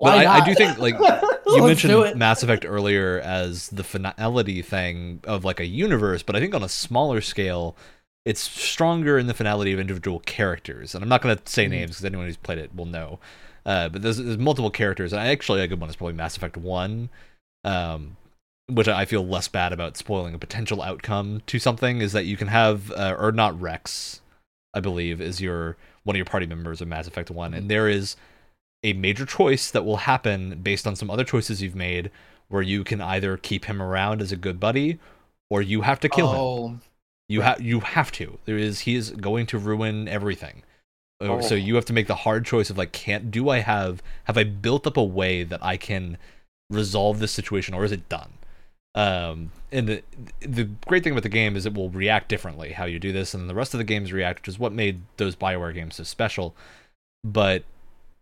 [0.00, 0.94] But Why I- I do think, like,
[1.46, 2.16] you mentioned.
[2.18, 6.62] Mass Effect earlier as the finality thing of like a universe, but I think on
[6.62, 7.76] a smaller scale,
[8.24, 10.94] it's stronger in the finality of individual characters.
[10.94, 11.70] And I'm not going to say Mhm.
[11.70, 13.18] names because anyone who's played it will know.
[13.66, 16.56] Uh, but there's, there's multiple characters, and actually a good one is probably Mass Effect
[16.56, 17.10] One,
[17.64, 18.16] um,
[18.68, 22.00] which I feel less bad about spoiling a potential outcome to something.
[22.00, 24.22] Is that you can have, uh, Urdnot Wrex,
[24.72, 27.86] I believe, is your one of your party members of Mass Effect One, and there
[27.88, 28.16] is
[28.82, 32.10] a major choice that will happen based on some other choices you've made,
[32.48, 34.98] where you can either keep him around as a good buddy,
[35.50, 36.40] or you have to kill him.
[36.40, 36.78] oh,
[37.28, 38.38] You have you have to.
[38.44, 40.62] There is he is going to ruin everything.
[41.20, 41.58] Uh, So Oh.
[41.58, 44.44] you have to make the hard choice of like, can't do I have have I
[44.44, 46.16] built up a way that I can
[46.70, 48.32] resolve this situation, or is it done?
[48.94, 50.02] Um, and the
[50.40, 53.34] the great thing about the game is it will react differently how you do this,
[53.34, 56.02] and the rest of the games react, which is what made those Bioware games so
[56.02, 56.56] special.
[57.22, 57.62] But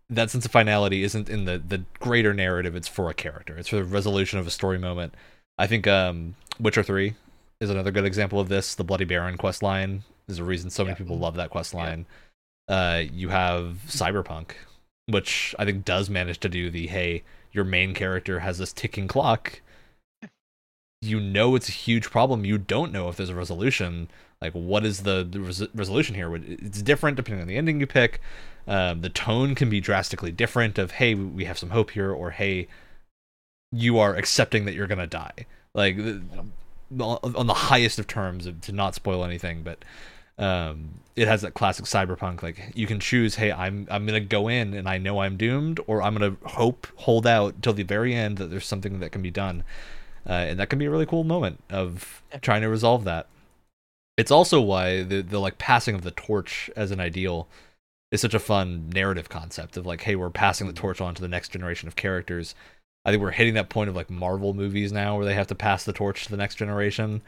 [0.09, 3.57] that sense of finality isn't in the the greater narrative; it's for a character.
[3.57, 5.13] It's for the resolution of a story moment.
[5.57, 7.15] I think um, Witcher Three
[7.59, 8.75] is another good example of this.
[8.75, 10.97] The Bloody Baron quest line is a reason so many Yeah.
[10.97, 12.05] people love that quest line.
[12.67, 14.51] Uh, you have Cyberpunk,
[15.07, 19.07] which I think does manage to do the hey, your main character has this ticking
[19.07, 19.61] clock.
[21.01, 22.45] You know it's a huge problem.
[22.45, 24.09] You don't know if there's a resolution.
[24.41, 26.33] Like, what is the, res- resolution here?
[26.35, 28.21] It's different depending on the ending you pick.
[28.67, 30.77] Um, the tone can be drastically different.
[30.77, 32.67] Of hey, we have some hope here, or hey,
[33.71, 35.45] you are accepting that you're gonna die.
[35.73, 39.83] Like on the highest of terms, to not spoil anything, but
[40.37, 42.43] um, it has that classic cyberpunk.
[42.43, 45.79] Like you can choose, hey, I'm I'm gonna go in and I know I'm doomed,
[45.87, 49.21] or I'm gonna hope, hold out till the very end that there's something that can
[49.21, 49.63] be done,
[50.27, 53.27] uh, and that can be a really cool moment of trying to resolve that.
[54.17, 57.47] It's also why the the like passing of the torch as an ideal
[58.11, 61.21] is such a fun narrative concept of like, hey, we're passing the torch on to
[61.21, 62.55] the next generation of characters.
[63.05, 65.55] I think we're hitting that point of like Marvel movies now where they have to
[65.55, 67.21] pass the torch to the next generation,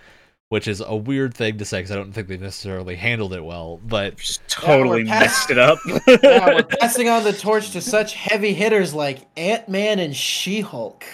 [0.49, 3.43] which is a weird thing to say because I don't think they necessarily handled it
[3.43, 3.79] well.
[3.83, 5.79] But Just totally Yeah, we're messed it up.
[6.23, 10.61] yeah, we're passing on the torch to such heavy hitters like Ant Man and She
[10.61, 11.05] Hulk.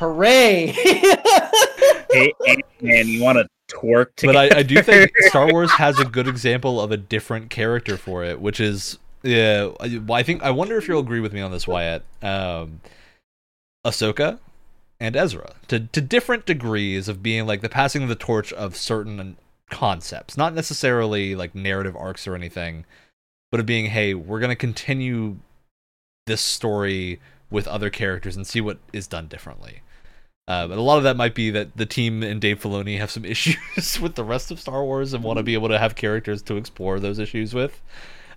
[0.00, 0.68] Hooray!
[2.10, 2.32] hey,
[2.80, 4.38] man, you want to twerk but together?
[4.38, 8.24] I, I do think Star Wars has a good example of a different character for
[8.24, 9.68] it, which is yeah.
[9.78, 12.02] I, I think I wonder if you'll agree with me on this, Wyatt.
[12.22, 12.80] Um,
[13.86, 14.38] Ahsoka
[14.98, 18.76] and Ezra to to different degrees of being like the passing of the torch of
[18.76, 19.36] certain
[19.68, 22.86] concepts, not necessarily like narrative arcs or anything,
[23.50, 25.36] but of being hey, we're gonna continue
[26.26, 27.20] this story
[27.50, 29.82] with other characters and see what is done differently.
[30.48, 33.10] Uh, but a lot of that might be that the team and Dave Filoni have
[33.10, 35.94] some issues with the rest of Star Wars and want to be able to have
[35.94, 37.80] characters to explore those issues with.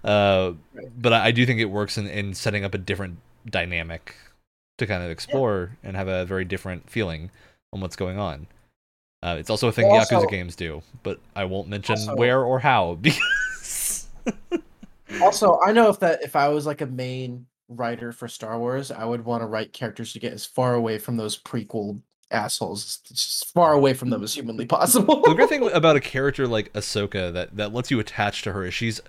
[0.04, 0.54] Uh,
[0.98, 3.18] but I, I do think it works in, in setting up a different
[3.50, 4.16] dynamic
[4.78, 7.32] to kind of explore and have a very different feeling
[7.72, 8.48] on what's going on.
[9.24, 12.44] Uh, it's also a thing Well, Yakuza games do, but I won't mention Also- where
[12.44, 14.08] or how because
[15.22, 18.92] also, I know if that if I was like a main writer for Star Wars,
[18.92, 23.00] I would want to write characters to get as far away from those prequel assholes,
[23.12, 25.22] as far away from them as humanly possible.
[25.22, 28.66] the great thing about a character like Ahsoka that that lets you attach to her
[28.66, 29.02] is she's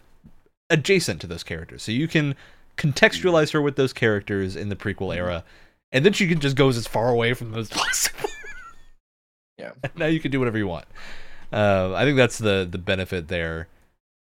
[0.71, 2.35] adjacent to those characters, so you can
[2.77, 5.45] contextualize her with those characters in the prequel era,
[5.93, 8.29] and then she can just goes as far away from as possible.
[9.59, 9.73] Yeah.
[9.83, 10.87] And now you can do whatever you want.
[11.53, 13.69] Uh, I think that's the the benefit there.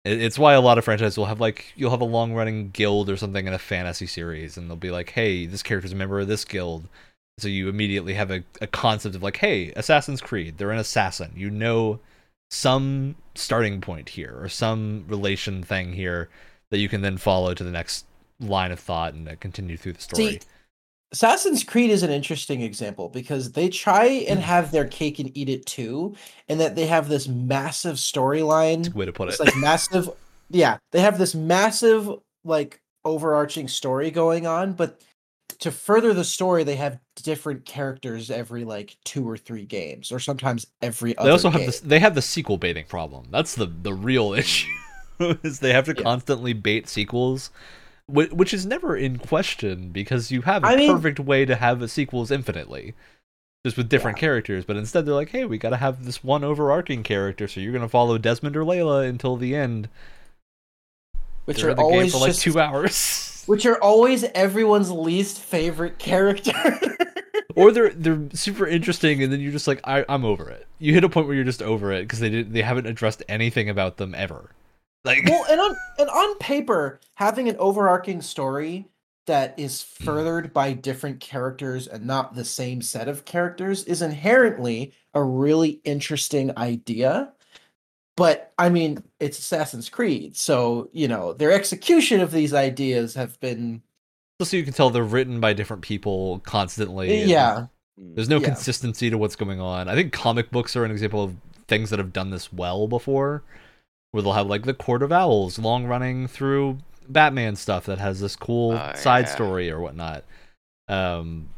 [0.05, 2.69] It- It's why a lot of franchises will have like you'll have a long running
[2.71, 5.95] guild or something in a fantasy series, and they'll be like, "Hey, this character's a
[5.95, 6.87] member of this guild."
[7.37, 11.31] So you immediately have a, a concept of like, "Hey, Assassin's Creed, they're an assassin."
[11.35, 11.99] You know
[12.51, 16.29] some starting point here or some relation thing here
[16.71, 18.05] that you can then follow to the next
[18.39, 20.31] line of thought and uh, continue through the story.
[20.33, 20.39] See,
[21.11, 24.45] Assassin's Creed is an interesting example because they try and hmm.
[24.45, 26.15] have their cake and eat it too,
[26.47, 28.93] and that they have this massive storyline.
[28.93, 29.45] Way to put It's it.
[29.47, 30.09] like massive,
[30.49, 30.77] yeah.
[30.91, 32.09] They have this massive,
[32.43, 35.01] like overarching story going on, but
[35.59, 40.19] to further the story, they have different characters every like two or three games, or
[40.19, 41.13] sometimes every.
[41.13, 41.79] they also have this.
[41.81, 43.27] They have the sequel baiting problem.
[43.31, 44.69] That's the the real issue.
[45.19, 46.03] is they have to Yeah.
[46.03, 47.49] constantly bait sequels,
[48.09, 51.81] which is never in question because you have a I mean- perfect way to have
[51.81, 52.93] a sequels infinitely,
[53.65, 54.65] just with different characters.
[54.65, 57.73] But instead, they're like, hey, we got to have this one overarching character, so you're
[57.73, 59.89] gonna follow Desmond or Layla until the end.
[61.45, 63.43] which are always for like just, two hours.
[63.45, 66.53] which are always everyone's least favorite character.
[67.55, 70.67] or they're they're super interesting, and then you're just like, I, I'm over it.
[70.79, 73.23] You hit a point where you're just over it because they did they haven't addressed
[73.27, 74.51] anything about them ever.
[75.05, 78.87] Like, well, and on and on paper, having an overarching story
[79.27, 84.91] that is furthered by different characters and not the same set of characters is inherently
[85.13, 87.31] a really interesting idea.
[88.17, 93.39] But I mean, it's Assassin's Creed, so you know their execution of these ideas have
[93.39, 93.81] been
[94.41, 97.23] so you can tell they're written by different people constantly.
[97.23, 97.65] Eh, yeah.
[97.97, 98.45] There's no Yeah.
[98.47, 99.89] consistency to what's going on.
[99.89, 101.35] I think comic books are an example of
[101.67, 103.43] things that have done this well before,
[104.11, 108.19] where they'll have like the Court of Owls long running through Batman stuff that has
[108.19, 109.33] this cool Oh, side yeah.
[109.33, 110.23] story or whatnot.
[110.87, 111.49] Um,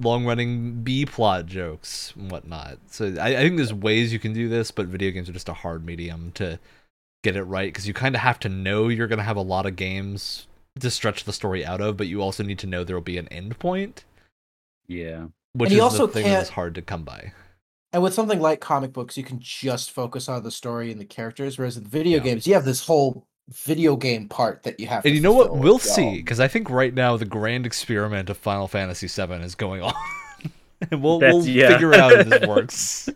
[0.00, 2.78] long running B plot jokes and whatnot.
[2.90, 5.48] So I, I think there's ways you can do this, but video games are just
[5.48, 6.58] a hard medium to
[7.22, 9.42] get it right because you kind of have to know you're going to have a
[9.42, 10.46] lot of games
[10.80, 13.18] to stretch the story out of, but you also need to know there will be
[13.18, 14.04] an end point
[14.88, 15.26] Yeah.
[15.52, 17.32] which you is also the thing that's hard to come by.
[17.92, 21.04] And with something like comic books, you can just focus on the story and the
[21.04, 22.24] characters, whereas in video Yeah.
[22.24, 25.04] games, you have this whole video game part that you have.
[25.04, 25.54] And to you know what?
[25.56, 25.94] We'll as well.
[25.96, 29.82] see, because I think right now the grand experiment of Final Fantasy VII is going
[29.82, 29.92] on,
[30.90, 31.68] and we'll we'll yeah.
[31.68, 33.08] figure out if this works.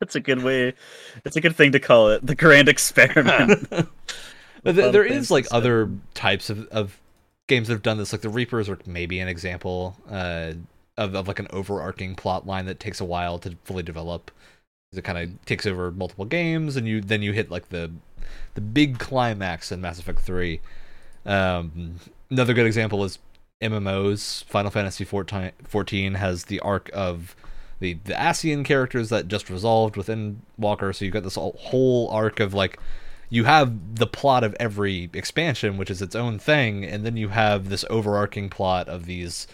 [0.00, 0.74] That's a good way.
[1.22, 2.24] That's a good thing to call it.
[2.26, 3.68] The grand experiment.
[4.62, 5.56] but th- there is like VII.
[5.56, 6.98] other types of, of
[7.46, 10.52] games that have done this, like the Reapers are maybe an example uh,
[10.96, 14.30] of of like an overarching plot line that takes a while to fully develop.
[14.92, 17.90] It kind of takes over multiple games, and you then you hit like the
[18.54, 20.60] the big climax in Mass Effect Three.
[21.26, 21.96] Um,
[22.30, 23.18] another good example is
[23.60, 24.44] MMOs.
[24.44, 27.34] Final Fantasy 14, 14 has the arc of
[27.80, 30.94] the the Ascian characters that just resolved with Endwalker.
[30.94, 32.78] So you've got this whole arc of like
[33.30, 37.28] you have the plot of every expansion, which is its own thing, and then you
[37.28, 39.48] have this overarching plot of these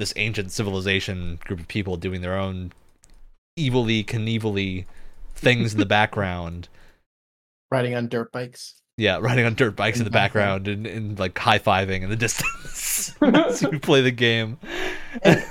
[0.00, 2.72] this ancient civilization group of people doing their own
[3.58, 4.86] evilly Knievelly
[5.34, 6.68] things in the background.
[7.70, 8.74] riding on dirt bikes.
[8.96, 10.68] Yeah, riding on dirt bikes in the background.
[10.68, 14.58] and, and like high fiving in the distance as you play the game.
[15.22, 15.42] And,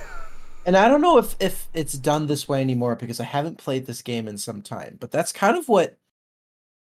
[0.65, 3.87] and I don't know if if it's done this way anymore because I haven't played
[3.87, 4.97] this game in some time.
[4.99, 5.97] But that's kind of what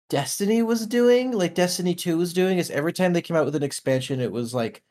[0.09, 1.31] Destiny was doing.
[1.31, 2.57] Like Destiny Two was doing.
[2.57, 4.81] Is every time they came out with an expansion, it was like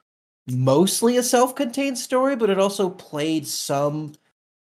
[0.49, 4.13] mostly a self-contained story, but it also played some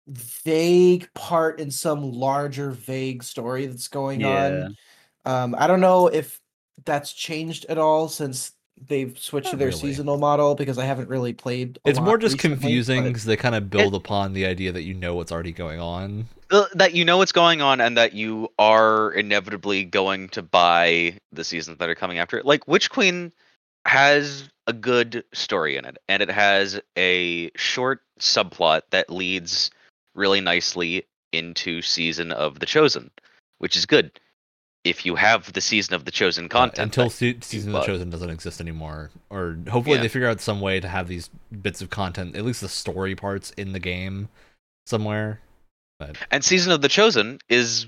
[0.08, 4.46] vague part in some larger vague story that's going Yeah.
[4.46, 4.78] on.
[5.26, 6.40] Um, I don't know if
[6.86, 8.52] that's changed at all since
[8.88, 9.80] they've switched to their really.
[9.80, 11.80] seasonal model because I haven't really played.
[11.86, 14.84] a It's more just recently, confusing because they kind of build upon the idea that
[14.84, 16.28] you know what's already going on.
[16.76, 21.44] That you know what's going on and that you are inevitably going to buy the
[21.44, 22.46] seasons that are coming after it.
[22.46, 23.32] Like Witch Queen
[23.86, 29.70] has a good story in it, and it has a short subplot that leads
[30.16, 33.12] really nicely into season of the Chosen,
[33.60, 34.20] which is good.
[34.84, 37.88] If you have the season of the Chosen Uh, content, until se- season of the
[37.88, 40.04] chosen doesn't exist anymore, or hopefully Yeah.
[40.04, 41.30] they figure out some way to have these
[41.62, 44.30] bits of content, at least the story parts, in the game
[44.86, 45.42] somewhere.
[46.00, 47.88] But And Season of the Chosen is,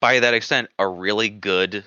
[0.00, 1.84] by that extent, a really good,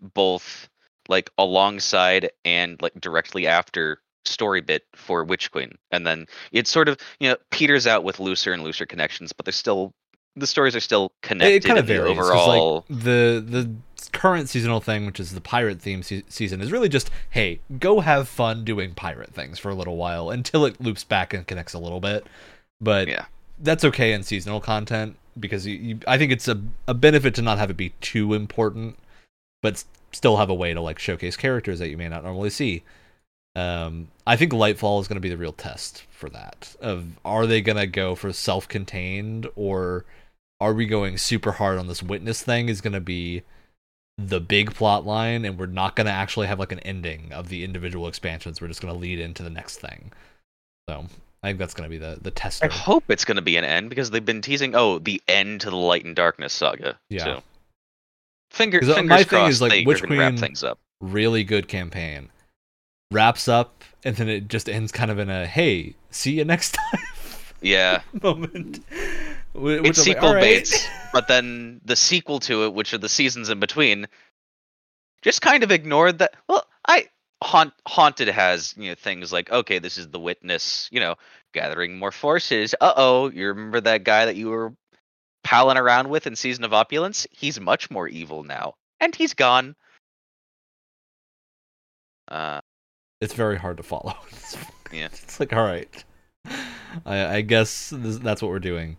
[0.00, 0.68] both
[1.12, 5.72] like alongside and like directly after story bit for Witch Queen.
[5.92, 9.44] And then it sort of you know peters out with looser and looser connections, but
[9.46, 9.92] they're still
[10.34, 11.64] the stories are still connected.
[11.64, 12.10] it kind of varies.
[12.18, 12.84] overall.
[12.88, 13.70] like the the
[14.12, 18.00] current seasonal thing, which is the pirate theme se- season, is really just hey, go
[18.00, 21.74] have fun doing pirate things for a little while until it loops back and connects
[21.74, 22.26] a little bit.
[22.80, 23.26] But Yeah.
[23.58, 27.42] that's okay in seasonal content because you, you, I think it's a a benefit to
[27.42, 28.98] not have it be too important,
[29.62, 32.82] but still have a way to like showcase characters that you may not normally see.
[33.54, 36.74] Um, I think Lightfall is going to be the real test for that.
[36.80, 40.04] Of are they going to go for self-contained or
[40.60, 42.68] are we going super hard on this witness thing?
[42.68, 43.42] Is going to be
[44.18, 47.48] the big plot line, and we're not going to actually have like an ending of
[47.48, 48.60] the individual expansions.
[48.60, 50.12] We're just going to lead into the next thing.
[50.88, 51.06] So
[51.42, 52.62] I think that's gonna be the the test.
[52.62, 54.74] I hope it's going to be an end because they've been teasing.
[54.74, 56.98] Oh, the end to the Light and Darkness saga.
[57.08, 57.24] Yeah.
[57.24, 57.42] So,
[58.52, 60.78] finger, fingers my thing is, like, Witch Queen- things up.
[61.00, 62.30] Really good campaign.
[63.10, 66.72] Wraps up and then it just ends kind of in a hey, see you next
[66.92, 67.00] time
[67.60, 68.84] Yeah, moment.
[69.52, 72.98] Which it's like, sequel "All right." baits, but then the sequel to it, which are
[72.98, 74.06] the seasons in between,
[75.20, 76.34] just kind of ignored that.
[76.48, 77.08] Well, I
[77.42, 81.16] haunt haunted has you know things like okay, this is the witness, you know,
[81.52, 82.74] gathering more forces.
[82.80, 84.72] Uh oh, you remember that guy that you were
[85.44, 87.26] palling around with in Season of Opulence?
[87.30, 89.74] He's much more evil now, and he's gone.
[92.28, 92.60] Uh,
[93.20, 94.14] It's very hard to follow.
[94.92, 95.08] Yeah.
[95.12, 96.04] It's like, all right.
[97.06, 98.98] I, I guess this, that's what we're doing.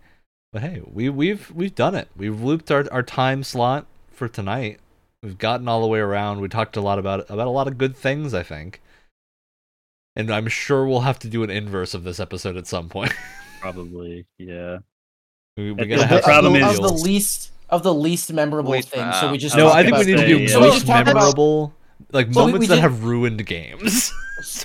[0.51, 2.09] But hey, we we've we've done it.
[2.15, 4.79] We've looped our, our time slot for tonight.
[5.21, 6.41] We've gotten all the way around.
[6.41, 8.81] We talked a lot about about a lot of good things, I think.
[10.15, 13.13] And I'm sure we'll have to do an inverse of this episode at some point.
[13.61, 14.79] Probably, yeah.
[15.57, 17.93] We, we The gotta bit- have the problem some is- of the least of the
[17.93, 19.15] least memorable Least- things.
[19.19, 20.47] so we uh, just No, I think we need to do.
[20.47, 21.73] So we most just talk about- memorable,
[22.11, 24.11] like So we- moments we that did- have ruined games.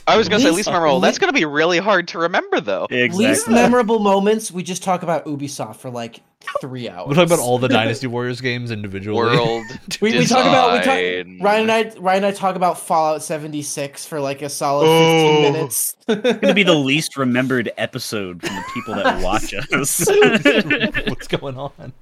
[0.09, 0.99] I was gonna say Least- least memorable.
[1.01, 2.87] That's gonna be really hard to remember though.
[2.91, 3.27] Exactly.
[3.27, 4.51] least memorable moments.
[4.51, 6.21] We just talk about Ubisoft for like
[6.61, 7.07] three hours.
[7.09, 9.17] We talk about all the Dynasty Warriors games individually.
[9.17, 9.65] World.
[10.01, 13.23] We, we talk about we talk, Ryan and I Ryan and I talk about Fallout
[13.23, 15.43] 76 for like a solid 15 Oh.
[15.53, 15.97] minutes.
[16.09, 20.07] It's gonna be the least remembered episode from the people that watch us.
[21.09, 21.93] What's going on?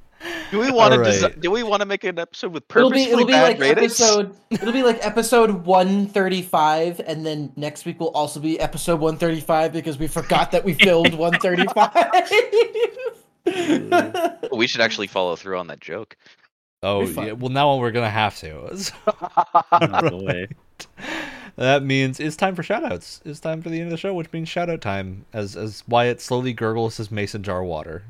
[0.51, 1.15] Do we want to Alright.
[1.15, 3.43] desi- do we want to make an episode with it'll purposely be it'll be bad
[3.43, 4.01] like ratings?
[4.01, 9.73] episode it'll be like episode 135 and then next week will also be episode 135
[9.73, 11.15] because we forgot that we filmed
[13.45, 14.51] 135.
[14.53, 16.17] We should actually follow through on that joke.
[16.83, 17.33] Oh, yeah.
[17.33, 18.53] Well, now we're gonna have to.
[20.11, 20.47] Boy.
[21.57, 23.21] that means it's time for shoutouts.
[23.25, 25.25] It's time for the end of the show, which means shoutout time.
[25.33, 28.05] As as Wyatt slowly gurgles his mason jar water.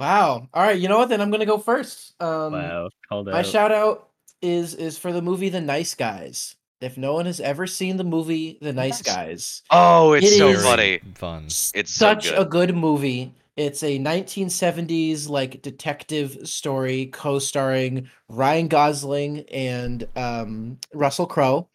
[0.00, 0.48] Wow.
[0.52, 1.08] All right, you know what?
[1.10, 2.20] Then I'm going to go first.
[2.20, 3.46] Um Wow, called My out.
[3.46, 4.08] shout out
[4.42, 6.56] is is for the movie The Nice Guys.
[6.80, 10.48] If no one has ever seen the movie The Nice Guys, Oh, it's It so
[10.48, 11.00] is- funny.
[11.14, 11.44] Fun.
[11.46, 12.38] It's so such good.
[12.38, 13.34] a good movie.
[13.56, 21.68] It's a 1970s like detective story co-starring Ryan Gosling and um, Russell Crowe,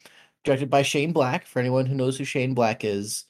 [0.44, 1.46] directed by Shane Black.
[1.46, 3.26] For anyone who knows who Shane Black is,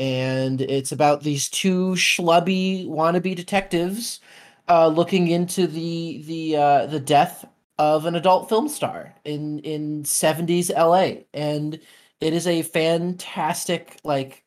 [0.00, 4.20] and it's about these two schlubby wannabe detectives
[4.68, 7.44] uh, looking into the the uh, the death
[7.78, 11.78] of an adult film star in in 70s LA, and
[12.20, 14.42] it is a fantastic like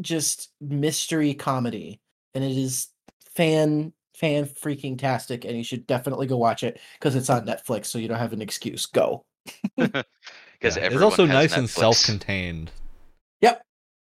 [0.00, 2.00] just mystery comedy
[2.34, 2.88] and it is
[3.34, 7.86] fan fan freaking tastic and you should definitely go watch it because it's on netflix
[7.86, 9.24] so you don't have an excuse go
[10.60, 10.86] Because Yeah.
[10.86, 12.70] It's also nice and self-contained.
[13.40, 13.62] Yep.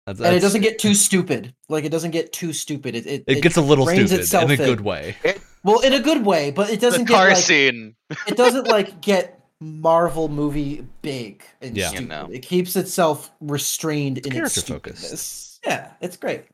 [0.07, 3.25] That's, and it doesn't get too stupid like it doesn't get too stupid it, it,
[3.27, 4.69] It gets a little reins stupid itself in a in.
[4.69, 5.15] good way.
[5.63, 7.95] well in a good way but it doesn't get car like scene.
[8.27, 11.89] it doesn't like get marvel movie big and Yeah.
[11.89, 12.03] stupid.
[12.03, 12.29] You know.
[12.33, 15.61] it keeps itself restrained in its character focused.
[15.67, 16.45] yeah it's great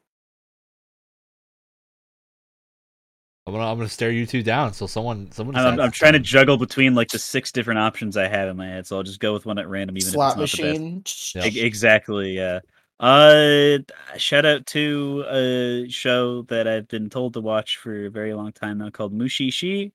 [3.46, 4.72] I'm gonna I'm gonna stare you two down.
[4.72, 5.54] So someone someone.
[5.54, 8.66] I'm, I'm trying to juggle between like the six different options I have in my
[8.66, 10.72] head, so I'll just go with one at random, even slot if it's not the
[10.72, 10.80] best.
[10.82, 11.52] machine Yep.
[11.54, 12.58] E- Exactly, yeah.
[12.98, 13.78] Uh,
[14.16, 18.52] shout out to a show that I've been told to watch for a very long
[18.52, 19.92] time now called Mushishi.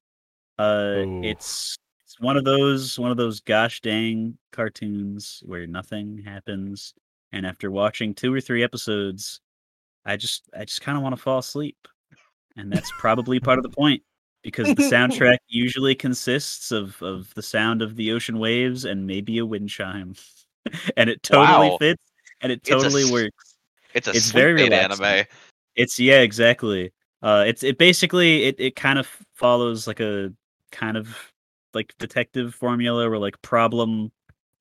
[0.59, 1.23] Uh, Ooh.
[1.23, 6.93] it's it's one of those one of those gosh dang cartoons where nothing happens,
[7.31, 9.41] and after watching two or three episodes,
[10.05, 11.87] I just I just kind of want to fall asleep,
[12.55, 14.03] and that's probably part of the point
[14.43, 19.39] because the soundtrack usually consists of of the sound of the ocean waves and maybe
[19.39, 20.13] a wind chime,
[20.97, 21.77] and it totally Wow.
[21.79, 22.03] fits
[22.41, 23.55] and it It's a totally works.
[23.93, 25.05] It's a It's very relaxing.
[25.05, 25.25] anime.
[25.75, 26.91] It's yeah, exactly.
[27.21, 30.33] Uh, it's it basically it it kind of follows like a
[30.71, 31.15] kind of
[31.73, 34.11] like detective formula where like problem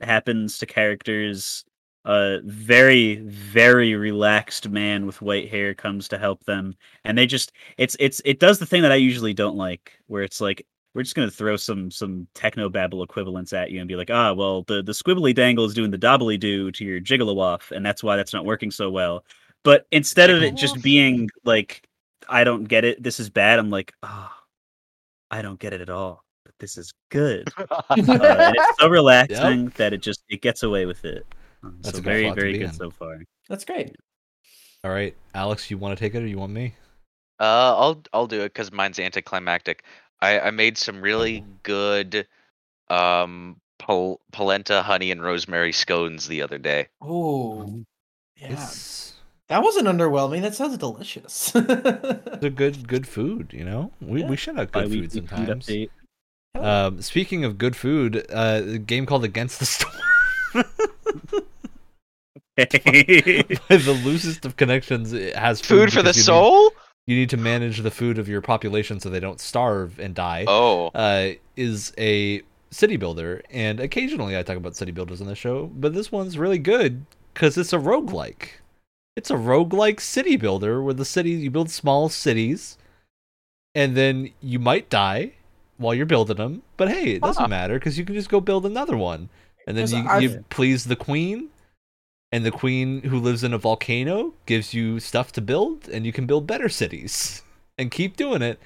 [0.00, 1.64] happens to characters.
[2.06, 6.74] A very very relaxed man with white hair comes to help them,
[7.04, 10.22] and they just it's it's it does the thing that I usually don't like, where
[10.22, 13.96] it's like we're just gonna throw some some techno babble equivalents at you and be
[13.96, 17.70] like, ah, well the the squibbly dangle is doing the dobbly do to your jigglywoff,
[17.70, 19.24] and that's why that's not working so well.
[19.62, 21.86] But instead of it just being like,
[22.28, 24.34] I don't get it, this is bad, I'm like, ah,
[25.30, 27.48] I don't get it at all, but this is good.
[27.90, 31.26] Uh, and it's so relaxing that it just it gets away with it.
[31.62, 32.72] Um, That's so a very very good in.
[32.72, 33.18] so far.
[33.48, 33.94] that's great
[34.82, 36.74] All right, Alex, you want to take it or you want me?
[37.38, 39.84] Uh, I'll I'll do it because mine's anticlimactic.
[40.22, 41.52] I I made some really Oh.
[41.62, 42.26] good,
[42.88, 46.88] um, pol- polenta, honey, and rosemary scones the other day.
[47.00, 47.82] oh
[48.36, 48.68] yeah
[49.48, 50.42] That wasn't underwhelming.
[50.42, 51.50] That sounds delicious.
[51.52, 53.92] They're good good food, you know?
[54.00, 54.28] We Yeah.
[54.28, 55.66] we should have good Bi-weekly food food sometimes.
[55.66, 55.90] update.
[56.54, 59.94] Um, speaking of good food, uh, a game called Against the Storm.
[62.56, 66.72] By the loosest of connections, it has Food for the because you soul?
[67.10, 70.44] You need to manage the food of your population so they don't starve and die.
[70.46, 70.92] Oh.
[70.94, 75.66] Uh, is a city builder, and occasionally I talk about city builders on the show,
[75.74, 77.04] but this one's really good
[77.34, 78.50] because it's a roguelike.
[79.16, 82.78] It's a roguelike city builder where the city you build small cities,
[83.74, 85.32] and then you might die
[85.78, 86.62] while you're building them.
[86.76, 87.48] But hey, it doesn't Huh.
[87.48, 89.30] matter because you can just go build another one,
[89.66, 91.48] and then you, you please the queen,
[92.32, 96.12] and the queen who lives in a volcano gives you stuff to build, and you
[96.12, 97.42] can build better cities
[97.78, 98.60] and keep doing it.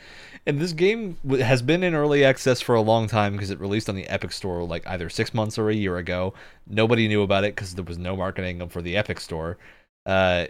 [0.46, 3.88] And this game has been in early access for a long time because it released
[3.88, 6.34] on the Epic Store like either six months or a year ago.
[6.66, 9.56] Nobody knew about it because there was no marketing for the Epic Store.
[10.04, 10.46] Uh,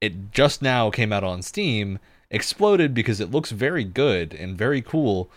[0.00, 1.98] it just now came out on Steam,
[2.30, 5.28] exploded because it looks very good and very cool.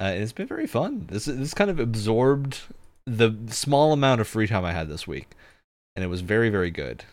[0.00, 1.06] Uh, and it's been very fun.
[1.08, 2.60] This this kind of absorbed
[3.06, 5.30] the small amount of free time I had this week,
[5.94, 7.04] and it was very very good.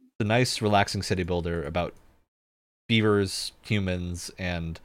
[0.00, 1.94] It's a nice, relaxing city builder about
[2.88, 4.78] beavers, humans, and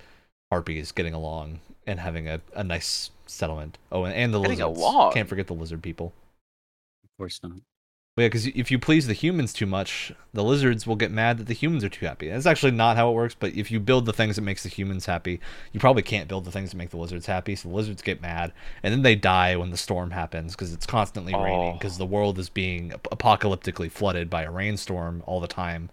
[0.51, 3.77] harpies getting along and having a, a nice settlement.
[3.91, 4.79] Oh, and, and the Getting lizards.
[4.79, 5.13] along.
[5.13, 6.13] Can't forget the lizard people.
[7.03, 7.53] Of course not.
[8.17, 11.37] Well, yeah, because if you please the humans too much, the lizards will get mad
[11.37, 12.29] that the humans are too happy.
[12.29, 13.35] That's actually not how it works.
[13.39, 15.39] But if you build the things that makes the humans happy,
[15.71, 17.55] you probably can't build the things that make the lizards happy.
[17.55, 20.87] So the lizards get mad, and then they die when the storm happens because it's
[20.87, 21.73] constantly raining Oh.
[21.73, 25.91] because the world is being apocalyptically flooded by a rainstorm all the time.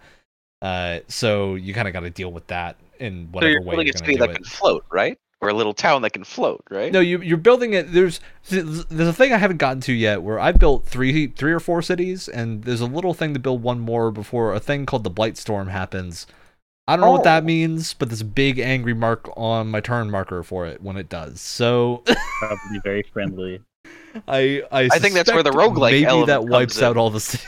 [0.63, 3.77] Uh, so you kind of got to deal with that in So whatever you're way
[3.85, 4.37] you're going to do that it.
[4.37, 5.19] can float, right?
[5.45, 6.91] Or a little town that can float, right?
[6.93, 7.93] No, you you're building it.
[7.93, 8.19] There's
[8.49, 11.83] there's a thing I haven't gotten to yet where I've built three three or four
[11.83, 15.11] cities, and there's a little thing to build one more before a thing called the
[15.11, 16.27] Blight Storm happens.
[16.87, 17.47] I don't know what that Oh.
[17.47, 21.09] means, but there's a big angry mark on my turn marker for it when it
[21.09, 21.41] does.
[21.41, 22.03] So
[22.39, 23.61] Probably very friendly.
[24.29, 26.93] I I, I think that's where the suspect roguelike maybe element that comes wipes out
[26.93, 26.99] in.
[26.99, 27.47] all the cities.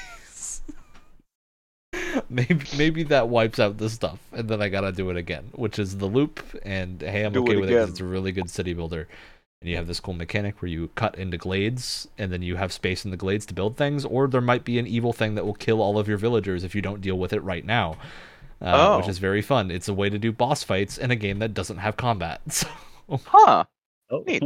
[2.31, 5.79] maybe maybe that wipes out the stuff, and then I gotta do it again, which
[5.79, 6.41] is the loop.
[6.65, 7.89] And hey, I'm Do okay it with it 'cause again.
[7.91, 9.09] it's a really good city builder.
[9.63, 12.73] And you have this cool mechanic where you cut into glades, and then you have
[12.73, 15.47] space in the glades to build things, or there might be an evil thing that
[15.47, 17.97] will kill all of your villagers if you don't deal with it right now.
[18.61, 19.11] Uh, Which Oh.
[19.11, 19.71] is very fun.
[19.71, 22.41] It's a way to do boss fights in a game that doesn't have combat.
[22.51, 22.69] So
[23.27, 23.65] Huh.
[24.11, 24.43] Oh, Neat.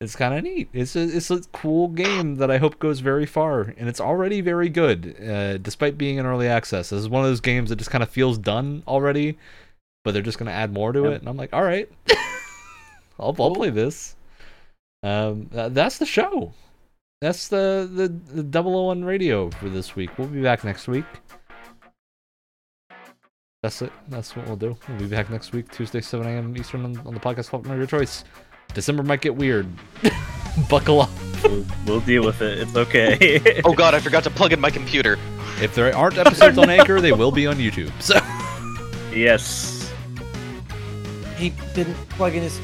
[0.00, 0.68] it's kind of neat.
[0.72, 4.40] It's a it's a cool game that I hope goes very far, and it's already
[4.40, 6.90] very good, uh, despite being in early access.
[6.90, 9.38] This is one of those games that just kind of feels done already,
[10.04, 11.10] but they're just gonna add more to Yeah.
[11.10, 11.88] it, and I'm like, all right,
[13.20, 14.16] I'll I'll play this.
[15.04, 16.52] Um, tha- that's the show.
[17.20, 17.88] That's the
[18.34, 20.18] the the 001 radio for this week.
[20.18, 21.04] We'll be back next week.
[23.62, 23.92] That's it.
[24.08, 24.76] That's what we'll do.
[24.88, 26.54] We'll be back next week, Tuesday, 7 a.m.
[26.56, 28.24] Eastern on, on the podcast platform of your choice.
[28.74, 29.66] December might get weird.
[30.68, 31.10] Buckle up.
[31.42, 32.58] we'll, we'll deal with it.
[32.58, 33.40] It's okay.
[33.64, 35.18] Oh god, I forgot to plug in my computer.
[35.60, 37.90] If there aren't episodes on Anchor, they will be on YouTube.
[38.02, 38.14] So
[39.16, 39.90] yes.
[41.36, 42.60] he didn't plug in his